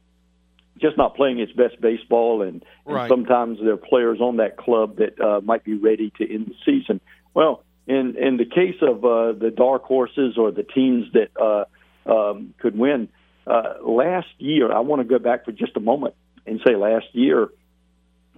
just 0.79 0.97
not 0.97 1.15
playing 1.15 1.39
its 1.39 1.51
best 1.51 1.79
baseball, 1.81 2.41
and, 2.41 2.63
and 2.85 2.95
Right. 2.95 3.09
sometimes 3.09 3.59
there 3.61 3.73
are 3.73 3.77
players 3.77 4.19
on 4.19 4.37
that 4.37 4.57
club 4.57 4.97
that 4.97 5.19
uh, 5.19 5.41
might 5.41 5.63
be 5.63 5.75
ready 5.75 6.11
to 6.17 6.33
end 6.33 6.47
the 6.47 6.55
season. 6.65 7.01
Well, 7.33 7.63
in 7.87 8.15
in 8.17 8.37
the 8.37 8.45
case 8.45 8.77
of 8.81 9.03
uh, 9.03 9.33
the 9.33 9.51
dark 9.55 9.83
horses 9.83 10.37
or 10.37 10.51
the 10.51 10.63
teams 10.63 11.07
that 11.13 11.29
uh, 11.39 11.65
um, 12.11 12.53
could 12.59 12.77
win, 12.77 13.09
uh, 13.47 13.75
last 13.83 14.27
year 14.37 14.71
I 14.71 14.79
want 14.79 15.01
to 15.01 15.07
go 15.07 15.19
back 15.19 15.45
for 15.45 15.51
just 15.51 15.75
a 15.75 15.79
moment 15.79 16.15
and 16.45 16.59
say 16.65 16.75
last 16.75 17.07
year 17.13 17.49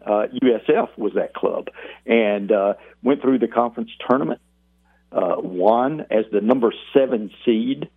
uh, 0.05 0.27
USF 0.41 0.97
was 0.97 1.13
that 1.15 1.33
club 1.33 1.67
and 2.05 2.51
uh, 2.51 2.73
went 3.01 3.21
through 3.21 3.39
the 3.39 3.47
conference 3.47 3.89
tournament, 4.07 4.41
uh, 5.11 5.35
won 5.37 6.01
as 6.11 6.25
the 6.31 6.41
number 6.41 6.73
seven 6.93 7.31
seed, 7.45 7.89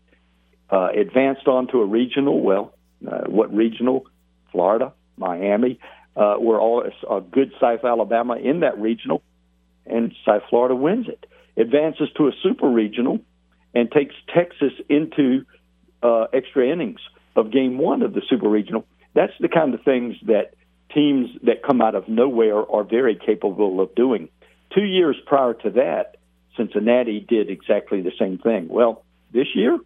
uh, 0.70 0.88
advanced 0.96 1.46
on 1.48 1.68
to 1.68 1.80
a 1.80 1.86
regional. 1.86 2.40
Well, 2.40 2.74
uh, 3.06 3.24
what 3.26 3.54
regional? 3.54 4.06
Florida, 4.56 4.94
Miami, 5.18 5.78
uh, 6.16 6.36
were 6.38 6.58
all 6.58 6.82
a 7.10 7.20
good 7.20 7.52
South 7.60 7.84
Alabama 7.84 8.36
in 8.36 8.60
that 8.60 8.78
regional, 8.78 9.22
and 9.84 10.14
South 10.24 10.44
Florida 10.48 10.74
wins 10.74 11.08
it. 11.08 11.26
Advances 11.58 12.08
to 12.16 12.28
a 12.28 12.32
super 12.42 12.66
regional 12.68 13.18
and 13.74 13.92
takes 13.92 14.14
Texas 14.34 14.72
into 14.88 15.44
uh, 16.02 16.24
extra 16.32 16.66
innings 16.66 17.00
of 17.36 17.52
game 17.52 17.76
one 17.76 18.00
of 18.00 18.14
the 18.14 18.22
super 18.30 18.48
regional. 18.48 18.86
That's 19.14 19.34
the 19.40 19.48
kind 19.48 19.74
of 19.74 19.82
things 19.82 20.16
that 20.22 20.54
teams 20.94 21.28
that 21.42 21.62
come 21.62 21.82
out 21.82 21.94
of 21.94 22.08
nowhere 22.08 22.58
are 22.70 22.84
very 22.84 23.14
capable 23.14 23.82
of 23.82 23.94
doing. 23.94 24.30
Two 24.74 24.84
years 24.84 25.16
prior 25.26 25.52
to 25.52 25.70
that, 25.72 26.16
Cincinnati 26.56 27.20
did 27.20 27.50
exactly 27.50 28.00
the 28.00 28.12
same 28.18 28.38
thing. 28.38 28.68
Well, 28.68 29.04
this 29.34 29.48
year, 29.54 29.78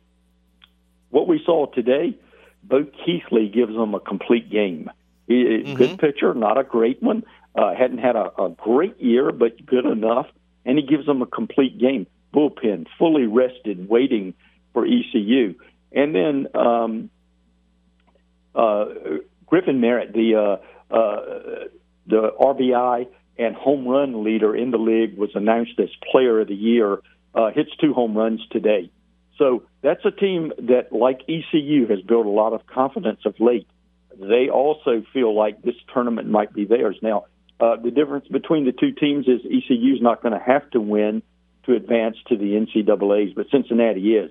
what 1.11 1.27
we 1.27 1.43
saw 1.45 1.67
today, 1.67 2.17
Bo 2.63 2.85
Keithley 2.85 3.49
gives 3.49 3.75
them 3.75 3.95
a 3.95 4.01
complete 4.01 4.51
game. 4.51 4.91
He, 5.27 5.75
Good 5.75 5.99
pitcher, 5.99 6.35
not 6.35 6.59
a 6.59 6.65
great 6.65 7.03
one. 7.03 7.25
Uh, 7.55 7.75
hadn't 7.75 7.99
had 7.99 8.17
a, 8.17 8.31
a 8.41 8.51
great 8.51 9.01
year, 9.01 9.33
but 9.33 9.65
good 9.65 9.87
enough. 9.87 10.27
And 10.65 10.79
he 10.79 10.85
gives 10.85 11.07
them 11.07 11.23
a 11.23 11.27
complete 11.27 11.79
game. 11.79 12.07
Bullpen, 12.35 12.87
fully 12.99 13.27
rested, 13.27 13.89
waiting 13.89 14.35
for 14.73 14.87
ECU. 14.87 15.55
And 15.93 16.15
then 16.15 16.47
um, 16.55 17.11
uh, 18.55 18.87
Griffin 19.47 19.81
Merritt, 19.81 20.13
the 20.13 20.35
uh, 20.37 20.95
uh, 20.95 21.69
the 22.07 22.33
RBI 22.41 23.07
and 23.39 23.55
home 23.55 23.87
run 23.87 24.25
leader 24.25 24.55
in 24.55 24.71
the 24.71 24.79
league, 24.79 25.17
was 25.17 25.31
announced 25.35 25.79
as 25.79 25.89
Player 26.11 26.41
of 26.41 26.49
the 26.49 26.55
Year. 26.55 26.99
Uh, 27.35 27.51
hits 27.51 27.71
two 27.81 27.93
home 27.93 28.17
runs 28.17 28.41
today. 28.51 28.91
So 29.41 29.63
that's 29.81 30.05
a 30.05 30.11
team 30.11 30.53
that, 30.69 30.93
like 30.93 31.23
ECU, 31.23 31.87
has 31.89 32.03
built 32.03 32.27
a 32.27 32.31
lot 32.31 32.53
of 32.53 32.67
confidence 32.67 33.21
of 33.25 33.41
late. 33.41 33.67
They 34.15 34.51
also 34.51 35.03
feel 35.15 35.35
like 35.35 35.63
this 35.63 35.77
tournament 35.95 36.29
might 36.29 36.53
be 36.53 36.67
theirs. 36.67 36.99
Now, 37.01 37.25
uh, 37.59 37.77
the 37.77 37.91
difference 37.91 38.29
between 38.29 38.67
the 38.67 38.73
two 38.73 38.93
teams 38.93 39.27
is 39.27 39.41
ECU 39.47 39.95
is 39.95 40.03
not 40.03 40.23
going 40.23 40.35
to 40.35 40.45
have 40.45 40.71
to 40.73 40.81
win 40.81 41.23
to 41.65 41.75
advance 41.75 42.17
to 42.29 42.37
the 42.37 42.53
NCAA's, 42.53 43.33
but 43.35 43.47
Cincinnati 43.51 44.15
is. 44.15 44.31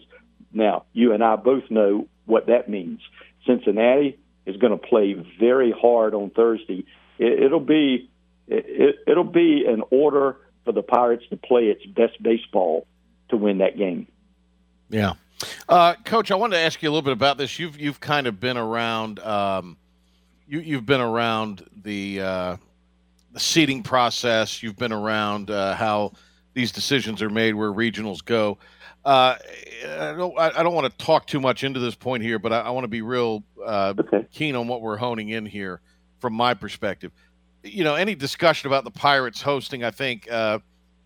Now, 0.54 0.86
you 0.93 1.13
and 1.13 1.24
I 1.24 1.38
both 1.38 1.63
know 1.72 2.08
what 2.26 2.45
that 2.45 2.69
means. 2.69 3.02
Cincinnati 3.48 4.19
is 4.45 4.58
going 4.58 4.78
to 4.80 4.88
play 4.88 5.15
very 5.39 5.72
hard 5.72 6.13
on 6.13 6.30
Thursday. 6.30 6.86
It, 7.17 7.43
it'll 7.43 7.60
be 7.60 8.12
it, 8.48 8.95
it'll 9.08 9.24
be 9.24 9.65
an 9.67 9.82
order 9.89 10.38
for 10.65 10.72
the 10.72 10.84
Pirates 10.84 11.24
to 11.32 11.38
play 11.38 11.65
its 11.65 11.84
best 11.86 12.22
baseball 12.22 12.86
to 13.30 13.38
win 13.38 13.60
that 13.60 13.76
game. 13.76 14.08
Yeah. 14.89 15.13
Uh, 15.67 15.95
Coach, 16.03 16.31
I 16.31 16.35
wanted 16.35 16.57
to 16.57 16.61
ask 16.61 16.81
you 16.81 16.89
a 16.89 16.91
little 16.91 17.03
bit 17.03 17.13
about 17.13 17.37
this. 17.37 17.59
You've 17.59 17.79
you've 17.79 17.99
kind 17.99 18.27
of 18.27 18.39
been 18.39 18.57
around. 18.57 19.19
Um, 19.19 19.77
you 20.47 20.59
you've 20.59 20.85
been 20.85 21.01
around 21.01 21.65
the 21.83 22.21
uh, 22.21 22.57
the 23.31 23.39
seating 23.39 23.83
process. 23.83 24.61
You've 24.61 24.77
been 24.77 24.91
around 24.91 25.51
uh, 25.51 25.75
how 25.75 26.13
these 26.53 26.71
decisions 26.71 27.21
are 27.21 27.29
made, 27.29 27.53
where 27.53 27.71
regionals 27.71 28.23
go. 28.23 28.57
Uh, 29.05 29.35
I 29.87 30.13
don't 30.17 30.37
I 30.37 30.51
I 30.59 30.63
don't 30.63 30.73
want 30.73 30.91
to 30.91 31.05
talk 31.05 31.25
too 31.25 31.39
much 31.39 31.63
into 31.63 31.79
this 31.79 31.95
point 31.95 32.21
here, 32.23 32.39
but 32.39 32.51
I, 32.51 32.61
I 32.61 32.69
want 32.71 32.83
to 32.83 32.89
be 32.89 33.01
real 33.01 33.43
uh, 33.63 33.93
keen 34.31 34.55
on 34.55 34.67
what 34.67 34.81
we're 34.81 34.97
honing 34.97 35.29
in 35.29 35.45
here 35.45 35.79
from 36.19 36.33
my 36.33 36.53
perspective. 36.53 37.11
You 37.63 37.83
know, 37.83 37.95
any 37.95 38.15
discussion 38.15 38.67
about 38.67 38.83
the 38.83 38.91
Pirates 38.91 39.41
hosting, 39.41 39.83
I 39.83 39.91
think. 39.91 40.29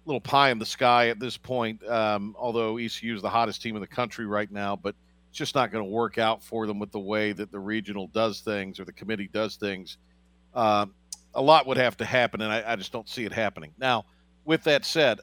Little 0.06 0.22
pie 0.22 0.49
in 0.51 0.60
the 0.60 0.66
sky 0.66 1.08
at 1.10 1.20
this 1.20 1.38
point. 1.38 1.86
Um, 1.88 2.36
although 2.38 2.78
ECU 2.78 3.16
is 3.16 3.22
the 3.22 3.30
hottest 3.30 3.62
team 3.62 3.76
in 3.76 3.82
the 3.82 3.88
country 3.88 4.26
right 4.26 4.51
now, 4.51 4.76
but 4.76 4.95
it's 5.30 5.38
just 5.38 5.56
not 5.56 5.72
going 5.72 5.84
to 5.84 5.89
work 5.89 6.18
out 6.18 6.43
for 6.43 6.68
them 6.68 6.78
with 6.78 6.91
the 6.91 6.99
way 6.99 7.32
that 7.32 7.51
the 7.51 7.60
regional 7.60 8.08
does 8.08 8.41
things 8.41 8.80
or 8.80 8.86
the 8.86 8.91
committee 8.91 9.30
does 9.32 9.56
things. 9.56 9.97
Uh, 10.54 10.86
a 11.34 11.41
lot 11.41 11.66
would 11.68 11.78
have 11.78 11.97
to 11.97 12.06
happen, 12.06 12.41
and 12.41 12.51
I, 12.51 12.74
I 12.74 12.76
just 12.76 12.91
don't 12.91 13.08
see 13.10 13.26
it 13.26 13.32
happening. 13.32 13.72
Now, 13.80 14.06
with 14.45 14.64
that 14.66 14.86
said, 14.86 15.20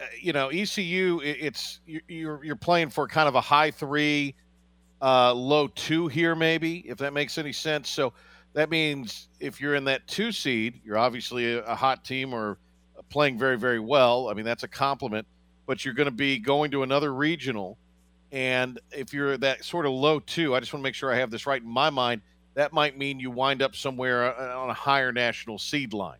uh, 0.00 0.04
you 0.18 0.32
know, 0.32 0.48
ECU, 0.48 1.20
it, 1.22 1.36
it's 1.40 1.80
you- 1.86 2.00
you're 2.08 2.44
you're 2.44 2.56
playing 2.56 2.90
for 2.90 3.06
kind 3.08 3.28
of 3.28 3.34
a 3.34 3.40
high 3.40 3.70
three, 3.70 4.34
uh, 5.02 5.34
low 5.34 5.66
two 5.66 6.06
here, 6.08 6.34
maybe 6.34 6.78
if 6.88 6.98
that 6.98 7.12
makes 7.12 7.36
any 7.36 7.52
sense. 7.52 7.88
So 7.90 8.12
that 8.54 8.70
means 8.70 9.28
if 9.40 9.60
you're 9.60 9.74
in 9.74 9.84
that 9.84 10.06
two 10.06 10.32
seed, 10.32 10.80
you're 10.84 10.98
obviously 10.98 11.52
a, 11.52 11.64
a 11.64 11.74
hot 11.74 12.04
team 12.04 12.32
or 12.32 12.58
playing 13.10 13.38
very 13.38 13.58
very 13.58 13.80
well. 13.80 14.30
I 14.30 14.34
mean, 14.34 14.44
that's 14.44 14.62
a 14.62 14.68
compliment. 14.68 15.26
But 15.66 15.84
you're 15.84 15.94
going 15.94 16.06
to 16.06 16.10
be 16.10 16.38
going 16.38 16.72
to 16.72 16.82
another 16.82 17.14
regional, 17.14 17.78
and 18.32 18.80
if 18.90 19.12
you're 19.12 19.36
that 19.36 19.62
sort 19.62 19.86
of 19.86 19.92
low 19.92 20.18
two, 20.18 20.56
I 20.56 20.60
just 20.60 20.72
want 20.72 20.82
to 20.82 20.84
make 20.84 20.96
sure 20.96 21.12
I 21.12 21.16
have 21.16 21.30
this 21.30 21.46
right 21.46 21.62
in 21.62 21.68
my 21.68 21.90
mind. 21.90 22.22
That 22.54 22.72
might 22.72 22.98
mean 22.98 23.20
you 23.20 23.30
wind 23.30 23.62
up 23.62 23.76
somewhere 23.76 24.36
uh, 24.36 24.58
on 24.58 24.70
a 24.70 24.74
higher 24.74 25.12
national 25.12 25.58
seed 25.58 25.92
line. 25.92 26.18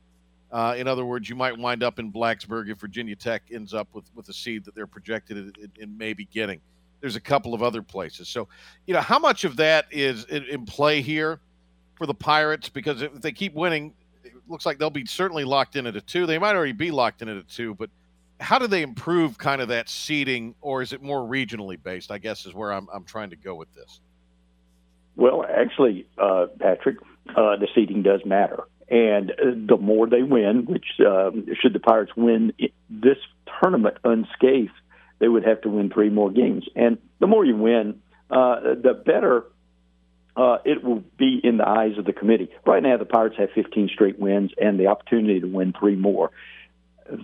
Uh, 0.52 0.74
in 0.76 0.86
other 0.86 1.04
words, 1.04 1.28
you 1.28 1.34
might 1.34 1.56
wind 1.58 1.82
up 1.82 1.98
in 1.98 2.12
Blacksburg 2.12 2.70
if 2.70 2.78
Virginia 2.78 3.16
Tech 3.16 3.42
ends 3.52 3.74
up 3.74 3.88
with, 3.92 4.04
with 4.14 4.28
a 4.28 4.32
seed 4.32 4.64
that 4.64 4.74
they're 4.74 4.86
projected 4.86 5.56
in 5.78 5.98
maybe 5.98 6.26
getting. 6.26 6.60
There's 7.00 7.16
a 7.16 7.20
couple 7.20 7.54
of 7.54 7.62
other 7.62 7.82
places. 7.82 8.28
So, 8.28 8.46
you 8.86 8.94
know, 8.94 9.00
how 9.00 9.18
much 9.18 9.44
of 9.44 9.56
that 9.56 9.86
is 9.90 10.24
in, 10.26 10.44
in 10.44 10.66
play 10.66 11.00
here 11.00 11.40
for 11.94 12.06
the 12.06 12.14
Pirates? 12.14 12.68
Because 12.68 13.02
if 13.02 13.20
they 13.20 13.32
keep 13.32 13.54
winning, 13.54 13.94
looks 14.50 14.66
like 14.66 14.78
they'll 14.78 14.90
be 14.90 15.06
certainly 15.06 15.44
locked 15.44 15.76
in 15.76 15.86
at 15.86 15.96
a 15.96 16.00
two. 16.00 16.26
They 16.26 16.38
might 16.38 16.54
already 16.54 16.72
be 16.72 16.90
locked 16.90 17.22
in 17.22 17.28
at 17.28 17.36
a 17.36 17.42
two, 17.42 17.74
but 17.74 17.90
how 18.40 18.58
do 18.58 18.66
they 18.66 18.82
improve 18.82 19.38
kind 19.38 19.60
of 19.60 19.68
that 19.68 19.88
seeding, 19.88 20.54
or 20.60 20.82
is 20.82 20.92
it 20.92 21.02
more 21.02 21.20
regionally 21.20 21.80
based? 21.82 22.10
I 22.10 22.18
guess 22.18 22.46
is 22.46 22.54
where 22.54 22.72
I'm, 22.72 22.88
I'm 22.92 23.04
trying 23.04 23.30
to 23.30 23.36
go 23.36 23.54
with 23.54 23.72
this. 23.74 24.00
Well, 25.16 25.44
actually, 25.44 26.06
uh, 26.18 26.46
Patrick, 26.58 26.96
uh, 27.28 27.56
the 27.56 27.68
seeding 27.74 28.02
does 28.02 28.24
matter. 28.24 28.64
And 28.88 29.32
the 29.68 29.76
more 29.76 30.08
they 30.08 30.22
win, 30.22 30.64
which 30.64 30.86
um, 31.06 31.46
should 31.60 31.74
the 31.74 31.78
Pirates 31.78 32.12
win 32.16 32.52
this 32.88 33.18
tournament 33.60 33.98
unscathed, 34.02 34.72
they 35.20 35.28
would 35.28 35.44
have 35.44 35.60
to 35.60 35.68
win 35.68 35.90
three 35.90 36.10
more 36.10 36.30
games. 36.30 36.66
And 36.74 36.98
the 37.20 37.28
more 37.28 37.44
you 37.44 37.56
win, 37.56 38.00
uh, 38.30 38.60
the 38.60 38.94
better 38.94 39.44
uh, 40.40 40.56
it 40.64 40.82
will 40.82 41.04
be 41.18 41.38
in 41.44 41.58
the 41.58 41.68
eyes 41.68 41.98
of 41.98 42.06
the 42.06 42.14
committee. 42.14 42.50
Right 42.64 42.82
now, 42.82 42.96
the 42.96 43.04
Pirates 43.04 43.36
have 43.38 43.50
15 43.54 43.90
straight 43.92 44.18
wins 44.18 44.52
and 44.58 44.80
the 44.80 44.86
opportunity 44.86 45.38
to 45.40 45.46
win 45.46 45.74
three 45.78 45.96
more. 45.96 46.30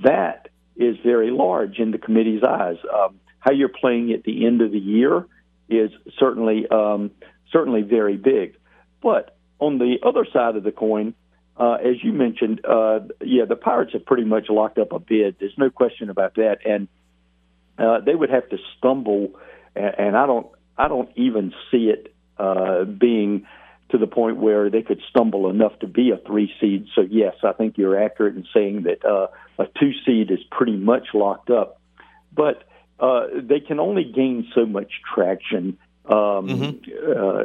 That 0.04 0.50
is 0.76 0.96
very 1.02 1.30
large 1.30 1.78
in 1.78 1.92
the 1.92 1.98
committee's 1.98 2.42
eyes. 2.42 2.76
Um, 2.94 3.18
how 3.40 3.52
you're 3.52 3.70
playing 3.70 4.12
at 4.12 4.24
the 4.24 4.46
end 4.46 4.60
of 4.60 4.70
the 4.70 4.78
year 4.78 5.26
is 5.70 5.90
certainly 6.18 6.68
um, 6.68 7.10
certainly 7.50 7.80
very 7.80 8.18
big. 8.18 8.58
But 9.02 9.34
on 9.58 9.78
the 9.78 9.96
other 10.04 10.26
side 10.30 10.56
of 10.56 10.62
the 10.62 10.72
coin, 10.72 11.14
uh, 11.56 11.78
as 11.82 12.02
you 12.02 12.12
mentioned, 12.12 12.66
uh, 12.66 13.00
yeah, 13.24 13.46
the 13.48 13.56
Pirates 13.56 13.94
have 13.94 14.04
pretty 14.04 14.24
much 14.24 14.50
locked 14.50 14.76
up 14.76 14.92
a 14.92 14.98
bid. 14.98 15.36
There's 15.40 15.56
no 15.56 15.70
question 15.70 16.10
about 16.10 16.34
that, 16.34 16.58
and 16.66 16.86
uh, 17.78 18.00
they 18.00 18.14
would 18.14 18.28
have 18.28 18.46
to 18.50 18.58
stumble, 18.76 19.40
and, 19.74 19.94
and 19.98 20.16
I 20.16 20.26
don't, 20.26 20.48
I 20.76 20.88
don't 20.88 21.08
even 21.16 21.54
see 21.70 21.88
it 21.88 22.12
uh, 22.38 22.84
being 22.84 23.46
to 23.90 23.98
the 23.98 24.06
point 24.06 24.38
where 24.38 24.68
they 24.68 24.82
could 24.82 25.00
stumble 25.08 25.48
enough 25.48 25.78
to 25.80 25.86
be 25.86 26.10
a 26.10 26.16
three 26.26 26.52
seed. 26.60 26.86
So 26.94 27.02
yes, 27.02 27.34
I 27.44 27.52
think 27.52 27.78
you're 27.78 28.02
accurate 28.02 28.36
in 28.36 28.46
saying 28.52 28.82
that 28.82 29.04
uh, 29.04 29.28
a 29.58 29.66
two 29.78 29.92
seed 30.04 30.30
is 30.30 30.40
pretty 30.50 30.76
much 30.76 31.08
locked 31.14 31.50
up, 31.50 31.80
but 32.34 32.64
uh, 32.98 33.26
they 33.34 33.60
can 33.60 33.78
only 33.78 34.04
gain 34.04 34.48
so 34.54 34.66
much 34.66 34.90
traction. 35.14 35.78
Um, 36.06 36.80
uh, 37.04 37.44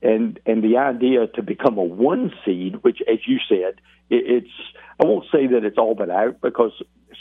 and 0.00 0.40
and 0.46 0.64
the 0.64 0.78
idea 0.78 1.26
to 1.26 1.42
become 1.42 1.76
a 1.76 1.82
one 1.82 2.32
seed, 2.44 2.82
which, 2.82 3.02
as 3.06 3.18
you 3.26 3.38
said, 3.48 3.80
it, 4.08 4.44
it's 4.44 4.50
I 4.98 5.04
won't 5.04 5.26
say 5.32 5.46
that 5.48 5.64
it's 5.64 5.78
all 5.78 5.94
but 5.94 6.10
out 6.10 6.40
because 6.40 6.72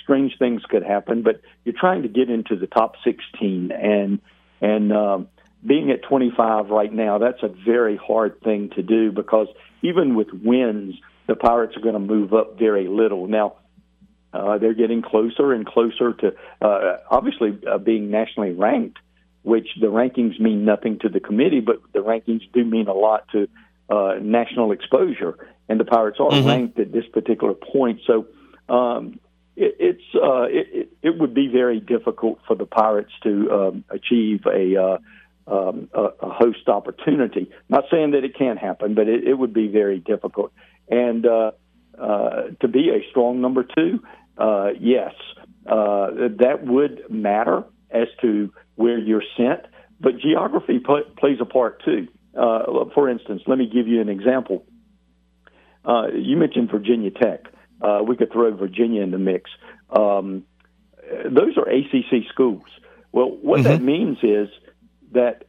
strange 0.01 0.37
things 0.39 0.61
could 0.69 0.83
happen, 0.83 1.23
but 1.23 1.41
you're 1.65 1.75
trying 1.77 2.03
to 2.03 2.07
get 2.07 2.29
into 2.29 2.55
the 2.55 2.67
top 2.67 2.95
16, 3.03 3.71
and 3.71 4.19
and 4.61 4.93
um, 4.93 5.27
being 5.65 5.91
at 5.91 6.03
25 6.03 6.69
right 6.69 6.91
now, 6.91 7.17
that's 7.17 7.41
a 7.43 7.47
very 7.47 7.97
hard 7.97 8.41
thing 8.41 8.69
to 8.75 8.81
do 8.81 9.11
because 9.11 9.47
even 9.81 10.15
with 10.15 10.27
wins, 10.33 10.95
the 11.27 11.35
Pirates 11.35 11.77
are 11.77 11.81
going 11.81 11.93
to 11.93 11.99
move 11.99 12.33
up 12.33 12.57
very 12.57 12.87
little 12.87 13.27
now. 13.27 13.55
Uh, 14.33 14.57
they're 14.57 14.73
getting 14.73 15.01
closer 15.01 15.53
and 15.53 15.65
closer 15.65 16.13
to 16.13 16.33
uh, 16.61 16.97
obviously 17.09 17.57
uh, 17.69 17.77
being 17.77 18.09
nationally 18.09 18.51
ranked, 18.51 18.97
which 19.43 19.67
the 19.79 19.87
rankings 19.87 20.39
mean 20.39 20.65
nothing 20.65 20.99
to 20.99 21.09
the 21.09 21.19
committee, 21.19 21.59
but 21.59 21.77
the 21.93 21.99
rankings 21.99 22.41
do 22.53 22.63
mean 22.63 22.87
a 22.87 22.93
lot 22.93 23.27
to 23.31 23.47
uh, 23.89 24.15
national 24.21 24.71
exposure. 24.71 25.37
And 25.67 25.79
the 25.79 25.85
Pirates 25.85 26.19
are 26.19 26.31
Mhm. 26.31 26.45
ranked 26.47 26.79
at 26.79 26.91
this 26.91 27.05
particular 27.07 27.53
point. 27.53 28.01
So 28.07 28.25
um, 28.69 29.19
it, 29.55 29.75
it's 29.79 30.15
uh, 30.15 30.43
it, 30.43 30.67
it, 30.73 30.89
it 31.01 31.19
would 31.19 31.33
be 31.33 31.47
very 31.47 31.79
difficult 31.79 32.39
for 32.47 32.55
the 32.55 32.65
Pirates 32.65 33.11
to 33.23 33.51
um, 33.51 33.83
achieve 33.89 34.45
a, 34.45 34.75
uh, 34.75 34.97
um, 35.47 35.89
a, 35.93 36.09
a 36.21 36.29
host 36.29 36.67
opportunity. 36.67 37.51
Not 37.69 37.85
saying 37.91 38.11
that 38.11 38.23
it 38.23 38.37
can't 38.37 38.59
happen, 38.59 38.93
but 38.93 39.07
it, 39.07 39.27
it 39.27 39.33
would 39.33 39.53
be 39.53 39.67
very 39.67 39.99
difficult. 39.99 40.51
And 40.89 41.25
uh, 41.25 41.51
uh, 41.99 42.43
to 42.59 42.67
be 42.67 42.89
a 42.89 43.09
strong 43.09 43.41
number 43.41 43.63
two, 43.63 44.03
uh, 44.37 44.69
yes, 44.79 45.13
uh, 45.65 46.07
that 46.39 46.65
would 46.65 47.03
matter 47.09 47.63
as 47.89 48.07
to 48.21 48.53
where 48.75 48.97
you're 48.97 49.23
sent. 49.37 49.61
But 49.99 50.17
geography 50.17 50.79
pl- 50.79 51.03
plays 51.17 51.37
a 51.39 51.45
part 51.45 51.83
too. 51.83 52.07
Uh, 52.35 52.85
for 52.95 53.09
instance, 53.09 53.43
let 53.45 53.57
me 53.57 53.69
give 53.71 53.87
you 53.87 54.01
an 54.01 54.09
example. 54.09 54.65
Uh, 55.83 56.07
you 56.13 56.37
mentioned 56.37 56.71
Virginia 56.71 57.11
Tech. 57.11 57.45
Uh, 57.81 58.01
we 58.07 58.15
could 58.15 58.31
throw 58.31 58.55
Virginia 58.55 59.01
in 59.01 59.11
the 59.11 59.17
mix. 59.17 59.49
Um, 59.89 60.43
those 61.25 61.57
are 61.57 61.67
ACC 61.67 62.27
schools. 62.29 62.63
Well, 63.11 63.37
what 63.41 63.63
that 63.63 63.81
means 63.81 64.19
is 64.23 64.47
that 65.11 65.45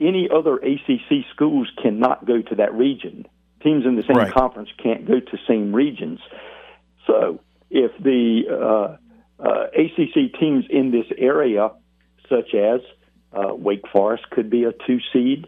any 0.00 0.28
other 0.34 0.56
ACC 0.56 1.24
schools 1.34 1.70
cannot 1.82 2.26
go 2.26 2.42
to 2.42 2.54
that 2.56 2.74
region. 2.74 3.26
Teams 3.62 3.86
in 3.86 3.96
the 3.96 4.02
same 4.02 4.16
Right. 4.16 4.32
conference 4.32 4.70
can't 4.82 5.06
go 5.06 5.20
to 5.20 5.38
same 5.46 5.74
regions. 5.74 6.20
So 7.06 7.40
if 7.70 7.92
the 8.02 8.42
uh, 8.50 8.96
uh, 9.42 9.66
ACC 9.74 10.38
teams 10.38 10.64
in 10.68 10.90
this 10.90 11.06
area, 11.16 11.70
such 12.28 12.54
as 12.54 12.80
uh, 13.32 13.54
Wake 13.54 13.86
Forest, 13.92 14.28
could 14.30 14.50
be 14.50 14.64
a 14.64 14.72
two 14.86 14.98
seed, 15.12 15.46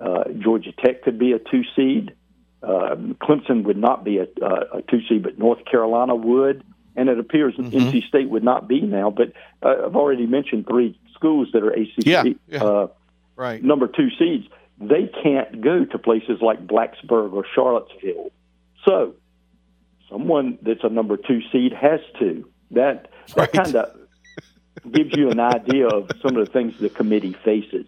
uh, 0.00 0.24
Georgia 0.38 0.72
Tech 0.72 1.02
could 1.02 1.18
be 1.18 1.32
a 1.32 1.38
two 1.38 1.62
seed, 1.74 2.14
um, 2.62 3.16
Clemson 3.20 3.64
would 3.64 3.76
not 3.76 4.04
be 4.04 4.18
a, 4.18 4.26
a, 4.42 4.78
a 4.78 4.82
two 4.82 5.00
seed, 5.08 5.22
but 5.22 5.38
North 5.38 5.64
Carolina 5.70 6.14
would, 6.14 6.62
and 6.96 7.08
it 7.08 7.18
appears 7.18 7.54
NC 7.56 8.06
State 8.08 8.28
would 8.30 8.44
not 8.44 8.68
be 8.68 8.80
now. 8.80 9.10
But 9.10 9.32
uh, 9.62 9.86
I've 9.86 9.96
already 9.96 10.26
mentioned 10.26 10.66
three 10.68 10.98
schools 11.24 11.48
that 11.52 11.62
are 11.62 11.70
ACC 11.70 12.06
Yeah, 12.06 12.24
yeah. 12.48 12.64
Uh, 12.64 12.86
Right. 13.36 13.62
number 13.64 13.88
two 13.88 14.10
seeds. 14.16 14.46
They 14.78 15.10
can't 15.22 15.60
go 15.60 15.84
to 15.84 15.98
places 15.98 16.40
like 16.40 16.66
Blacksburg 16.66 17.32
or 17.32 17.44
Charlottesville. 17.52 18.30
So 18.84 19.14
someone 20.08 20.58
that's 20.62 20.84
a 20.84 20.88
number 20.88 21.16
two 21.16 21.40
seed 21.50 21.72
has 21.72 22.00
to. 22.20 22.48
That 22.72 23.10
that 23.34 23.52
kind 23.52 23.74
of 23.74 23.90
gives 24.92 25.16
you 25.16 25.30
an 25.30 25.40
idea 25.40 25.88
of 25.88 26.10
some 26.22 26.36
of 26.36 26.46
the 26.46 26.52
things 26.52 26.78
the 26.78 26.90
committee 26.90 27.36
faces. 27.44 27.86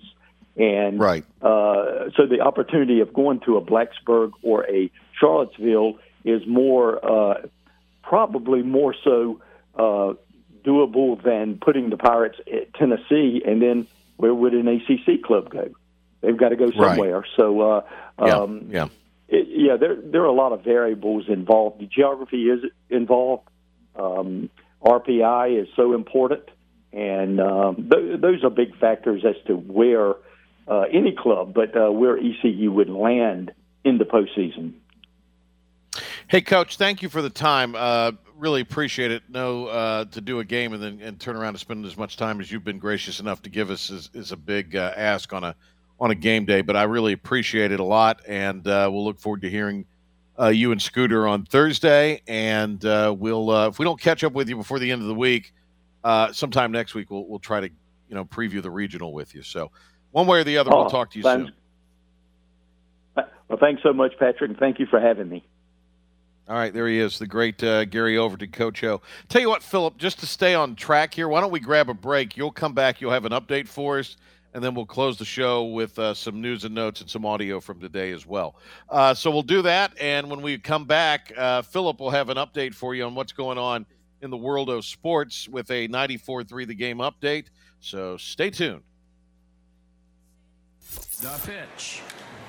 And 0.56 0.98
right. 0.98 1.24
uh, 1.42 2.10
so 2.16 2.26
the 2.26 2.40
opportunity 2.40 3.00
of 3.00 3.12
going 3.12 3.40
to 3.40 3.56
a 3.56 3.60
Blacksburg 3.60 4.32
or 4.42 4.66
a 4.68 4.90
Charlottesville 5.20 5.98
is 6.24 6.46
more, 6.46 7.04
uh, 7.04 7.46
probably 8.02 8.62
more 8.62 8.94
so 9.04 9.40
uh, 9.78 10.14
doable 10.66 11.22
than 11.22 11.58
putting 11.58 11.90
the 11.90 11.96
Pirates 11.96 12.38
at 12.52 12.74
Tennessee, 12.74 13.42
and 13.46 13.62
then 13.62 13.86
where 14.16 14.34
would 14.34 14.54
an 14.54 14.66
ACC 14.68 15.22
club 15.22 15.50
go? 15.50 15.68
They've 16.22 16.36
got 16.36 16.48
to 16.50 16.56
go 16.56 16.66
Right. 16.66 16.74
somewhere. 16.96 17.24
So, 17.36 17.60
uh, 17.60 17.82
Yeah. 18.24 18.38
um, 18.38 18.68
yeah. 18.70 18.88
it, 19.28 19.46
yeah, 19.48 19.76
there 19.76 19.96
there 19.96 20.22
are 20.22 20.26
a 20.26 20.32
lot 20.32 20.52
of 20.52 20.62
variables 20.62 21.28
involved. 21.28 21.80
The 21.80 21.86
geography 21.86 22.48
is 22.50 22.60
involved. 22.90 23.48
Um, 23.96 24.50
RPI 24.82 25.60
is 25.62 25.68
so 25.74 25.94
important, 25.94 26.44
and 26.92 27.40
um, 27.40 27.88
th- 27.90 28.20
those 28.20 28.44
are 28.44 28.50
big 28.50 28.76
factors 28.78 29.24
as 29.24 29.36
to 29.46 29.54
where 29.56 30.14
uh, 30.68 30.84
any 30.92 31.12
club, 31.12 31.54
but 31.54 31.76
uh, 31.76 31.90
where 31.90 32.16
ECU 32.18 32.70
would 32.72 32.88
land 32.90 33.52
in 33.84 33.98
the 33.98 34.04
postseason. 34.04 34.72
Hey, 36.28 36.40
Coach, 36.40 36.76
thank 36.76 37.02
you 37.02 37.08
for 37.08 37.22
the 37.22 37.30
time. 37.30 37.74
Uh, 37.76 38.12
really 38.36 38.60
appreciate 38.60 39.10
it. 39.10 39.22
No, 39.28 39.66
uh, 39.66 40.04
to 40.06 40.20
do 40.20 40.40
a 40.40 40.44
game 40.44 40.72
and 40.72 40.82
then 40.82 41.00
and 41.00 41.18
turn 41.20 41.36
around 41.36 41.50
and 41.50 41.58
spend 41.58 41.84
as 41.84 41.96
much 41.96 42.16
time 42.16 42.40
as 42.40 42.50
you've 42.50 42.64
been 42.64 42.78
gracious 42.78 43.20
enough 43.20 43.42
to 43.42 43.50
give 43.50 43.70
us 43.70 43.90
is, 43.90 44.10
is 44.14 44.32
a 44.32 44.36
big 44.36 44.76
uh, 44.76 44.92
ask 44.96 45.32
on 45.32 45.44
a 45.44 45.54
on 45.98 46.10
a 46.10 46.14
game 46.14 46.44
day. 46.44 46.60
But 46.60 46.76
I 46.76 46.84
really 46.84 47.12
appreciate 47.12 47.72
it 47.72 47.80
a 47.80 47.84
lot, 47.84 48.20
and 48.26 48.66
uh, 48.66 48.88
we'll 48.92 49.04
look 49.04 49.18
forward 49.18 49.42
to 49.42 49.50
hearing 49.50 49.86
uh, 50.38 50.48
you 50.48 50.72
and 50.72 50.80
Scooter 50.80 51.26
on 51.26 51.44
Thursday. 51.44 52.22
And 52.26 52.84
uh, 52.84 53.14
we'll 53.16 53.50
uh, 53.50 53.68
if 53.68 53.78
we 53.78 53.84
don't 53.84 54.00
catch 54.00 54.24
up 54.24 54.32
with 54.32 54.48
you 54.48 54.56
before 54.56 54.78
the 54.78 54.90
end 54.90 55.02
of 55.02 55.08
the 55.08 55.14
week, 55.14 55.52
uh, 56.04 56.32
sometime 56.32 56.72
next 56.72 56.94
week 56.94 57.10
we'll 57.10 57.26
we'll 57.26 57.38
try 57.38 57.60
to 57.60 57.68
you 57.68 58.14
know 58.14 58.24
preview 58.24 58.62
the 58.62 58.70
regional 58.70 59.12
with 59.12 59.34
you. 59.34 59.42
So 59.42 59.70
one 60.12 60.26
way 60.26 60.40
or 60.40 60.44
the 60.44 60.58
other, 60.58 60.72
Oh, 60.72 60.82
we'll 60.82 60.90
talk 60.90 61.10
to 61.12 61.18
you 61.18 61.22
sounds- 61.22 61.48
soon. 61.48 61.52
Well, 63.48 63.58
thanks 63.60 63.80
so 63.84 63.92
much, 63.92 64.12
Patrick, 64.18 64.50
and 64.50 64.58
thank 64.58 64.80
you 64.80 64.86
for 64.86 64.98
having 64.98 65.28
me. 65.28 65.46
All 66.48 66.54
right, 66.54 66.72
there 66.72 66.86
he 66.86 67.00
is, 67.00 67.18
the 67.18 67.26
great 67.26 67.60
uh, 67.64 67.86
Gary 67.86 68.16
Overton, 68.16 68.52
Coach 68.52 68.84
O. 68.84 69.00
Tell 69.28 69.42
you 69.42 69.48
what, 69.48 69.64
Philip, 69.64 69.98
just 69.98 70.20
to 70.20 70.26
stay 70.26 70.54
on 70.54 70.76
track 70.76 71.12
here, 71.12 71.26
why 71.26 71.40
don't 71.40 71.50
we 71.50 71.58
grab 71.58 71.90
a 71.90 71.94
break? 71.94 72.36
You'll 72.36 72.52
come 72.52 72.72
back, 72.72 73.00
you'll 73.00 73.10
have 73.10 73.24
an 73.24 73.32
update 73.32 73.66
for 73.66 73.98
us, 73.98 74.16
and 74.54 74.62
then 74.62 74.72
we'll 74.72 74.86
close 74.86 75.18
the 75.18 75.24
show 75.24 75.64
with 75.64 75.98
uh, 75.98 76.14
some 76.14 76.40
news 76.40 76.64
and 76.64 76.72
notes 76.72 77.00
and 77.00 77.10
some 77.10 77.26
audio 77.26 77.58
from 77.58 77.80
today 77.80 78.12
as 78.12 78.26
well. 78.26 78.54
Uh, 78.88 79.12
so 79.12 79.28
we'll 79.28 79.42
do 79.42 79.60
that, 79.62 79.92
and 80.00 80.30
when 80.30 80.40
we 80.40 80.56
come 80.56 80.84
back, 80.84 81.32
uh, 81.36 81.62
Philip 81.62 81.98
will 81.98 82.10
have 82.10 82.28
an 82.28 82.36
update 82.36 82.74
for 82.74 82.94
you 82.94 83.02
on 83.02 83.16
what's 83.16 83.32
going 83.32 83.58
on 83.58 83.84
in 84.22 84.30
the 84.30 84.36
world 84.36 84.70
of 84.70 84.84
sports 84.84 85.48
with 85.48 85.68
a 85.72 85.88
94-3 85.88 86.64
The 86.68 86.74
Game 86.76 86.98
update. 86.98 87.46
So 87.80 88.16
stay 88.18 88.50
tuned. 88.50 88.82
The 91.20 91.40
pitch. 91.44 92.02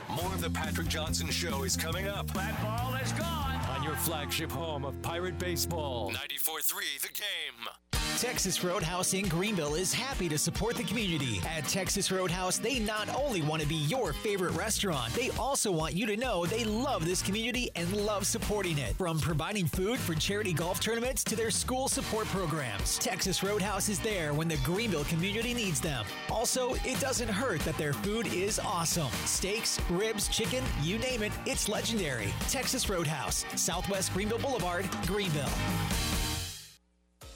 More 0.10 0.32
of 0.34 0.41
the 0.41 0.52
Patrick 0.52 0.88
Johnson 0.88 1.30
Show 1.30 1.64
is 1.64 1.76
coming 1.76 2.08
up. 2.08 2.28
That 2.34 2.62
ball 2.62 2.93
is 2.95 3.12
gone. 3.14 3.57
Flagship 4.00 4.52
home 4.52 4.86
of 4.86 5.02
Pirate 5.02 5.38
Baseball. 5.38 6.12
94 6.12 6.62
3, 6.62 6.86
The 7.02 7.08
Game. 7.10 7.86
Texas 8.18 8.63
Roadhouse 8.63 9.13
in 9.13 9.28
Greenville 9.28 9.76
is 9.76 9.93
happy 9.93 10.28
to 10.28 10.39
support 10.39 10.76
the 10.76 10.84
community. 10.84 11.39
At 11.47 11.68
Texas 11.68 12.11
Roadhouse, 12.11 12.57
they 12.57 12.80
not 12.80 13.07
only 13.15 13.43
want 13.43 13.61
to 13.61 13.68
be 13.68 13.76
your 13.76 14.11
favorite 14.11 14.53
restaurant, 14.53 15.13
they 15.13 15.30
also 15.38 15.72
want 15.72 15.93
you 15.93 16.07
to 16.07 16.18
know 16.18 16.43
they 16.47 16.65
love 16.65 17.05
this 17.05 17.22
community 17.22 17.70
and 17.76 17.95
love 17.95 18.26
supporting 18.26 18.80
it. 18.80 18.95
From 18.95 19.20
providing 19.20 19.68
food 19.68 19.99
for 19.99 20.15
charity 20.15 20.51
golf 20.51 20.80
tournaments 20.80 21.24
to 21.26 21.36
their 21.36 21.51
school 21.51 21.88
support 21.88 22.26
programs, 22.30 22.97
Texas 22.97 23.43
Roadhouse 23.43 23.88
is 23.88 23.99
there 23.99 24.34
when 24.34 24.47
the 24.47 24.57
Greenville 24.57 25.03
community 25.03 25.53
needs 25.53 25.80
them. 25.80 26.03
Also, 26.32 26.74
it 26.86 26.99
doesn't 26.99 27.30
hurt 27.30 27.61
that 27.61 27.78
their 27.78 27.93
food 27.93 28.26
is 28.34 28.57
awesome. 28.57 29.11
Steaks, 29.26 29.80
ribs, 29.91 30.28
chicken, 30.28 30.63
you 30.82 30.97
name 30.97 31.22
it, 31.22 31.34
it's 31.45 31.70
legendary. 31.70 32.34
Texas 32.49 32.89
Roadhouse, 32.89 33.45
Southwest 33.55 34.11
Greenville 34.11 34.39
Boulevard, 34.39 34.89
Greenville. 35.05 35.53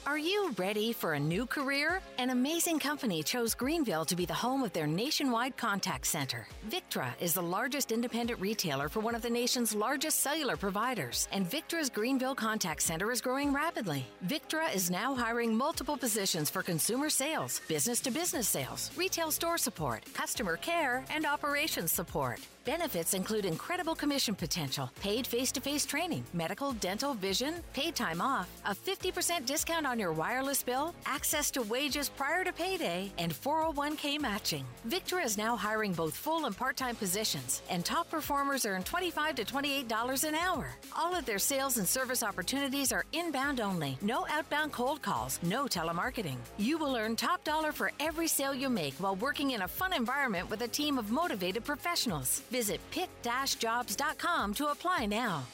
Are 0.04 0.18
you 0.18 0.52
ready 0.58 0.92
for 0.92 1.12
a 1.12 1.20
new 1.20 1.46
career? 1.46 2.00
An 2.18 2.30
amazing 2.30 2.80
company 2.80 3.22
chose 3.22 3.54
Greenville 3.54 4.04
to 4.06 4.16
be 4.16 4.26
the 4.26 4.34
home 4.34 4.64
of 4.64 4.72
their 4.72 4.86
nationwide 4.88 5.56
contact 5.56 6.08
center. 6.08 6.48
Victra 6.68 7.12
is 7.20 7.34
the 7.34 7.42
largest 7.42 7.92
independent 7.92 8.40
retailer 8.40 8.88
for 8.88 8.98
one 8.98 9.14
of 9.14 9.22
the 9.22 9.30
nation's 9.30 9.76
largest 9.76 10.18
cellular 10.18 10.56
providers, 10.56 11.28
and 11.30 11.48
Victra's 11.48 11.88
Greenville 11.88 12.34
contact 12.34 12.82
center 12.82 13.12
is 13.12 13.20
growing 13.20 13.52
rapidly. 13.52 14.04
Victra 14.26 14.74
is 14.74 14.90
now 14.90 15.14
hiring 15.14 15.56
multiple 15.56 15.96
positions 15.96 16.50
for 16.50 16.64
consumer 16.64 17.08
sales, 17.08 17.60
business 17.68 18.00
to 18.00 18.10
business 18.10 18.48
sales, 18.48 18.90
retail 18.96 19.30
store 19.30 19.56
support, 19.56 20.04
customer 20.14 20.56
care, 20.56 21.04
and 21.10 21.24
operations 21.24 21.92
support. 21.92 22.40
Benefits 22.64 23.14
include 23.14 23.44
incredible 23.44 23.96
commission 23.96 24.36
potential, 24.36 24.88
paid 25.00 25.26
face 25.26 25.50
to 25.50 25.60
face 25.60 25.84
training, 25.84 26.22
medical, 26.32 26.70
dental, 26.74 27.12
vision, 27.14 27.54
paid 27.72 27.96
time 27.96 28.20
off, 28.20 28.48
a 28.64 28.72
50% 28.72 29.44
discount 29.46 29.84
on 29.84 29.98
your 29.98 30.12
wireless 30.12 30.62
bill, 30.62 30.94
access 31.04 31.50
to 31.50 31.62
wages 31.62 32.08
prior 32.08 32.44
to 32.44 32.52
payday, 32.52 33.10
and 33.18 33.32
401k 33.34 34.20
matching. 34.20 34.64
Victra 34.88 35.24
is 35.24 35.36
now 35.36 35.56
hiring 35.56 35.92
both 35.92 36.14
full 36.14 36.46
and 36.46 36.56
part 36.56 36.76
time 36.76 36.94
positions, 36.94 37.62
and 37.68 37.84
top 37.84 38.08
performers 38.08 38.64
earn 38.64 38.84
$25 38.84 39.34
to 39.34 39.44
$28 39.44 40.28
an 40.28 40.36
hour. 40.36 40.70
All 40.96 41.16
of 41.16 41.24
their 41.24 41.40
sales 41.40 41.78
and 41.78 41.88
service 41.88 42.22
opportunities 42.22 42.92
are 42.92 43.04
inbound 43.12 43.60
only, 43.60 43.98
no 44.02 44.24
outbound 44.30 44.70
cold 44.70 45.02
calls, 45.02 45.40
no 45.42 45.64
telemarketing. 45.64 46.36
You 46.58 46.78
will 46.78 46.94
earn 46.94 47.16
top 47.16 47.42
dollar 47.42 47.72
for 47.72 47.90
every 47.98 48.28
sale 48.28 48.54
you 48.54 48.68
make 48.70 48.94
while 49.00 49.16
working 49.16 49.50
in 49.50 49.62
a 49.62 49.68
fun 49.68 49.92
environment 49.92 50.48
with 50.48 50.62
a 50.62 50.68
team 50.68 50.96
of 50.96 51.10
motivated 51.10 51.64
professionals. 51.64 52.42
Visit 52.52 52.80
pick-jobs.com 52.90 54.54
to 54.54 54.66
apply 54.66 55.06
now. 55.06 55.44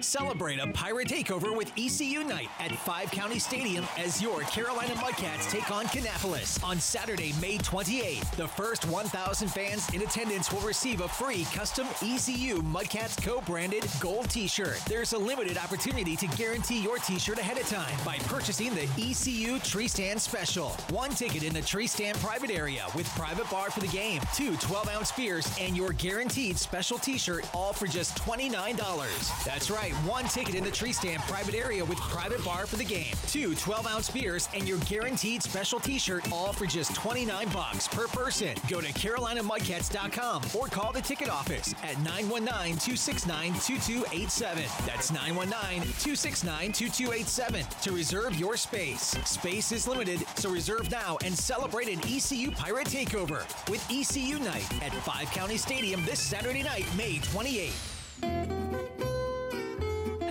Celebrate 0.00 0.58
a 0.58 0.68
pirate 0.68 1.06
takeover 1.06 1.54
with 1.54 1.70
ECU 1.76 2.24
night 2.24 2.48
at 2.60 2.74
Five 2.74 3.10
County 3.10 3.38
Stadium 3.38 3.84
as 3.98 4.22
your 4.22 4.40
Carolina 4.42 4.94
Mudcats 4.94 5.50
take 5.50 5.70
on 5.70 5.84
Kannapolis 5.86 6.64
on 6.64 6.80
Saturday, 6.80 7.34
May 7.42 7.58
28th. 7.58 8.30
The 8.36 8.48
first 8.48 8.86
1,000 8.86 9.48
fans 9.48 9.92
in 9.92 10.00
attendance 10.00 10.50
will 10.50 10.60
receive 10.60 11.02
a 11.02 11.08
free 11.08 11.44
custom 11.52 11.86
ECU 12.00 12.62
Mudcats 12.62 13.22
co-branded 13.22 13.84
gold 14.00 14.30
T-shirt. 14.30 14.80
There's 14.88 15.12
a 15.12 15.18
limited 15.18 15.58
opportunity 15.58 16.16
to 16.16 16.26
guarantee 16.28 16.82
your 16.82 16.96
T-shirt 16.96 17.38
ahead 17.38 17.58
of 17.58 17.68
time 17.68 17.94
by 18.02 18.16
purchasing 18.20 18.74
the 18.74 18.88
ECU 18.98 19.58
Tree 19.58 19.88
Stand 19.88 20.20
Special. 20.22 20.70
One 20.88 21.10
ticket 21.10 21.42
in 21.42 21.52
the 21.52 21.60
Tree 21.60 21.86
Stand 21.86 22.16
private 22.20 22.50
area 22.50 22.86
with 22.94 23.06
private 23.10 23.50
bar 23.50 23.70
for 23.70 23.80
the 23.80 23.88
game, 23.88 24.22
two 24.34 24.52
12-ounce 24.52 25.12
beers, 25.12 25.54
and 25.60 25.76
your 25.76 25.92
guaranteed 25.92 26.56
special 26.56 26.96
T-shirt, 26.96 27.46
all 27.52 27.74
for 27.74 27.86
just 27.86 28.16
$29. 28.16 29.44
That's 29.44 29.65
right, 29.70 29.92
one 30.04 30.24
ticket 30.26 30.54
in 30.54 30.64
the 30.64 30.70
Tree 30.70 30.92
Stand 30.92 31.22
private 31.22 31.54
area 31.54 31.82
with 31.84 31.98
private 31.98 32.44
bar 32.44 32.66
for 32.66 32.76
the 32.76 32.84
game, 32.84 33.12
two 33.26 33.50
12-ounce 33.50 34.10
beers, 34.10 34.48
and 34.54 34.68
your 34.68 34.78
guaranteed 34.80 35.42
special 35.42 35.80
T-shirt, 35.80 36.30
all 36.32 36.52
for 36.52 36.66
just 36.66 36.94
29 36.94 37.48
bucks 37.48 37.88
per 37.88 38.06
person. 38.08 38.54
Go 38.68 38.80
to 38.80 38.88
CarolinaMudcats.com 38.88 40.42
or 40.54 40.66
call 40.66 40.92
the 40.92 41.00
ticket 41.00 41.28
office 41.28 41.74
at 41.82 41.96
919-269-2287. 41.96 44.86
That's 44.86 45.10
919-269-2287 45.10 47.82
to 47.82 47.92
reserve 47.92 48.36
your 48.36 48.56
space. 48.56 49.16
Space 49.24 49.72
is 49.72 49.88
limited, 49.88 50.24
so 50.36 50.50
reserve 50.50 50.90
now 50.90 51.16
and 51.24 51.36
celebrate 51.36 51.88
an 51.88 51.98
ECU 52.00 52.50
Pirate 52.50 52.88
Takeover 52.88 53.44
with 53.70 53.84
ECU 53.90 54.38
Night 54.38 54.70
at 54.82 54.92
Five 54.92 55.30
County 55.30 55.56
Stadium 55.56 56.04
this 56.04 56.20
Saturday 56.20 56.62
night, 56.62 56.86
May 56.96 57.16
28th. 57.16 59.15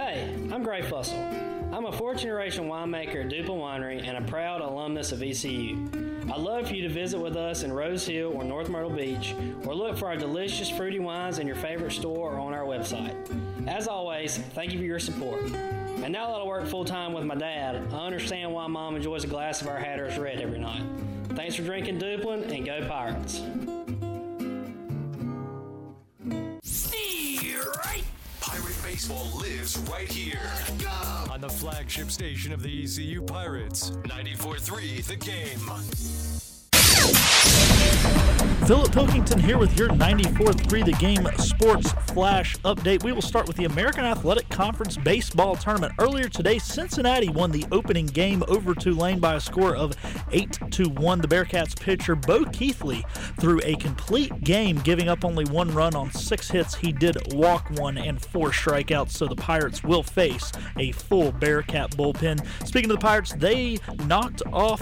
Hey, 0.06 0.30
I'm 0.54 0.62
Gray 0.62 0.84
Fussell. 0.84 1.74
I'm 1.74 1.86
a 1.86 1.92
fourth 1.92 2.20
generation 2.20 2.66
winemaker 2.66 3.26
at 3.26 3.32
Duplin 3.32 3.58
Winery 3.58 4.08
and 4.08 4.18
a 4.18 4.22
proud 4.30 4.62
alumnus 4.62 5.12
of 5.12 5.24
ECU. 5.24 5.84
I'd 6.32 6.38
love 6.38 6.68
for 6.68 6.76
you 6.76 6.84
to 6.88 6.94
visit 6.94 7.20
with 7.20 7.36
us 7.36 7.64
in 7.64 7.74
Rose 7.74 8.06
Hill 8.06 8.32
or 8.32 8.44
North 8.44 8.70
Myrtle 8.70 8.92
Beach, 8.92 9.34
or 9.66 9.74
look 9.74 9.98
for 9.98 10.06
our 10.06 10.16
delicious 10.16 10.70
fruity 10.70 11.00
wines 11.00 11.40
in 11.40 11.48
your 11.48 11.56
favorite 11.56 11.92
store 11.92 12.36
or 12.36 12.40
on 12.40 12.54
our 12.54 12.66
website. 12.66 13.16
As 13.68 13.88
always, 13.88 14.38
thank 14.38 14.74
you 14.74 14.78
for 14.78 14.86
your 14.86 15.00
support. 15.00 15.42
And 15.42 16.14
now 16.14 16.28
that 16.28 16.40
I 16.40 16.44
work 16.46 16.68
full 16.68 16.86
time 16.86 17.12
with 17.12 17.24
my 17.24 17.34
dad, 17.34 17.92
I 17.92 18.06
understand 18.06 18.54
why 18.54 18.68
mom 18.68 18.96
enjoys 18.96 19.24
a 19.24 19.28
glass 19.28 19.64
of 19.64 19.70
our 19.70 19.80
Hatteras 19.80 20.20
Red 20.20 20.40
every 20.40 20.60
night. 20.60 20.84
Thanks 21.30 21.56
for 21.56 21.64
drinking 21.64 21.98
Duplin 21.98 22.56
and 22.56 22.64
go 22.64 22.88
Pirates. 22.88 23.42
Baseball 28.96 29.28
lives 29.42 29.78
right 29.92 30.10
here. 30.10 30.40
On 31.30 31.42
the 31.42 31.50
flagship 31.50 32.10
station 32.10 32.54
of 32.54 32.64
the 32.64 32.84
ECU 32.84 33.22
Pirates. 33.24 33.92
94 34.08 34.58
3 34.58 35.02
The 35.02 35.16
Game. 35.18 36.35
Philip 38.66 38.92
Pilkington 38.94 39.40
here 39.40 39.60
with 39.60 39.78
your 39.78 39.90
94.3 39.90 40.86
The 40.86 40.92
Game 40.94 41.28
Sports 41.38 41.92
Flash 42.12 42.58
update. 42.60 43.04
We 43.04 43.12
will 43.12 43.22
start 43.22 43.46
with 43.48 43.58
the 43.58 43.66
American 43.66 44.04
Athletic 44.06 44.50
Conference 44.50 44.98
Baseball 44.98 45.56
Tournament. 45.56 45.94
Earlier 46.00 46.28
today, 46.28 46.58
Cincinnati 46.58 47.30
won 47.30 47.52
the 47.52 47.64
opening 47.72 48.08
game 48.08 48.44
over 48.48 48.74
Tulane 48.74 49.20
by 49.20 49.36
a 49.36 49.40
score 49.40 49.76
of 49.76 49.94
8 50.32 50.58
to 50.72 50.90
1. 50.90 51.22
The 51.22 51.28
Bearcats 51.28 51.80
pitcher 51.80 52.16
Bo 52.16 52.44
Keithley 52.46 53.06
threw 53.40 53.60
a 53.64 53.76
complete 53.76 54.44
game, 54.44 54.78
giving 54.80 55.10
up 55.10 55.24
only 55.24 55.46
one 55.46 55.72
run 55.72 55.94
on 55.94 56.10
six 56.10 56.50
hits. 56.50 56.74
He 56.74 56.92
did 56.92 57.36
walk 57.36 57.70
one 57.70 58.00
and 58.00 58.20
four 58.20 58.50
strikeouts, 58.50 59.12
so 59.12 59.28
the 59.28 59.36
Pirates 59.36 59.84
will 59.84 60.02
face 60.02 60.52
a 60.80 60.92
full 60.92 61.32
Bearcat 61.32 61.92
bullpen. 61.92 62.44
Speaking 62.66 62.90
of 62.90 62.98
the 62.98 63.06
Pirates, 63.06 63.34
they 63.34 63.78
knocked 64.08 64.42
off 64.52 64.82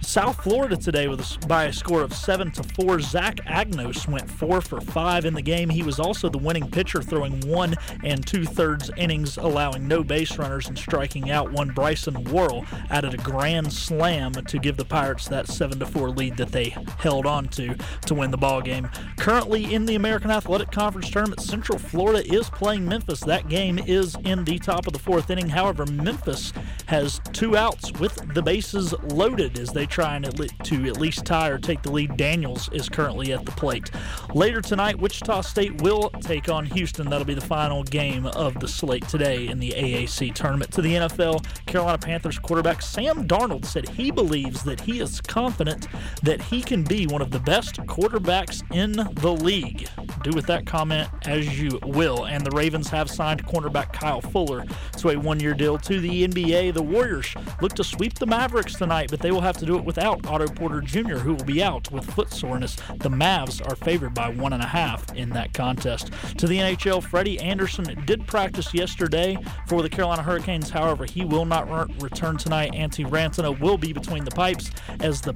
South 0.00 0.42
Florida 0.42 0.76
today 0.76 1.08
with 1.08 1.20
a, 1.20 1.46
by 1.46 1.64
a 1.64 1.72
score 1.72 2.02
of 2.02 2.14
seven 2.14 2.50
to 2.52 2.62
four. 2.62 3.00
Zach 3.00 3.36
Agnos 3.46 4.08
went 4.08 4.30
four 4.30 4.60
for 4.60 4.80
five 4.80 5.24
in 5.24 5.34
the 5.34 5.42
game. 5.42 5.68
He 5.68 5.82
was 5.82 6.00
also 6.00 6.28
the 6.28 6.38
winning 6.38 6.70
pitcher, 6.70 7.02
throwing 7.02 7.40
one 7.40 7.74
and 8.04 8.26
two 8.26 8.44
thirds 8.44 8.90
innings, 8.96 9.36
allowing 9.36 9.86
no 9.86 10.02
base 10.02 10.38
runners 10.38 10.68
and 10.68 10.78
striking 10.78 11.30
out 11.30 11.52
one. 11.52 11.68
Bryson 11.68 12.24
Worrell 12.24 12.64
added 12.90 13.14
a 13.14 13.18
grand 13.18 13.72
slam 13.72 14.32
to 14.32 14.58
give 14.58 14.76
the 14.76 14.84
Pirates 14.84 15.28
that 15.28 15.48
seven 15.48 15.78
to 15.80 15.86
four 15.86 16.10
lead 16.10 16.36
that 16.36 16.52
they 16.52 16.74
held 16.98 17.26
on 17.26 17.48
to 17.48 17.76
to 18.06 18.14
win 18.14 18.30
the 18.30 18.38
ball 18.38 18.62
game. 18.62 18.88
Currently 19.18 19.74
in 19.74 19.84
the 19.84 19.96
American 19.96 20.30
Athletic 20.30 20.70
Conference 20.70 21.10
tournament, 21.10 21.40
Central 21.40 21.78
Florida 21.78 22.26
is 22.32 22.48
playing 22.50 22.86
Memphis. 22.86 23.20
That 23.20 23.48
game 23.48 23.78
is 23.78 24.16
in 24.24 24.44
the 24.44 24.58
top 24.58 24.86
of 24.86 24.92
the 24.92 24.98
fourth 24.98 25.30
inning. 25.30 25.48
However, 25.48 25.84
Memphis 25.86 26.52
has 26.86 27.20
two 27.32 27.56
outs 27.56 27.92
with 28.00 28.14
the 28.34 28.42
bases 28.42 28.94
loaded 29.12 29.58
as 29.58 29.70
they 29.72 29.86
try 29.88 30.16
and 30.16 30.26
at 30.26 30.38
le- 30.38 30.48
to 30.64 30.86
at 30.86 30.98
least 30.98 31.24
tie 31.24 31.48
or 31.48 31.58
take 31.58 31.82
the 31.82 31.90
lead. 31.90 32.16
Daniels 32.16 32.68
is 32.72 32.88
currently 32.88 33.32
at 33.32 33.44
the 33.44 33.52
plate. 33.52 33.90
Later 34.34 34.60
tonight, 34.60 34.98
Wichita 34.98 35.40
State 35.42 35.82
will 35.82 36.10
take 36.20 36.48
on 36.48 36.66
Houston. 36.66 37.08
That'll 37.08 37.24
be 37.24 37.34
the 37.34 37.40
final 37.40 37.82
game 37.84 38.26
of 38.26 38.58
the 38.60 38.68
slate 38.68 39.06
today 39.08 39.48
in 39.48 39.58
the 39.58 39.70
AAC 39.70 40.34
tournament. 40.34 40.72
To 40.72 40.82
the 40.82 40.94
NFL, 40.94 41.44
Carolina 41.66 41.98
Panthers 41.98 42.38
quarterback 42.38 42.82
Sam 42.82 43.26
Darnold 43.26 43.64
said 43.64 43.88
he 43.88 44.10
believes 44.10 44.62
that 44.64 44.80
he 44.80 45.00
is 45.00 45.20
confident 45.20 45.88
that 46.22 46.40
he 46.42 46.62
can 46.62 46.84
be 46.84 47.06
one 47.06 47.22
of 47.22 47.30
the 47.30 47.40
best 47.40 47.76
quarterbacks 47.82 48.62
in 48.74 48.92
the 48.92 49.32
league. 49.32 49.88
Do 50.22 50.30
with 50.34 50.46
that 50.46 50.66
comment 50.66 51.08
as 51.26 51.60
you 51.60 51.78
will. 51.84 52.26
And 52.26 52.44
the 52.44 52.50
Ravens 52.50 52.88
have 52.88 53.10
signed 53.10 53.46
cornerback 53.46 53.92
Kyle 53.92 54.20
Fuller 54.20 54.64
to 54.98 55.10
a 55.10 55.16
one 55.16 55.40
year 55.40 55.54
deal 55.54 55.78
to 55.78 56.00
the 56.00 56.26
NBA. 56.26 56.74
The 56.74 56.82
Warriors 56.82 57.34
look 57.60 57.74
to 57.74 57.84
sweep 57.84 58.14
the 58.14 58.26
Mavericks 58.26 58.74
tonight, 58.74 59.10
but 59.10 59.20
they 59.20 59.30
will 59.30 59.40
have 59.40 59.56
to 59.58 59.66
do 59.66 59.76
it 59.76 59.77
without 59.84 60.26
Otto 60.26 60.48
Porter 60.48 60.80
Jr., 60.80 61.16
who 61.16 61.34
will 61.34 61.44
be 61.44 61.62
out 61.62 61.90
with 61.90 62.04
foot 62.12 62.30
soreness. 62.32 62.76
The 62.76 63.10
Mavs 63.10 63.66
are 63.66 63.76
favored 63.76 64.14
by 64.14 64.30
one 64.30 64.52
and 64.52 64.62
a 64.62 64.66
half 64.66 65.14
in 65.14 65.30
that 65.30 65.52
contest. 65.54 66.10
To 66.38 66.46
the 66.46 66.58
NHL, 66.58 67.02
Freddie 67.02 67.40
Andersen 67.40 68.02
did 68.04 68.26
practice 68.26 68.72
yesterday 68.74 69.36
for 69.66 69.82
the 69.82 69.88
Carolina 69.88 70.22
Hurricanes. 70.22 70.70
However, 70.70 71.04
he 71.04 71.24
will 71.24 71.44
not 71.44 71.70
re- 71.70 71.94
return 72.00 72.36
tonight. 72.36 72.72
Antti 72.72 73.06
Raanta 73.08 73.58
will 73.60 73.78
be 73.78 73.92
between 73.92 74.24
the 74.24 74.30
pipes 74.30 74.70
as 75.00 75.20
the 75.20 75.34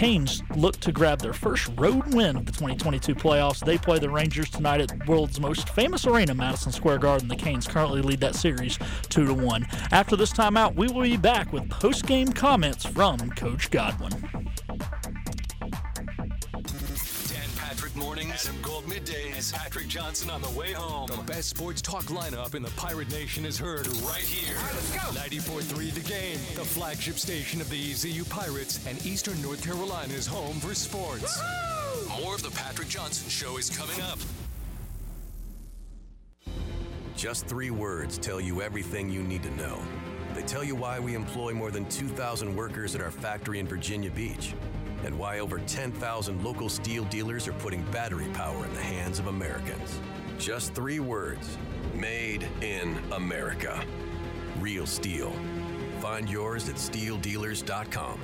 Canes 0.00 0.42
look 0.56 0.80
to 0.80 0.92
grab 0.92 1.20
their 1.20 1.34
first 1.34 1.70
road 1.76 2.14
win 2.14 2.34
of 2.34 2.46
the 2.46 2.52
2022 2.52 3.14
playoffs. 3.14 3.62
They 3.62 3.76
play 3.76 3.98
the 3.98 4.08
Rangers 4.08 4.48
tonight 4.48 4.80
at 4.80 4.88
the 4.88 5.04
world's 5.06 5.38
most 5.38 5.68
famous 5.68 6.06
arena, 6.06 6.32
Madison 6.32 6.72
Square 6.72 7.00
Garden. 7.00 7.28
The 7.28 7.36
Canes 7.36 7.66
currently 7.66 8.00
lead 8.00 8.20
that 8.20 8.34
series 8.34 8.78
2 9.10 9.26
to 9.26 9.34
1. 9.34 9.66
After 9.92 10.16
this 10.16 10.32
timeout, 10.32 10.74
we 10.74 10.88
will 10.88 11.02
be 11.02 11.18
back 11.18 11.52
with 11.52 11.68
post-game 11.68 12.32
comments 12.32 12.86
from 12.86 13.18
Coach 13.32 13.70
Godwin. 13.70 14.39
Mornings, 18.30 18.48
Adam 18.48 18.62
Gold 18.62 18.84
middays, 18.84 19.52
and 19.52 19.62
Patrick 19.62 19.88
Johnson 19.88 20.30
on 20.30 20.42
the 20.42 20.50
way 20.50 20.72
home. 20.72 21.08
The 21.08 21.22
best 21.32 21.48
sports 21.50 21.82
talk 21.82 22.04
lineup 22.04 22.54
in 22.54 22.62
the 22.62 22.70
Pirate 22.70 23.10
Nation 23.10 23.44
is 23.44 23.58
heard 23.58 23.86
right 24.02 24.22
here. 24.22 24.56
let's 24.56 24.92
go. 24.92 25.00
94.3 25.20 25.92
The 25.92 26.00
Game, 26.00 26.38
the 26.54 26.64
flagship 26.64 27.16
station 27.16 27.60
of 27.60 27.68
the 27.70 27.90
ECU 27.90 28.24
Pirates 28.24 28.84
and 28.86 29.04
Eastern 29.04 29.40
North 29.42 29.64
Carolina's 29.64 30.26
home 30.26 30.58
for 30.60 30.74
sports. 30.74 31.40
More 32.22 32.34
of 32.34 32.42
the 32.42 32.50
Patrick 32.50 32.88
Johnson 32.88 33.28
Show 33.28 33.56
is 33.56 33.70
coming 33.70 34.00
up. 34.02 34.18
Just 37.16 37.46
three 37.46 37.70
words 37.70 38.16
tell 38.18 38.40
you 38.40 38.62
everything 38.62 39.10
you 39.10 39.22
need 39.22 39.42
to 39.42 39.50
know. 39.50 39.78
They 40.34 40.42
tell 40.42 40.64
you 40.64 40.74
why 40.74 40.98
we 41.00 41.14
employ 41.14 41.52
more 41.52 41.70
than 41.70 41.86
2,000 41.86 42.54
workers 42.54 42.94
at 42.94 43.02
our 43.02 43.10
factory 43.10 43.58
in 43.58 43.66
Virginia 43.66 44.10
Beach 44.10 44.54
and 45.04 45.18
why 45.18 45.40
over 45.40 45.58
10,000 45.60 46.44
local 46.44 46.68
STIHL 46.68 47.08
dealers 47.10 47.48
are 47.48 47.52
putting 47.54 47.82
battery 47.90 48.28
power 48.32 48.64
in 48.64 48.74
the 48.74 48.80
hands 48.80 49.18
of 49.18 49.26
Americans. 49.26 50.00
Just 50.38 50.74
three 50.74 51.00
words 51.00 51.58
Made 51.94 52.48
in 52.62 52.98
America. 53.12 53.84
Real 54.58 54.84
STIHL. 54.84 55.32
Find 56.00 56.30
yours 56.30 56.68
at 56.68 56.76
stihldealers.com. 56.76 58.20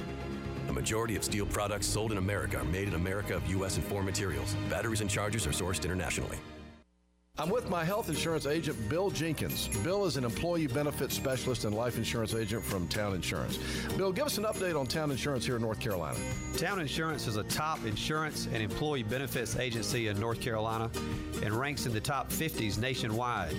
The 0.67 0.73
majority 0.73 1.17
of 1.17 1.23
STIHL 1.23 1.51
products 1.51 1.87
sold 1.87 2.13
in 2.13 2.19
America 2.19 2.59
are 2.59 2.65
made 2.65 2.89
in 2.89 2.95
America 2.95 3.37
of 3.37 3.47
U.S. 3.49 3.77
and 3.77 3.85
foreign 3.85 4.07
materials. 4.07 4.57
Batteries 4.69 5.01
and 5.01 5.11
chargers 5.11 5.47
are 5.47 5.51
sourced 5.51 5.85
internationally. 5.85 6.39
I'm 7.39 7.51
with 7.51 7.69
my 7.69 7.85
health 7.85 8.09
insurance 8.09 8.47
agent, 8.47 8.89
Bill 8.89 9.11
Jenkins. 9.11 9.69
Bill 9.85 10.07
is 10.07 10.17
an 10.17 10.25
employee 10.25 10.69
benefits 10.69 11.15
specialist 11.15 11.67
and 11.67 11.77
life 11.77 11.99
insurance 11.99 12.33
agent 12.33 12.65
from 12.65 12.89
Town 12.89 13.15
Insurance. 13.15 13.59
Bill, 13.99 14.11
give 14.11 14.25
us 14.25 14.39
an 14.39 14.45
update 14.45 14.79
on 14.79 14.87
Town 14.87 15.11
Insurance 15.11 15.45
here 15.45 15.57
in 15.57 15.63
North 15.63 15.79
Carolina. 15.79 16.19
Town 16.57 16.81
Insurance 16.81 17.27
is 17.27 17.37
a 17.37 17.43
top 17.45 17.85
insurance 17.85 18.47
and 18.47 18.63
employee 18.63 19.03
benefits 19.03 19.57
agency 19.57 20.09
in 20.09 20.19
North 20.19 20.41
Carolina 20.41 20.91
and 21.43 21.53
ranks 21.53 21.85
in 21.85 21.93
the 21.93 22.01
top 22.01 22.31
50s 22.31 22.79
nationwide. 22.79 23.55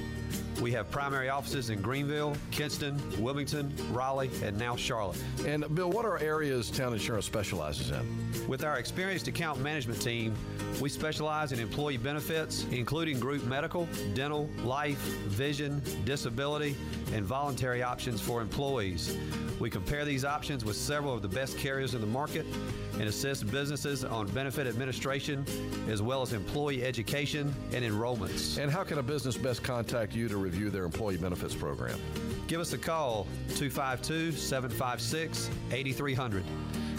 We 0.61 0.71
have 0.71 0.89
primary 0.89 1.29
offices 1.29 1.69
in 1.69 1.81
Greenville, 1.81 2.35
Kinston, 2.49 2.99
Wilmington, 3.19 3.71
Raleigh, 3.91 4.31
and 4.43 4.57
now 4.57 4.75
Charlotte. 4.75 5.21
And 5.45 5.63
Bill, 5.75 5.91
what 5.91 6.05
are 6.05 6.17
areas 6.19 6.71
Town 6.71 6.93
Insurance 6.93 7.25
specializes 7.25 7.91
in? 7.91 8.47
With 8.47 8.63
our 8.63 8.79
experienced 8.79 9.27
account 9.27 9.59
management 9.59 10.01
team, 10.01 10.35
we 10.81 10.89
specialize 10.89 11.51
in 11.51 11.59
employee 11.59 11.97
benefits, 11.97 12.65
including 12.71 13.19
group 13.19 13.43
medical, 13.43 13.87
dental, 14.15 14.49
life, 14.63 14.97
vision, 14.97 15.81
disability, 16.05 16.75
and 17.13 17.23
voluntary 17.23 17.83
options 17.83 18.19
for 18.19 18.41
employees. 18.41 19.15
We 19.59 19.69
compare 19.69 20.05
these 20.05 20.25
options 20.25 20.63
with 20.65 20.75
several 20.75 21.13
of 21.13 21.21
the 21.21 21.27
best 21.27 21.57
carriers 21.57 21.93
in 21.93 22.01
the 22.01 22.07
market 22.07 22.45
and 22.93 23.03
assist 23.03 23.49
businesses 23.49 24.03
on 24.03 24.27
benefit 24.29 24.67
administration 24.67 25.45
as 25.87 26.01
well 26.01 26.21
as 26.21 26.33
employee 26.33 26.83
education 26.83 27.53
and 27.73 27.83
enrollments. 27.83 28.57
And 28.57 28.71
how 28.71 28.83
can 28.83 28.97
a 28.97 29.03
business 29.03 29.37
best 29.37 29.63
contact 29.63 30.15
you 30.15 30.16
to 30.27 30.37
review 30.37 30.69
their 30.69 30.85
employee 30.85 31.17
benefits 31.17 31.53
program? 31.53 31.99
Give 32.47 32.61
us 32.61 32.71
a 32.73 32.77
call 32.77 33.27
252 33.55 34.31
756 34.31 35.49
8300. 35.71 36.43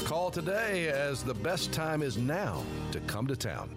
Call 0.05 0.31
today 0.31 0.89
as 0.89 1.23
the 1.23 1.35
best 1.35 1.73
time 1.73 2.03
is 2.03 2.19
now 2.19 2.63
to 2.93 3.01
come 3.01 3.27
to 3.27 3.37
town. 3.37 3.71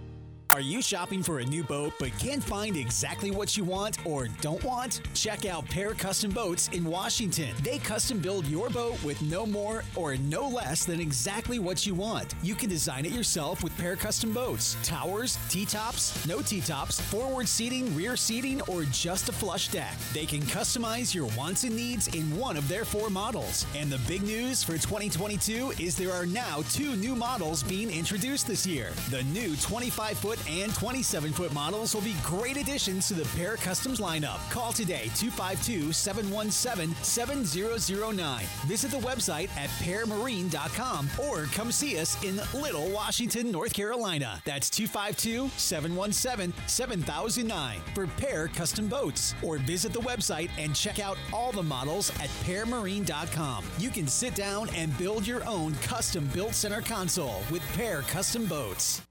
Are 0.54 0.60
you 0.60 0.82
shopping 0.82 1.24
for 1.24 1.40
a 1.40 1.46
new 1.46 1.64
boat 1.64 1.94
but 1.98 2.12
can't 2.20 2.44
find 2.44 2.76
exactly 2.76 3.32
what 3.32 3.56
you 3.56 3.64
want 3.64 4.06
or 4.06 4.28
don't 4.42 4.62
want? 4.66 5.00
Check 5.14 5.46
out 5.46 5.64
Pair 5.70 5.94
Custom 5.94 6.30
Boats 6.30 6.68
in 6.74 6.84
Washington. 6.84 7.56
They 7.64 7.78
custom 7.78 8.20
build 8.20 8.46
your 8.48 8.70
boat 8.70 9.02
with 9.02 9.22
no 9.22 9.46
more 9.46 9.86
or 9.96 10.18
no 10.18 10.50
less 10.50 10.84
than 10.84 11.00
exactly 11.00 11.58
what 11.58 11.86
you 11.86 11.96
want. 11.96 12.36
You 12.44 12.54
can 12.54 12.68
design 12.68 13.06
it 13.06 13.14
yourself 13.14 13.64
with 13.64 13.78
Pair 13.78 13.96
Custom 13.96 14.34
Boats. 14.34 14.76
Towers, 14.84 15.40
T-tops, 15.48 16.28
no 16.28 16.42
T-tops, 16.42 17.00
forward 17.00 17.48
seating, 17.48 17.96
rear 17.96 18.18
seating, 18.18 18.62
or 18.64 18.84
just 18.84 19.30
a 19.30 19.32
flush 19.32 19.70
deck. 19.70 19.96
They 20.14 20.26
can 20.26 20.42
customize 20.42 21.16
your 21.16 21.30
wants 21.38 21.64
and 21.64 21.74
needs 21.74 22.10
in 22.10 22.36
one 22.38 22.58
of 22.58 22.68
their 22.68 22.84
four 22.84 23.10
models. 23.10 23.66
And 23.74 23.90
the 23.90 24.00
big 24.00 24.22
news 24.24 24.64
for 24.64 24.74
2022 24.74 25.76
is 25.80 25.96
there 25.96 26.12
are 26.12 26.26
now 26.26 26.62
two 26.72 26.98
new 26.98 27.16
models 27.16 27.64
being 27.64 27.90
introduced 27.90 28.48
this 28.48 28.68
year. 28.68 28.90
The 29.12 29.24
new 29.24 29.56
25 29.56 30.18
foot 30.18 30.40
and 30.50 30.74
27 30.76 31.32
foot 31.34 31.54
models 31.54 31.94
will 31.94 32.02
be 32.02 32.16
great 32.24 32.58
additions 32.58 33.08
to 33.08 33.14
the 33.14 33.26
Pair 33.38 33.56
Customs 33.56 34.00
lineup. 34.00 34.40
Call 34.50 34.74
today 34.74 35.12
252 35.16 35.92
717 35.94 36.96
7009. 37.04 38.46
Visit 38.66 38.92
the 38.92 38.98
website 38.98 39.50
at 39.58 39.70
pairmarine.com 39.82 41.10
or 41.24 41.46
come 41.46 41.72
see 41.72 41.98
us 41.98 42.22
in 42.24 42.42
Little 42.60 42.90
Washington, 42.90 43.52
North 43.52 43.74
Carolina. 43.74 44.42
That's 44.46 44.70
252 44.70 45.50
717 45.58 46.54
7009 46.68 47.80
for 47.94 48.08
Pair 48.08 48.48
Custom 48.48 48.88
Boats. 48.88 49.36
Or 49.44 49.58
visit 49.58 49.94
the 49.94 50.00
website 50.02 50.50
and 50.58 50.76
check 50.76 51.00
out 51.00 51.18
all 51.34 51.52
the 51.52 51.64
models 51.64 52.10
at 52.20 52.30
pairmarine.com. 52.46 53.66
You 53.78 53.90
can 53.90 54.08
sit 54.08 54.36
down 54.36 54.70
and 54.76 54.98
build 54.98 55.26
your 55.26 55.44
own 55.46 55.74
custom 55.76 56.30
built 56.34 56.54
center 56.54 56.82
console 56.82 57.42
with 57.52 57.62
Pair 57.74 58.02
Custom 58.04 58.46
Boats. 58.46 59.02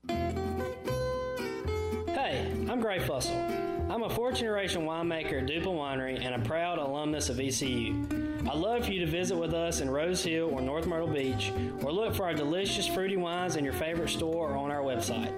I'm 2.70 2.78
Gray 2.78 3.00
Fussell. 3.00 3.90
I'm 3.90 4.04
a 4.04 4.08
fourth 4.08 4.36
generation 4.36 4.82
winemaker 4.82 5.42
at 5.42 5.48
Duplin 5.48 5.74
Winery 5.74 6.24
and 6.24 6.36
a 6.36 6.46
proud 6.46 6.78
alumnus 6.78 7.28
of 7.28 7.40
ECU. 7.40 8.06
I'd 8.48 8.54
love 8.54 8.84
for 8.84 8.92
you 8.92 9.00
to 9.00 9.10
visit 9.10 9.36
with 9.36 9.54
us 9.54 9.80
in 9.80 9.90
Rose 9.90 10.22
Hill 10.22 10.50
or 10.52 10.60
North 10.60 10.86
Myrtle 10.86 11.08
Beach, 11.08 11.52
or 11.82 11.92
look 11.92 12.14
for 12.14 12.26
our 12.26 12.32
delicious 12.32 12.86
fruity 12.86 13.16
wines 13.16 13.56
in 13.56 13.64
your 13.64 13.72
favorite 13.72 14.10
store 14.10 14.50
or 14.52 14.56
on 14.56 14.70
our 14.70 14.82
website. 14.82 15.32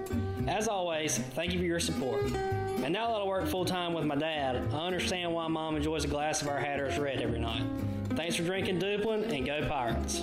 As 0.47 0.67
always, 0.67 1.17
thank 1.17 1.53
you 1.53 1.57
for 1.57 1.65
your 1.65 1.79
support. 1.79 2.21
And 2.21 2.93
now 2.93 3.07
that 3.07 3.21
I 3.21 3.25
work 3.25 3.47
full 3.47 3.65
time 3.65 3.95
with 3.95 4.05
my 4.05 4.15
dad, 4.15 4.71
I 4.71 4.85
understand 4.85 5.33
why 5.33 5.47
mom 5.47 5.75
enjoys 5.75 6.03
a 6.03 6.09
glass 6.09 6.43
of 6.43 6.49
our 6.49 6.59
Hatteras 6.59 6.99
Red 6.99 7.19
every 7.19 7.39
night. 7.39 7.63
Thanks 8.09 8.35
for 8.35 8.43
drinking 8.43 8.77
Duplin 8.77 9.35
and 9.35 9.43
go 9.43 9.67
Pirates. 9.67 10.21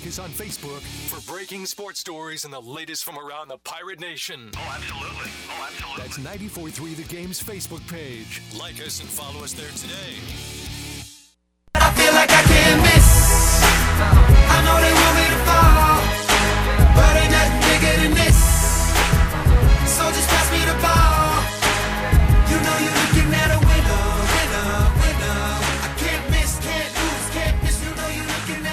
Like 0.00 0.08
us 0.08 0.18
on 0.18 0.30
Facebook 0.30 0.80
for 0.80 1.20
breaking 1.30 1.66
sports 1.66 2.00
stories 2.00 2.46
and 2.46 2.54
the 2.54 2.60
latest 2.60 3.04
from 3.04 3.18
around 3.18 3.48
the 3.48 3.58
Pirate 3.58 4.00
Nation. 4.00 4.50
Oh, 4.56 4.72
absolutely. 4.74 5.30
Oh, 5.50 5.68
absolutely. 5.68 6.32
That's 6.32 6.40
94.3 6.40 6.96
The 6.96 7.14
Game's 7.14 7.42
Facebook 7.42 7.86
page. 7.86 8.40
Like 8.58 8.80
us 8.80 9.00
and 9.00 9.08
follow 9.10 9.44
us 9.44 9.52
there 9.52 9.68
today. 9.72 10.59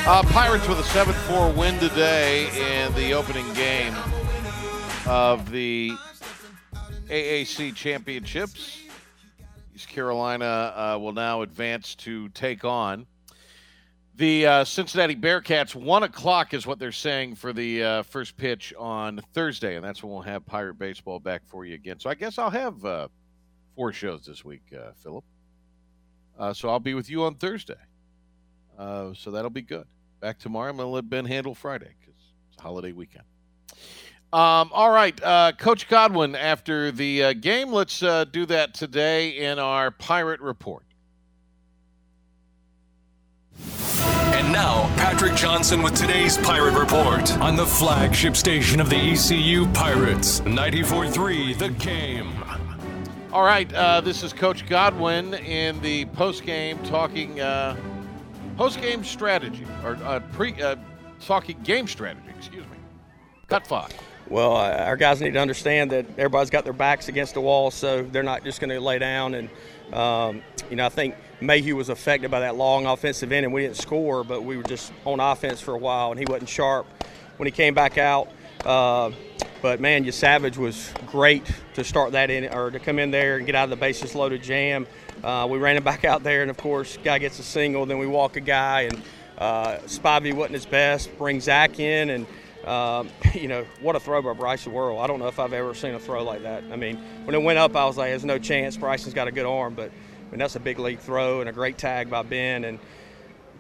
Uh, 0.09 0.23
Pirates 0.23 0.65
with 0.69 0.79
a 0.79 0.83
7 0.83 1.13
4 1.13 1.51
win 1.51 1.77
today 1.79 2.47
in 2.85 2.93
the 2.93 3.13
opening 3.13 3.45
game 3.53 3.93
of 5.05 5.51
the 5.51 5.91
AAC 7.09 7.75
Championships. 7.75 8.83
East 9.75 9.89
Carolina 9.89 10.45
uh, 10.45 10.97
will 10.97 11.11
now 11.11 11.41
advance 11.41 11.93
to 11.95 12.29
take 12.29 12.63
on 12.63 13.05
the 14.15 14.47
uh, 14.47 14.63
Cincinnati 14.63 15.13
Bearcats. 15.13 15.75
One 15.75 16.03
o'clock 16.03 16.53
is 16.53 16.65
what 16.65 16.79
they're 16.79 16.93
saying 16.93 17.35
for 17.35 17.51
the 17.51 17.83
uh, 17.83 18.03
first 18.03 18.37
pitch 18.37 18.73
on 18.79 19.19
Thursday, 19.33 19.75
and 19.75 19.83
that's 19.83 20.01
when 20.01 20.13
we'll 20.13 20.21
have 20.21 20.45
Pirate 20.45 20.79
Baseball 20.79 21.19
back 21.19 21.41
for 21.47 21.65
you 21.65 21.75
again. 21.75 21.99
So 21.99 22.09
I 22.09 22.15
guess 22.15 22.37
I'll 22.37 22.49
have 22.49 22.85
uh, 22.85 23.09
four 23.75 23.91
shows 23.91 24.25
this 24.25 24.45
week, 24.45 24.63
uh, 24.73 24.93
Philip. 25.03 25.25
Uh, 26.39 26.53
so 26.53 26.69
I'll 26.69 26.79
be 26.79 26.93
with 26.93 27.09
you 27.09 27.25
on 27.25 27.35
Thursday. 27.35 27.75
Uh, 28.79 29.13
so 29.13 29.31
that'll 29.31 29.49
be 29.49 29.61
good. 29.61 29.85
Back 30.19 30.39
tomorrow. 30.39 30.69
I'm 30.69 30.77
going 30.77 30.87
to 30.87 30.91
let 30.91 31.09
Ben 31.09 31.25
handle 31.25 31.53
Friday 31.53 31.93
because 31.99 32.15
it's 32.49 32.57
a 32.57 32.61
holiday 32.61 32.91
weekend. 32.91 33.23
Um, 34.33 34.71
all 34.73 34.91
right, 34.91 35.17
uh, 35.23 35.53
Coach 35.57 35.87
Godwin, 35.87 36.35
after 36.35 36.91
the 36.91 37.23
uh, 37.23 37.33
game, 37.33 37.71
let's 37.71 38.03
uh, 38.03 38.25
do 38.25 38.45
that 38.47 38.73
today 38.73 39.29
in 39.29 39.57
our 39.57 39.89
Pirate 39.89 40.41
Report. 40.41 40.83
And 44.47 44.51
now, 44.51 44.93
Patrick 44.97 45.35
Johnson 45.35 45.81
with 45.81 45.95
today's 45.95 46.37
Pirate 46.37 46.77
Report 46.77 47.31
on 47.37 47.55
the 47.55 47.65
flagship 47.65 48.35
station 48.35 48.81
of 48.81 48.89
the 48.89 48.97
ECU 48.97 49.65
Pirates, 49.67 50.41
94.3 50.41 51.57
The 51.57 51.69
Game. 51.69 52.33
All 53.31 53.43
right, 53.43 53.71
uh, 53.73 54.01
this 54.01 54.23
is 54.23 54.33
Coach 54.33 54.67
Godwin 54.67 55.35
in 55.35 55.79
the 55.81 56.05
post 56.05 56.43
game 56.43 56.77
talking 56.83 57.39
uh, 57.39 57.77
post 58.57 58.81
game 58.81 59.03
strategy 59.03 59.65
or 59.83 59.97
uh, 60.03 60.19
pre 60.33 60.59
uh, 60.61 60.75
talking 61.21 61.57
game 61.61 61.87
strategy. 61.87 62.27
Excuse 62.35 62.65
me. 62.65 62.77
Cut 63.47 63.65
five. 63.65 63.93
Well, 64.29 64.57
uh, 64.57 64.83
our 64.83 64.97
guys 64.97 65.21
need 65.21 65.33
to 65.35 65.39
understand 65.39 65.91
that 65.91 66.05
everybody's 66.17 66.49
got 66.49 66.65
their 66.65 66.73
backs 66.73 67.07
against 67.07 67.35
the 67.35 67.41
wall, 67.41 67.71
so 67.71 68.03
they're 68.03 68.23
not 68.23 68.43
just 68.43 68.59
going 68.59 68.71
to 68.71 68.79
lay 68.81 68.99
down. 68.99 69.35
And 69.35 69.49
um, 69.93 70.41
you 70.69 70.75
know, 70.75 70.85
I 70.85 70.89
think 70.89 71.15
Mayhew 71.39 71.75
was 71.75 71.87
affected 71.89 72.29
by 72.29 72.41
that 72.41 72.55
long 72.57 72.85
offensive 72.87 73.31
end, 73.31 73.45
and 73.45 73.53
we 73.53 73.61
didn't 73.61 73.77
score, 73.77 74.23
but 74.23 74.43
we 74.43 74.57
were 74.57 74.63
just 74.63 74.91
on 75.05 75.19
offense 75.19 75.61
for 75.61 75.73
a 75.75 75.77
while, 75.77 76.11
and 76.11 76.19
he 76.19 76.25
wasn't 76.25 76.49
sharp 76.49 76.87
when 77.37 77.47
he 77.47 77.51
came 77.51 77.73
back 77.73 77.97
out. 77.97 78.29
Uh, 78.65 79.11
but 79.61 79.79
man, 79.79 80.05
Yesavage 80.05 80.57
was 80.57 80.91
great 81.07 81.45
to 81.73 81.83
start 81.83 82.11
that 82.11 82.29
in 82.29 82.45
or 82.53 82.71
to 82.71 82.79
come 82.79 82.99
in 82.99 83.11
there 83.11 83.37
and 83.37 83.45
get 83.45 83.55
out 83.55 83.65
of 83.65 83.69
the 83.69 83.75
bases 83.75 84.15
loaded 84.15 84.43
jam. 84.43 84.87
Uh, 85.23 85.47
we 85.49 85.57
ran 85.57 85.75
him 85.77 85.83
back 85.83 86.05
out 86.05 86.23
there, 86.23 86.41
and 86.41 86.51
of 86.51 86.57
course, 86.57 86.97
guy 87.03 87.17
gets 87.17 87.39
a 87.39 87.43
single. 87.43 87.85
Then 87.85 87.97
we 87.97 88.07
walk 88.07 88.35
a 88.35 88.41
guy, 88.41 88.81
and 88.83 89.01
uh, 89.37 89.77
Spivey 89.85 90.33
wasn't 90.33 90.53
his 90.53 90.65
best. 90.65 91.15
Bring 91.17 91.39
Zach 91.39 91.79
in, 91.79 92.09
and 92.09 92.27
um, 92.67 93.09
you 93.33 93.47
know 93.47 93.65
what 93.81 93.95
a 93.95 93.99
throw 93.99 94.21
by 94.21 94.33
Bryson 94.33 94.73
Worrell. 94.73 94.99
I 94.99 95.07
don't 95.07 95.19
know 95.19 95.27
if 95.27 95.39
I've 95.39 95.53
ever 95.53 95.73
seen 95.73 95.93
a 95.95 95.99
throw 95.99 96.23
like 96.23 96.43
that. 96.43 96.63
I 96.71 96.75
mean, 96.75 96.97
when 97.25 97.35
it 97.35 97.41
went 97.41 97.57
up, 97.57 97.75
I 97.75 97.85
was 97.85 97.97
like, 97.97 98.09
"There's 98.09 98.25
no 98.25 98.39
chance." 98.39 98.77
Bryson's 98.77 99.13
got 99.13 99.27
a 99.27 99.31
good 99.31 99.45
arm, 99.45 99.73
but 99.73 99.89
I 99.89 100.31
mean, 100.31 100.39
that's 100.39 100.55
a 100.55 100.59
big 100.59 100.79
league 100.79 100.99
throw 100.99 101.39
and 101.39 101.49
a 101.49 101.53
great 101.53 101.77
tag 101.77 102.09
by 102.09 102.21
Ben, 102.23 102.63
and 102.63 102.79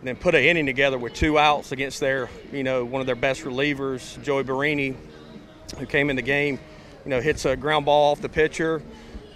then 0.03 0.15
put 0.15 0.35
an 0.35 0.43
inning 0.43 0.65
together 0.65 0.97
with 0.97 1.13
two 1.13 1.39
outs 1.39 1.71
against 1.71 1.99
their, 1.99 2.29
you 2.51 2.63
know, 2.63 2.85
one 2.85 3.01
of 3.01 3.07
their 3.07 3.15
best 3.15 3.43
relievers, 3.43 4.21
Joey 4.23 4.43
Barini, 4.43 4.95
who 5.71 5.85
came 5.85 6.09
in 6.09 6.15
the 6.15 6.21
game, 6.21 6.59
you 7.03 7.09
know, 7.09 7.21
hits 7.21 7.45
a 7.45 7.55
ground 7.55 7.85
ball 7.85 8.11
off 8.11 8.21
the 8.21 8.29
pitcher. 8.29 8.81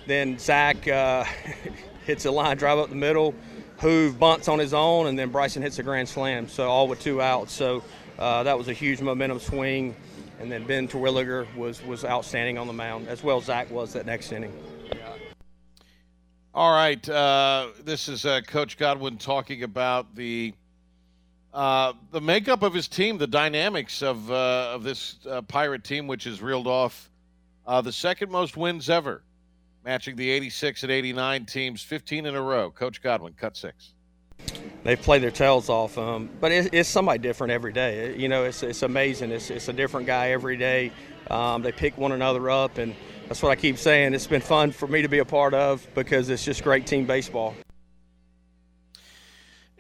Then 0.08 0.38
Zach 0.38 0.88
uh, 0.88 1.24
hits 2.06 2.26
a 2.26 2.32
line 2.32 2.58
drive 2.58 2.78
up 2.78 2.90
the 2.90 2.96
middle. 2.96 3.34
Hoove 3.80 4.20
bunts 4.20 4.48
on 4.48 4.60
his 4.60 4.74
own, 4.74 5.08
and 5.08 5.18
then 5.18 5.30
Bryson 5.30 5.64
hits 5.64 5.80
a 5.80 5.84
grand 5.84 6.08
slam. 6.08 6.48
So 6.48 6.70
all 6.70 6.88
with 6.88 7.00
two 7.00 7.22
outs. 7.22 7.52
So 7.52 7.84
uh, 8.20 8.44
that 8.44 8.58
was 8.58 8.68
a 8.68 8.74
huge 8.74 9.02
momentum 9.02 9.40
swing. 9.40 9.96
And 10.40 10.52
then 10.52 10.66
Ben 10.66 10.88
Terwilliger 10.88 11.48
was 11.56 11.84
was 11.84 12.04
outstanding 12.04 12.58
on 12.58 12.68
the 12.68 12.74
mound, 12.74 13.08
as 13.08 13.24
well 13.24 13.38
as 13.38 13.46
Zach 13.46 13.70
was 13.72 13.94
that 13.94 14.06
next 14.06 14.32
inning. 14.32 14.54
All 16.54 16.74
right, 16.74 17.08
uh, 17.08 17.68
this 17.86 18.10
is 18.10 18.26
uh, 18.26 18.42
Coach 18.42 18.78
Godwin 18.78 19.18
talking 19.18 19.64
about 19.64 20.16
the 20.16 20.54
uh, 21.54 21.94
the 22.12 22.22
makeup 22.22 22.64
of 22.64 22.74
his 22.74 22.88
team, 22.88 23.18
the 23.18 23.28
dynamics 23.28 24.02
of 24.02 24.32
uh, 24.32 24.72
of 24.74 24.84
this 24.84 25.18
uh, 25.30 25.42
Pirate 25.42 25.84
team, 25.84 26.08
which 26.08 26.24
has 26.24 26.42
reeled 26.42 26.68
off 26.68 27.10
uh, 27.68 27.82
the 27.82 27.92
second 27.92 28.32
most 28.32 28.56
wins 28.56 28.90
ever, 28.90 29.22
matching 29.84 30.16
the 30.16 30.30
86 30.30 30.84
and 30.84 30.92
89 30.92 31.46
teams, 31.46 31.82
15 31.82 32.26
in 32.26 32.36
a 32.36 32.42
row. 32.42 32.72
Coach 32.72 33.02
Godwin, 33.02 33.34
cut 33.34 33.58
six. 33.58 33.94
They've 34.84 35.00
played 35.00 35.22
their 35.22 35.32
tails 35.32 35.70
off, 35.70 35.98
um, 35.98 36.30
but 36.40 36.52
it, 36.52 36.74
it's 36.74 36.90
somebody 36.90 37.20
different 37.20 37.52
every 37.52 37.72
day. 37.72 38.18
You 38.18 38.30
know, 38.30 38.46
it's, 38.46 38.64
it's 38.64 38.82
amazing. 38.82 39.32
It's, 39.32 39.52
it's 39.52 39.68
a 39.68 39.74
different 39.74 40.08
guy 40.08 40.32
every 40.32 40.58
day. 40.58 40.92
Um, 41.30 41.62
they 41.62 41.72
pick 41.72 41.98
one 41.98 42.14
another 42.14 42.50
up, 42.50 42.78
and 42.80 42.96
that's 43.28 43.44
what 43.44 43.52
I 43.52 43.56
keep 43.56 43.78
saying. 43.78 44.14
It's 44.14 44.26
been 44.26 44.42
fun 44.42 44.72
for 44.72 44.88
me 44.88 45.04
to 45.04 45.08
be 45.08 45.20
a 45.20 45.26
part 45.26 45.54
of 45.54 45.88
because 45.94 46.30
it's 46.30 46.44
just 46.44 46.64
great 46.64 46.88
team 46.88 47.06
baseball. 47.06 47.54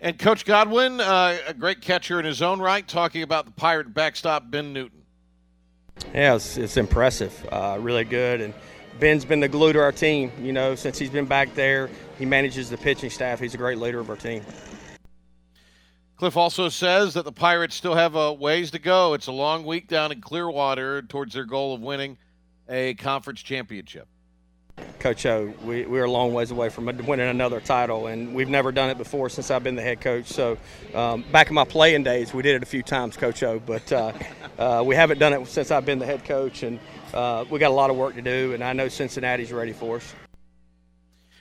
And 0.03 0.17
Coach 0.17 0.45
Godwin, 0.45 0.99
uh, 0.99 1.37
a 1.47 1.53
great 1.53 1.79
catcher 1.79 2.19
in 2.19 2.25
his 2.25 2.41
own 2.41 2.59
right, 2.59 2.87
talking 2.87 3.21
about 3.21 3.45
the 3.45 3.51
Pirate 3.51 3.93
backstop, 3.93 4.49
Ben 4.49 4.73
Newton. 4.73 5.03
Yeah, 6.11 6.35
it's, 6.35 6.57
it's 6.57 6.75
impressive. 6.75 7.47
Uh, 7.51 7.77
really 7.79 8.03
good. 8.03 8.41
And 8.41 8.55
Ben's 8.99 9.25
been 9.25 9.39
the 9.39 9.47
glue 9.47 9.73
to 9.73 9.79
our 9.79 9.91
team. 9.91 10.31
You 10.41 10.53
know, 10.53 10.73
since 10.73 10.97
he's 10.97 11.11
been 11.11 11.27
back 11.27 11.53
there, 11.53 11.87
he 12.17 12.25
manages 12.25 12.67
the 12.71 12.77
pitching 12.77 13.11
staff. 13.11 13.39
He's 13.39 13.53
a 13.53 13.57
great 13.57 13.77
leader 13.77 13.99
of 13.99 14.09
our 14.09 14.15
team. 14.15 14.43
Cliff 16.17 16.35
also 16.35 16.67
says 16.69 17.13
that 17.13 17.23
the 17.23 17.31
Pirates 17.31 17.75
still 17.75 17.93
have 17.93 18.15
a 18.15 18.33
ways 18.33 18.71
to 18.71 18.79
go. 18.79 19.13
It's 19.13 19.27
a 19.27 19.31
long 19.31 19.65
week 19.65 19.87
down 19.87 20.11
in 20.11 20.19
Clearwater 20.19 21.03
towards 21.03 21.35
their 21.35 21.45
goal 21.45 21.75
of 21.75 21.81
winning 21.81 22.17
a 22.67 22.95
conference 22.95 23.43
championship. 23.43 24.07
Coach 25.01 25.25
O, 25.25 25.51
we, 25.63 25.83
we're 25.85 26.03
a 26.03 26.11
long 26.11 26.31
ways 26.31 26.51
away 26.51 26.69
from 26.69 26.85
winning 26.85 27.27
another 27.27 27.59
title, 27.59 28.05
and 28.05 28.35
we've 28.35 28.49
never 28.49 28.71
done 28.71 28.91
it 28.91 28.99
before 28.99 29.29
since 29.29 29.49
I've 29.49 29.63
been 29.63 29.75
the 29.75 29.81
head 29.81 29.99
coach. 29.99 30.27
So, 30.27 30.59
um, 30.93 31.25
back 31.31 31.47
in 31.47 31.55
my 31.55 31.65
playing 31.65 32.03
days, 32.03 32.35
we 32.35 32.43
did 32.43 32.55
it 32.55 32.61
a 32.61 32.67
few 32.67 32.83
times, 32.83 33.17
Coach 33.17 33.41
O, 33.41 33.59
but 33.59 33.91
uh, 33.91 34.13
uh, 34.59 34.83
we 34.85 34.95
haven't 34.95 35.17
done 35.17 35.33
it 35.33 35.47
since 35.47 35.71
I've 35.71 35.87
been 35.87 35.97
the 35.97 36.05
head 36.05 36.23
coach, 36.23 36.61
and 36.61 36.79
uh, 37.15 37.45
we 37.49 37.57
got 37.57 37.71
a 37.71 37.73
lot 37.73 37.89
of 37.89 37.95
work 37.95 38.13
to 38.13 38.21
do, 38.21 38.53
and 38.53 38.63
I 38.63 38.73
know 38.73 38.89
Cincinnati's 38.89 39.51
ready 39.51 39.73
for 39.73 39.95
us. 39.95 40.13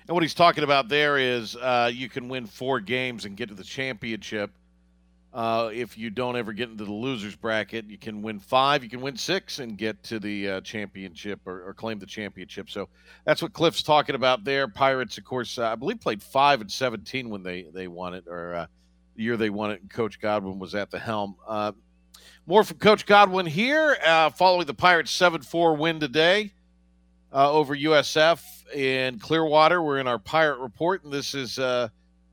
And 0.08 0.14
what 0.14 0.22
he's 0.22 0.32
talking 0.32 0.64
about 0.64 0.88
there 0.88 1.18
is 1.18 1.54
uh, 1.54 1.90
you 1.92 2.08
can 2.08 2.30
win 2.30 2.46
four 2.46 2.80
games 2.80 3.26
and 3.26 3.36
get 3.36 3.50
to 3.50 3.54
the 3.54 3.62
championship. 3.62 4.50
Uh, 5.32 5.70
if 5.72 5.96
you 5.96 6.10
don't 6.10 6.36
ever 6.36 6.52
get 6.52 6.70
into 6.70 6.84
the 6.84 6.92
losers 6.92 7.36
bracket, 7.36 7.84
you 7.88 7.96
can 7.96 8.20
win 8.20 8.40
five, 8.40 8.82
you 8.82 8.90
can 8.90 9.00
win 9.00 9.16
six, 9.16 9.60
and 9.60 9.78
get 9.78 10.02
to 10.02 10.18
the 10.18 10.48
uh, 10.48 10.60
championship 10.62 11.38
or, 11.46 11.68
or, 11.68 11.72
claim 11.72 12.00
the 12.00 12.06
championship. 12.06 12.68
So 12.68 12.88
that's 13.24 13.40
what 13.40 13.52
Cliff's 13.52 13.84
talking 13.84 14.16
about 14.16 14.42
there. 14.42 14.66
Pirates, 14.66 15.18
of 15.18 15.24
course, 15.24 15.56
uh, 15.56 15.68
I 15.68 15.76
believe 15.76 16.00
played 16.00 16.20
five 16.20 16.60
and 16.60 16.70
seventeen 16.70 17.30
when 17.30 17.44
they 17.44 17.66
they 17.72 17.86
won 17.86 18.14
it, 18.14 18.24
or 18.26 18.54
uh, 18.54 18.66
the 19.14 19.22
year 19.22 19.36
they 19.36 19.50
won 19.50 19.70
it. 19.70 19.88
Coach 19.88 20.20
Godwin 20.20 20.58
was 20.58 20.74
at 20.74 20.90
the 20.90 20.98
helm. 20.98 21.36
Uh, 21.46 21.72
more 22.46 22.64
from 22.64 22.78
Coach 22.78 23.06
Godwin 23.06 23.46
here, 23.46 23.96
uh, 24.04 24.30
following 24.30 24.66
the 24.66 24.74
Pirates 24.74 25.12
seven 25.12 25.42
four 25.42 25.76
win 25.76 26.00
today 26.00 26.52
over 27.32 27.76
USF 27.76 28.42
in 28.74 29.20
Clearwater. 29.20 29.80
We're 29.80 29.98
in 29.98 30.08
our 30.08 30.18
Pirate 30.18 30.58
report, 30.58 31.04
and 31.04 31.12
this 31.12 31.34
is. 31.34 31.56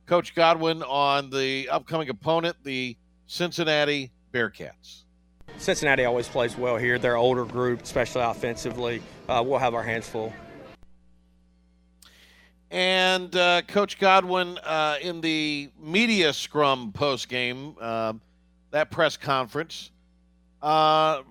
Coach 0.08 0.34
Godwin 0.34 0.84
on 0.84 1.30
the 1.30 1.68
upcoming 1.68 2.08
opponent, 2.08 2.56
the 2.64 2.96
Cincinnati 3.28 4.10
Bearcats. 4.34 5.04
Cincinnati 5.58 6.06
always 6.06 6.30
plays 6.30 6.58
well 6.58 6.78
here. 6.78 6.98
They're 6.98 7.18
older 7.18 7.44
group, 7.44 7.82
especially 7.82 8.22
offensively. 8.22 9.02
Uh, 9.28 9.44
we'll 9.46 9.60
have 9.60 9.74
our 9.74 9.84
hands 9.84 10.08
full. 10.08 10.32
And 12.72 13.36
uh, 13.36 13.64
Coach 13.64 14.00
Godwin, 14.00 14.58
uh, 14.60 14.96
in 15.02 15.20
the 15.20 15.72
media 15.78 16.32
scrum 16.32 16.94
post 16.94 17.28
game, 17.28 17.76
uh, 17.82 18.14
that 18.72 18.90
press 18.92 19.18
conference, 19.18 19.92
uh, 20.62 21.22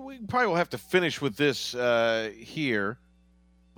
we 0.00 0.18
probably 0.18 0.48
will 0.48 0.56
have 0.56 0.70
to 0.70 0.78
finish 0.78 1.20
with 1.20 1.36
this 1.36 1.76
uh, 1.76 2.32
here. 2.36 2.98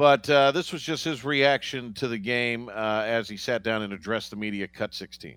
But 0.02 0.28
uh, 0.28 0.50
this 0.50 0.72
was 0.72 0.82
just 0.82 1.04
his 1.04 1.24
reaction 1.24 1.94
to 1.94 2.08
the 2.08 2.18
game 2.18 2.68
uh, 2.68 3.04
as 3.06 3.28
he 3.28 3.36
sat 3.36 3.62
down 3.62 3.82
and 3.82 3.92
addressed 3.92 4.30
the 4.30 4.36
media. 4.36 4.66
Cut 4.66 4.92
16. 4.92 5.36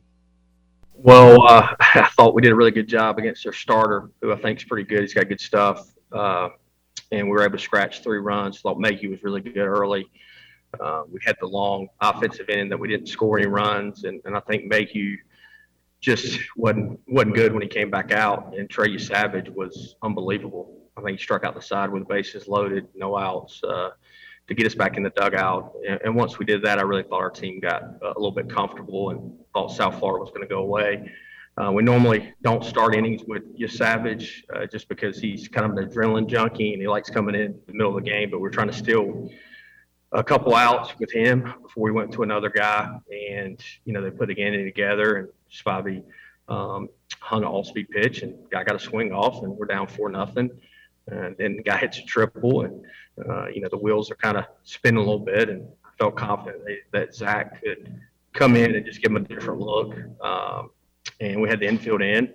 Well, 0.92 1.48
uh, 1.48 1.76
I 1.80 2.10
thought 2.18 2.34
we 2.34 2.42
did 2.42 2.52
a 2.52 2.56
really 2.56 2.72
good 2.72 2.88
job 2.88 3.20
against 3.20 3.44
their 3.44 3.54
starter, 3.54 4.10
who 4.24 4.34
I 4.34 4.38
think 4.38 4.58
is 4.58 4.64
pretty 4.66 4.90
good. 4.90 5.02
He's 5.02 5.14
got 5.14 5.30
good 5.30 5.40
stuff. 5.40 5.94
Uh, 6.12 6.50
and 7.12 7.28
we 7.28 7.34
were 7.34 7.44
able 7.44 7.60
to 7.60 7.64
scratch 7.64 8.02
three 8.02 8.18
runs. 8.18 8.60
Thought 8.60 8.80
Mayhew 8.80 9.12
was 9.12 9.22
really 9.22 9.40
good 9.40 9.56
early. 9.56 10.10
Uh, 10.80 11.04
we 11.12 11.20
had 11.24 11.36
the 11.40 11.48
long 11.48 11.88
offensive 12.02 12.50
inning 12.50 12.70
that 12.70 12.80
we 12.80 12.88
didn't 12.88 13.06
score 13.06 13.38
any 13.38 13.46
runs. 13.46 14.04
And, 14.04 14.20
and 14.26 14.36
I 14.36 14.40
think 14.40 14.66
Mayhew 14.66 15.16
just 16.00 16.40
wasn't, 16.58 17.00
wasn't 17.08 17.36
good 17.36 17.54
when 17.54 17.62
he 17.62 17.68
came 17.68 17.92
back 17.92 18.12
out. 18.12 18.56
And 18.58 18.68
Trey 18.68 18.88
Yesavage 18.88 19.48
was 19.48 19.96
unbelievable. 20.02 20.76
I 20.98 21.02
think 21.02 21.20
he 21.20 21.24
struck 21.24 21.44
out 21.44 21.54
the 21.54 21.62
side 21.62 21.92
with 21.92 22.08
bases 22.08 22.48
loaded, 22.48 22.88
no 22.96 23.16
outs. 23.16 23.64
Uh, 23.64 23.92
to 24.48 24.54
get 24.54 24.68
us 24.68 24.76
back 24.76 24.98
in 24.98 25.04
the 25.04 25.10
dugout. 25.12 25.74
And, 25.88 26.00
and, 26.04 26.16
once 26.16 26.38
we 26.38 26.46
did 26.46 26.62
that, 26.64 26.78
I 26.78 26.84
really 26.84 27.04
thought 27.04 27.22
our 27.22 27.32
team 27.32 27.60
got 27.60 27.84
a 28.02 28.08
little 28.10 28.32
bit 28.32 28.50
comfortable 28.50 29.10
and 29.10 29.34
thought 29.54 29.72
South 29.72 30.00
Florida 30.00 30.22
was 30.22 30.30
going 30.30 30.44
to 30.44 30.48
go 30.48 30.60
away. 30.60 31.12
Uh, 31.58 31.72
we 31.72 31.82
normally 31.82 32.34
don't 32.42 32.66
start 32.66 32.94
innings 32.96 33.24
with 33.28 33.44
Savage 33.70 34.44
uh, 34.54 34.66
just 34.66 34.90
because 34.90 35.18
he's 35.18 35.48
kind 35.48 35.66
of 35.72 35.78
an 35.78 35.90
adrenaline 35.90 36.28
junkie 36.28 36.74
and 36.74 36.82
he 36.82 36.88
likes 36.88 37.10
coming 37.10 37.34
in 37.34 37.58
the 37.66 37.74
middle 37.74 37.98
of 37.98 38.04
the 38.04 38.10
game, 38.10 38.30
but 38.30 38.42
we're 38.42 38.50
trying 38.50 38.68
to 38.68 38.74
steal 38.74 39.30
a 40.12 40.24
couple 40.24 40.56
outs 40.56 40.98
with 41.00 41.12
him 41.12 41.54
before 41.62 41.84
we 41.84 41.92
went 41.92 42.12
to 42.14 42.24
another 42.24 42.50
guy, 42.50 42.90
and 43.12 43.60
you 43.84 43.94
know 43.94 44.02
they 44.02 44.12
put 44.12 44.28
the 44.28 44.36
game 44.36 44.54
together, 44.66 45.16
and 45.18 45.30
Spivey 45.52 46.04
um, 46.48 46.90
hung 47.20 47.42
an 47.42 47.48
all-speed 47.48 47.90
pitch, 47.90 48.22
and 48.22 48.36
guy 48.50 48.64
got 48.64 48.76
a 48.76 48.80
swing 48.80 49.12
off, 49.12 49.44
and 49.44 49.52
we're 49.52 49.66
down 49.66 49.88
four 49.88 50.10
nothing, 50.10 50.50
and 51.08 51.36
then 51.38 51.58
the 51.58 51.64
guy 51.64 51.78
hits 51.78 52.00
a 52.00 52.04
triple, 52.04 52.62
and 52.62 52.84
uh, 53.28 53.48
you 53.48 53.62
know 53.62 53.70
the 53.70 53.78
wheels 53.78 54.12
are 54.12 54.16
kind 54.16 54.38
of 54.38 54.46
spinning 54.64 54.98
a 54.98 55.02
little 55.02 55.20
bit, 55.20 55.50
and 55.50 55.68
I 55.86 55.90
felt 55.98 56.16
confident 56.16 56.64
that, 56.66 56.78
that 56.92 57.16
Zach 57.16 57.62
could 57.62 57.94
come 58.34 58.56
in 58.56 58.76
and 58.76 58.86
just 58.86 59.02
give 59.02 59.12
him 59.12 59.18
a 59.18 59.22
different 59.22 59.60
look, 59.60 59.96
um, 60.22 60.72
and 61.20 61.42
we 61.42 61.50
had 61.50 61.60
the 61.60 61.68
infield 61.68 62.02
in. 62.02 62.34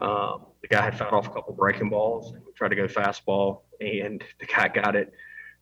Um, 0.00 0.46
the 0.62 0.68
guy 0.68 0.82
had 0.82 0.98
fouled 0.98 1.14
off 1.14 1.26
a 1.28 1.30
couple 1.30 1.54
breaking 1.54 1.90
balls, 1.90 2.32
and 2.32 2.42
we 2.44 2.52
tried 2.52 2.68
to 2.68 2.76
go 2.76 2.86
fastball, 2.86 3.60
and 3.80 4.22
the 4.40 4.46
guy 4.46 4.68
got 4.68 4.96
it 4.96 5.12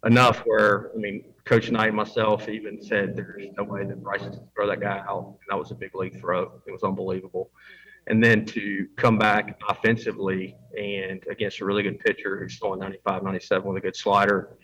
enough 0.04 0.38
where 0.40 0.90
I 0.94 0.98
mean, 0.98 1.24
Coach 1.44 1.70
Knight 1.70 1.88
and 1.88 1.96
myself 1.96 2.48
even 2.48 2.82
said 2.82 3.16
there's 3.16 3.46
no 3.56 3.64
way 3.64 3.84
that 3.84 4.02
Bryce 4.02 4.22
can 4.22 4.40
throw 4.54 4.66
that 4.68 4.80
guy 4.80 5.02
out. 5.08 5.38
And 5.40 5.50
that 5.50 5.58
was 5.58 5.70
a 5.70 5.74
big 5.74 5.94
league 5.94 6.18
throw. 6.18 6.60
It 6.66 6.72
was 6.72 6.82
unbelievable. 6.82 7.50
And 8.08 8.22
then 8.22 8.44
to 8.46 8.86
come 8.96 9.18
back 9.18 9.60
offensively 9.68 10.56
and 10.78 11.22
against 11.30 11.60
a 11.60 11.64
really 11.64 11.82
good 11.82 12.00
pitcher 12.00 12.38
who's 12.38 12.58
throwing 12.58 12.80
95, 12.80 13.22
97 13.22 13.68
with 13.68 13.76
a 13.76 13.80
good 13.80 13.96
slider, 13.96 14.56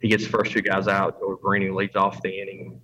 he 0.00 0.08
gets 0.08 0.24
the 0.24 0.30
first 0.30 0.52
two 0.52 0.62
guys 0.62 0.88
out. 0.88 1.20
Joey 1.20 1.36
Brini 1.36 1.74
leads 1.74 1.96
off 1.96 2.22
the 2.22 2.40
inning 2.40 2.80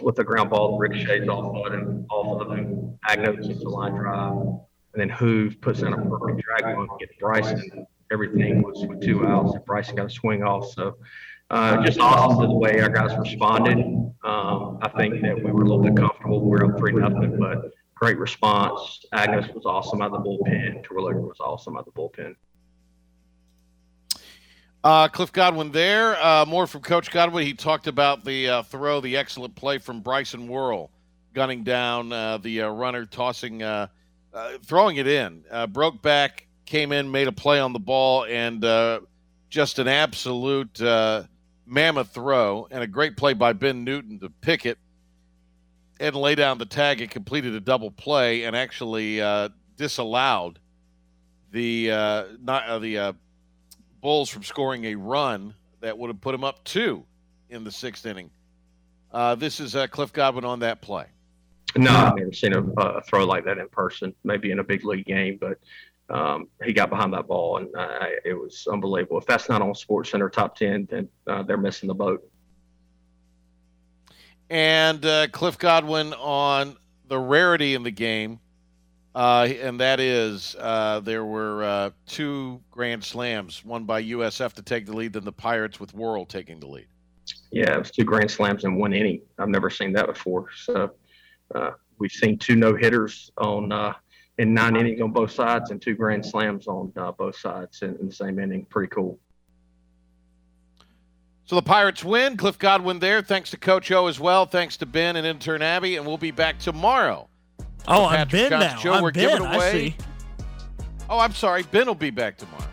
with 0.00 0.18
a 0.18 0.24
ground 0.24 0.50
ball 0.50 0.72
that 0.72 0.78
ricochets 0.78 1.28
off 1.28 1.66
of 1.66 1.72
him, 1.72 2.06
off 2.10 2.40
of 2.40 2.56
him. 2.56 2.98
Agnos 3.08 3.48
gets 3.48 3.64
a 3.64 3.68
line 3.68 3.92
drive. 3.92 4.32
And 4.32 5.10
then 5.10 5.10
Hoove 5.10 5.60
puts 5.60 5.80
in 5.80 5.92
a 5.92 5.96
perfect 5.96 6.42
drag 6.42 6.76
one, 6.76 6.88
gets 6.98 7.12
Bryson 7.18 7.86
everything 8.12 8.62
was 8.62 8.84
with 8.86 9.00
two 9.00 9.26
outs. 9.26 9.54
And 9.54 9.64
Bryson 9.64 9.96
got 9.96 10.06
a 10.06 10.10
swing 10.10 10.42
off. 10.42 10.70
So 10.72 10.96
uh, 11.50 11.82
just 11.84 11.98
awesome 11.98 12.48
the 12.48 12.54
way 12.54 12.80
our 12.80 12.88
guys 12.88 13.16
responded. 13.18 13.78
Um, 14.24 14.78
I 14.82 14.88
think 14.96 15.22
that 15.22 15.36
we 15.36 15.50
were 15.50 15.62
a 15.62 15.66
little 15.66 15.82
bit 15.82 15.96
comfortable. 15.96 16.40
We 16.40 16.50
were 16.50 16.64
up 16.64 16.78
three 16.78 16.92
nothing, 16.92 17.38
but 17.38 17.70
great 17.96 18.18
response. 18.18 19.04
Agnos 19.12 19.52
was 19.52 19.64
awesome 19.64 20.02
out 20.02 20.12
of 20.12 20.22
the 20.22 20.28
bullpen. 20.28 20.84
Terwilliger 20.84 21.22
was 21.22 21.40
awesome 21.40 21.76
out 21.76 21.88
of 21.88 21.92
the 21.92 22.00
bullpen. 22.00 22.36
Uh, 24.84 25.08
Cliff 25.08 25.32
Godwin 25.32 25.72
there. 25.72 26.22
Uh, 26.22 26.44
more 26.46 26.66
from 26.66 26.82
Coach 26.82 27.10
Godwin. 27.10 27.44
He 27.44 27.54
talked 27.54 27.88
about 27.88 28.24
the 28.24 28.48
uh, 28.48 28.62
throw, 28.62 29.00
the 29.00 29.16
excellent 29.16 29.56
play 29.56 29.78
from 29.78 30.00
Bryson 30.00 30.46
Worrell, 30.46 30.90
gunning 31.34 31.64
down 31.64 32.12
uh, 32.12 32.38
the 32.38 32.62
uh, 32.62 32.68
runner, 32.68 33.06
tossing, 33.06 33.62
uh, 33.62 33.88
throwing 34.62 34.98
it 34.98 35.08
in. 35.08 35.42
broke 35.70 36.02
back, 36.02 36.46
came 36.66 36.92
in, 36.92 37.10
made 37.10 37.26
a 37.26 37.32
play 37.32 37.58
on 37.58 37.72
the 37.72 37.80
ball, 37.80 38.26
and 38.26 38.62
just 39.48 39.78
an 39.78 39.88
absolute 39.88 40.80
mammoth 41.68 42.10
throw 42.10 42.68
and 42.70 42.84
a 42.84 42.86
great 42.86 43.16
play 43.16 43.32
by 43.32 43.52
Ben 43.54 43.82
Newton 43.82 44.20
to 44.20 44.30
pick 44.30 44.66
it 44.66 44.78
and 45.98 46.14
lay 46.14 46.34
down 46.34 46.58
the 46.58 46.66
tag 46.66 47.00
and 47.00 47.10
completed 47.10 47.54
a 47.54 47.60
double 47.60 47.90
play 47.90 48.44
and 48.44 48.54
actually 48.54 49.20
uh, 49.20 49.48
disallowed 49.76 50.58
the 51.52 51.90
uh, 51.90 52.24
not 52.42 52.66
uh, 52.66 52.78
the 52.78 52.98
uh, 52.98 53.12
Bulls 54.02 54.28
from 54.28 54.42
scoring 54.42 54.84
a 54.84 54.94
run 54.94 55.54
that 55.80 55.96
would 55.96 56.08
have 56.08 56.20
put 56.20 56.32
them 56.32 56.44
up 56.44 56.62
two 56.64 57.04
in 57.50 57.64
the 57.64 57.72
sixth 57.72 58.06
inning. 58.06 58.30
Uh, 59.10 59.34
this 59.34 59.58
is 59.58 59.74
uh, 59.74 59.86
Cliff 59.86 60.12
Godwin 60.12 60.44
on 60.44 60.60
that 60.60 60.82
play. 60.82 61.06
No, 61.76 61.90
I've 61.90 62.16
never 62.16 62.32
seen 62.32 62.54
a, 62.54 63.02
throw 63.02 63.24
like 63.24 63.44
that 63.44 63.58
in 63.58 63.68
person. 63.68 64.14
Maybe 64.24 64.50
in 64.50 64.60
a 64.60 64.64
big 64.64 64.84
league 64.84 65.06
game, 65.06 65.38
but 65.40 65.58
um, 66.14 66.48
he 66.64 66.72
got 66.72 66.90
behind 66.90 67.12
that 67.14 67.26
ball, 67.26 67.58
and 67.58 67.68
it 68.24 68.34
was 68.34 68.66
unbelievable. 68.70 69.18
If 69.18 69.26
that's 69.26 69.48
not 69.48 69.62
on 69.62 69.74
Sports 69.74 70.10
Center 70.10 70.28
top 70.28 70.56
ten, 70.56 70.86
then 70.90 71.08
they're 71.46 71.56
missing 71.56 71.88
the 71.88 71.94
boat. 71.94 72.22
And 74.48 75.04
uh, 75.04 75.28
Cliff 75.28 75.58
Godwin 75.58 76.12
on 76.14 76.76
the 77.08 77.18
rarity 77.18 77.74
in 77.74 77.82
the 77.82 77.90
game, 77.90 78.38
uh, 79.14 79.48
and 79.60 79.80
that 79.80 79.98
is 79.98 80.54
uh, 80.58 81.00
there 81.00 81.24
were 81.24 81.64
uh, 81.64 81.90
two 82.06 82.60
grand 82.70 83.02
slams, 83.02 83.64
one 83.64 83.84
by 83.84 84.02
USF 84.02 84.52
to 84.54 84.62
take 84.62 84.86
the 84.86 84.94
lead, 84.94 85.14
then 85.14 85.24
the 85.24 85.32
Pirates 85.32 85.80
with 85.80 85.94
Worrell 85.94 86.26
taking 86.26 86.60
the 86.60 86.66
lead. 86.68 86.86
Yeah, 87.50 87.74
it 87.74 87.78
was 87.78 87.90
two 87.90 88.04
grand 88.04 88.30
slams 88.30 88.64
in 88.64 88.76
one 88.76 88.92
inning. 88.92 89.20
I've 89.38 89.48
never 89.48 89.70
seen 89.70 89.92
that 89.94 90.06
before. 90.06 90.46
So 90.54 90.92
we've 91.98 92.12
seen 92.12 92.38
two 92.38 92.54
no 92.54 92.76
hitters 92.76 93.32
on 93.38 93.72
in 94.38 94.52
nine 94.52 94.76
innings 94.76 95.00
on 95.00 95.12
both 95.12 95.30
sides 95.30 95.70
and 95.70 95.80
two 95.80 95.94
grand 95.94 96.24
slams 96.24 96.66
on 96.66 96.92
uh, 96.96 97.12
both 97.12 97.36
sides 97.36 97.82
in, 97.82 97.96
in, 97.96 98.06
the 98.06 98.12
same 98.12 98.38
inning. 98.38 98.66
Pretty 98.66 98.88
cool. 98.88 99.18
So 101.46 101.54
the 101.54 101.62
Pirates 101.62 102.04
win. 102.04 102.36
Cliff 102.36 102.58
Godwin 102.58 102.98
there. 102.98 103.22
Thanks 103.22 103.50
to 103.50 103.56
Coach 103.56 103.90
O 103.92 104.08
as 104.08 104.18
well. 104.18 104.46
Thanks 104.46 104.76
to 104.78 104.86
Ben 104.86 105.14
and 105.14 105.24
intern 105.24 105.62
Abby. 105.62 105.96
And 105.96 106.04
we'll 106.04 106.18
be 106.18 106.32
back 106.32 106.58
tomorrow. 106.58 107.28
Oh, 107.86 108.06
I'm 108.06 108.26
Ben 108.26 108.50
now. 108.50 108.76
Show. 108.76 108.92
I'm 108.92 109.02
We're 109.02 109.12
ben, 109.12 109.38
giving 109.38 109.46
away. 109.46 109.96
Oh, 111.08 111.20
I'm 111.20 111.32
sorry. 111.32 111.62
Ben 111.62 111.86
will 111.86 111.94
be 111.94 112.10
back 112.10 112.36
tomorrow. 112.36 112.64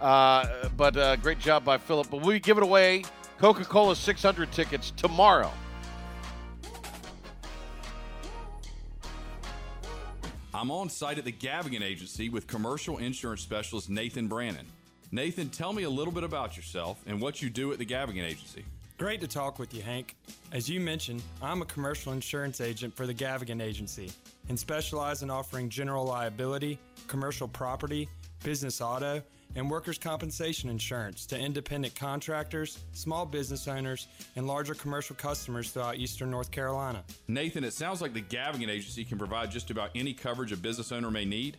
Uh, 0.00 0.68
but 0.76 0.96
uh, 0.96 1.14
great 1.16 1.38
job 1.38 1.64
by 1.64 1.78
Philip. 1.78 2.08
But 2.10 2.20
we'll 2.22 2.34
be 2.34 2.40
giving 2.40 2.64
away 2.64 3.04
Coca 3.38 3.64
Cola 3.64 3.94
600 3.94 4.50
tickets 4.50 4.90
tomorrow. 4.96 5.52
I'm 10.52 10.72
on 10.72 10.90
site 10.90 11.16
at 11.16 11.24
the 11.24 11.32
Gavigan 11.32 11.80
Agency 11.80 12.28
with 12.28 12.48
commercial 12.48 12.98
insurance 12.98 13.40
specialist 13.40 13.88
Nathan 13.88 14.26
Brannon. 14.26 14.66
Nathan, 15.12 15.48
tell 15.48 15.72
me 15.72 15.82
a 15.82 15.90
little 15.90 16.12
bit 16.12 16.22
about 16.22 16.56
yourself 16.56 17.02
and 17.04 17.20
what 17.20 17.42
you 17.42 17.50
do 17.50 17.72
at 17.72 17.78
the 17.78 17.86
Gavigan 17.86 18.24
Agency. 18.24 18.64
Great 18.96 19.20
to 19.20 19.26
talk 19.26 19.58
with 19.58 19.74
you, 19.74 19.82
Hank. 19.82 20.14
As 20.52 20.68
you 20.68 20.78
mentioned, 20.78 21.22
I'm 21.42 21.62
a 21.62 21.64
commercial 21.64 22.12
insurance 22.12 22.60
agent 22.60 22.94
for 22.94 23.06
the 23.06 23.14
Gavigan 23.14 23.60
Agency 23.60 24.12
and 24.48 24.58
specialize 24.58 25.22
in 25.22 25.30
offering 25.30 25.68
general 25.68 26.04
liability, 26.04 26.78
commercial 27.08 27.48
property, 27.48 28.08
business 28.44 28.80
auto, 28.80 29.20
and 29.56 29.68
workers' 29.68 29.98
compensation 29.98 30.70
insurance 30.70 31.26
to 31.26 31.36
independent 31.36 31.96
contractors, 31.96 32.78
small 32.92 33.26
business 33.26 33.66
owners, 33.66 34.06
and 34.36 34.46
larger 34.46 34.74
commercial 34.74 35.16
customers 35.16 35.72
throughout 35.72 35.96
eastern 35.96 36.30
North 36.30 36.52
Carolina. 36.52 37.02
Nathan, 37.26 37.64
it 37.64 37.72
sounds 37.72 38.00
like 38.00 38.14
the 38.14 38.22
Gavigan 38.22 38.68
Agency 38.68 39.04
can 39.04 39.18
provide 39.18 39.50
just 39.50 39.70
about 39.70 39.90
any 39.96 40.12
coverage 40.12 40.52
a 40.52 40.56
business 40.56 40.92
owner 40.92 41.10
may 41.10 41.24
need. 41.24 41.56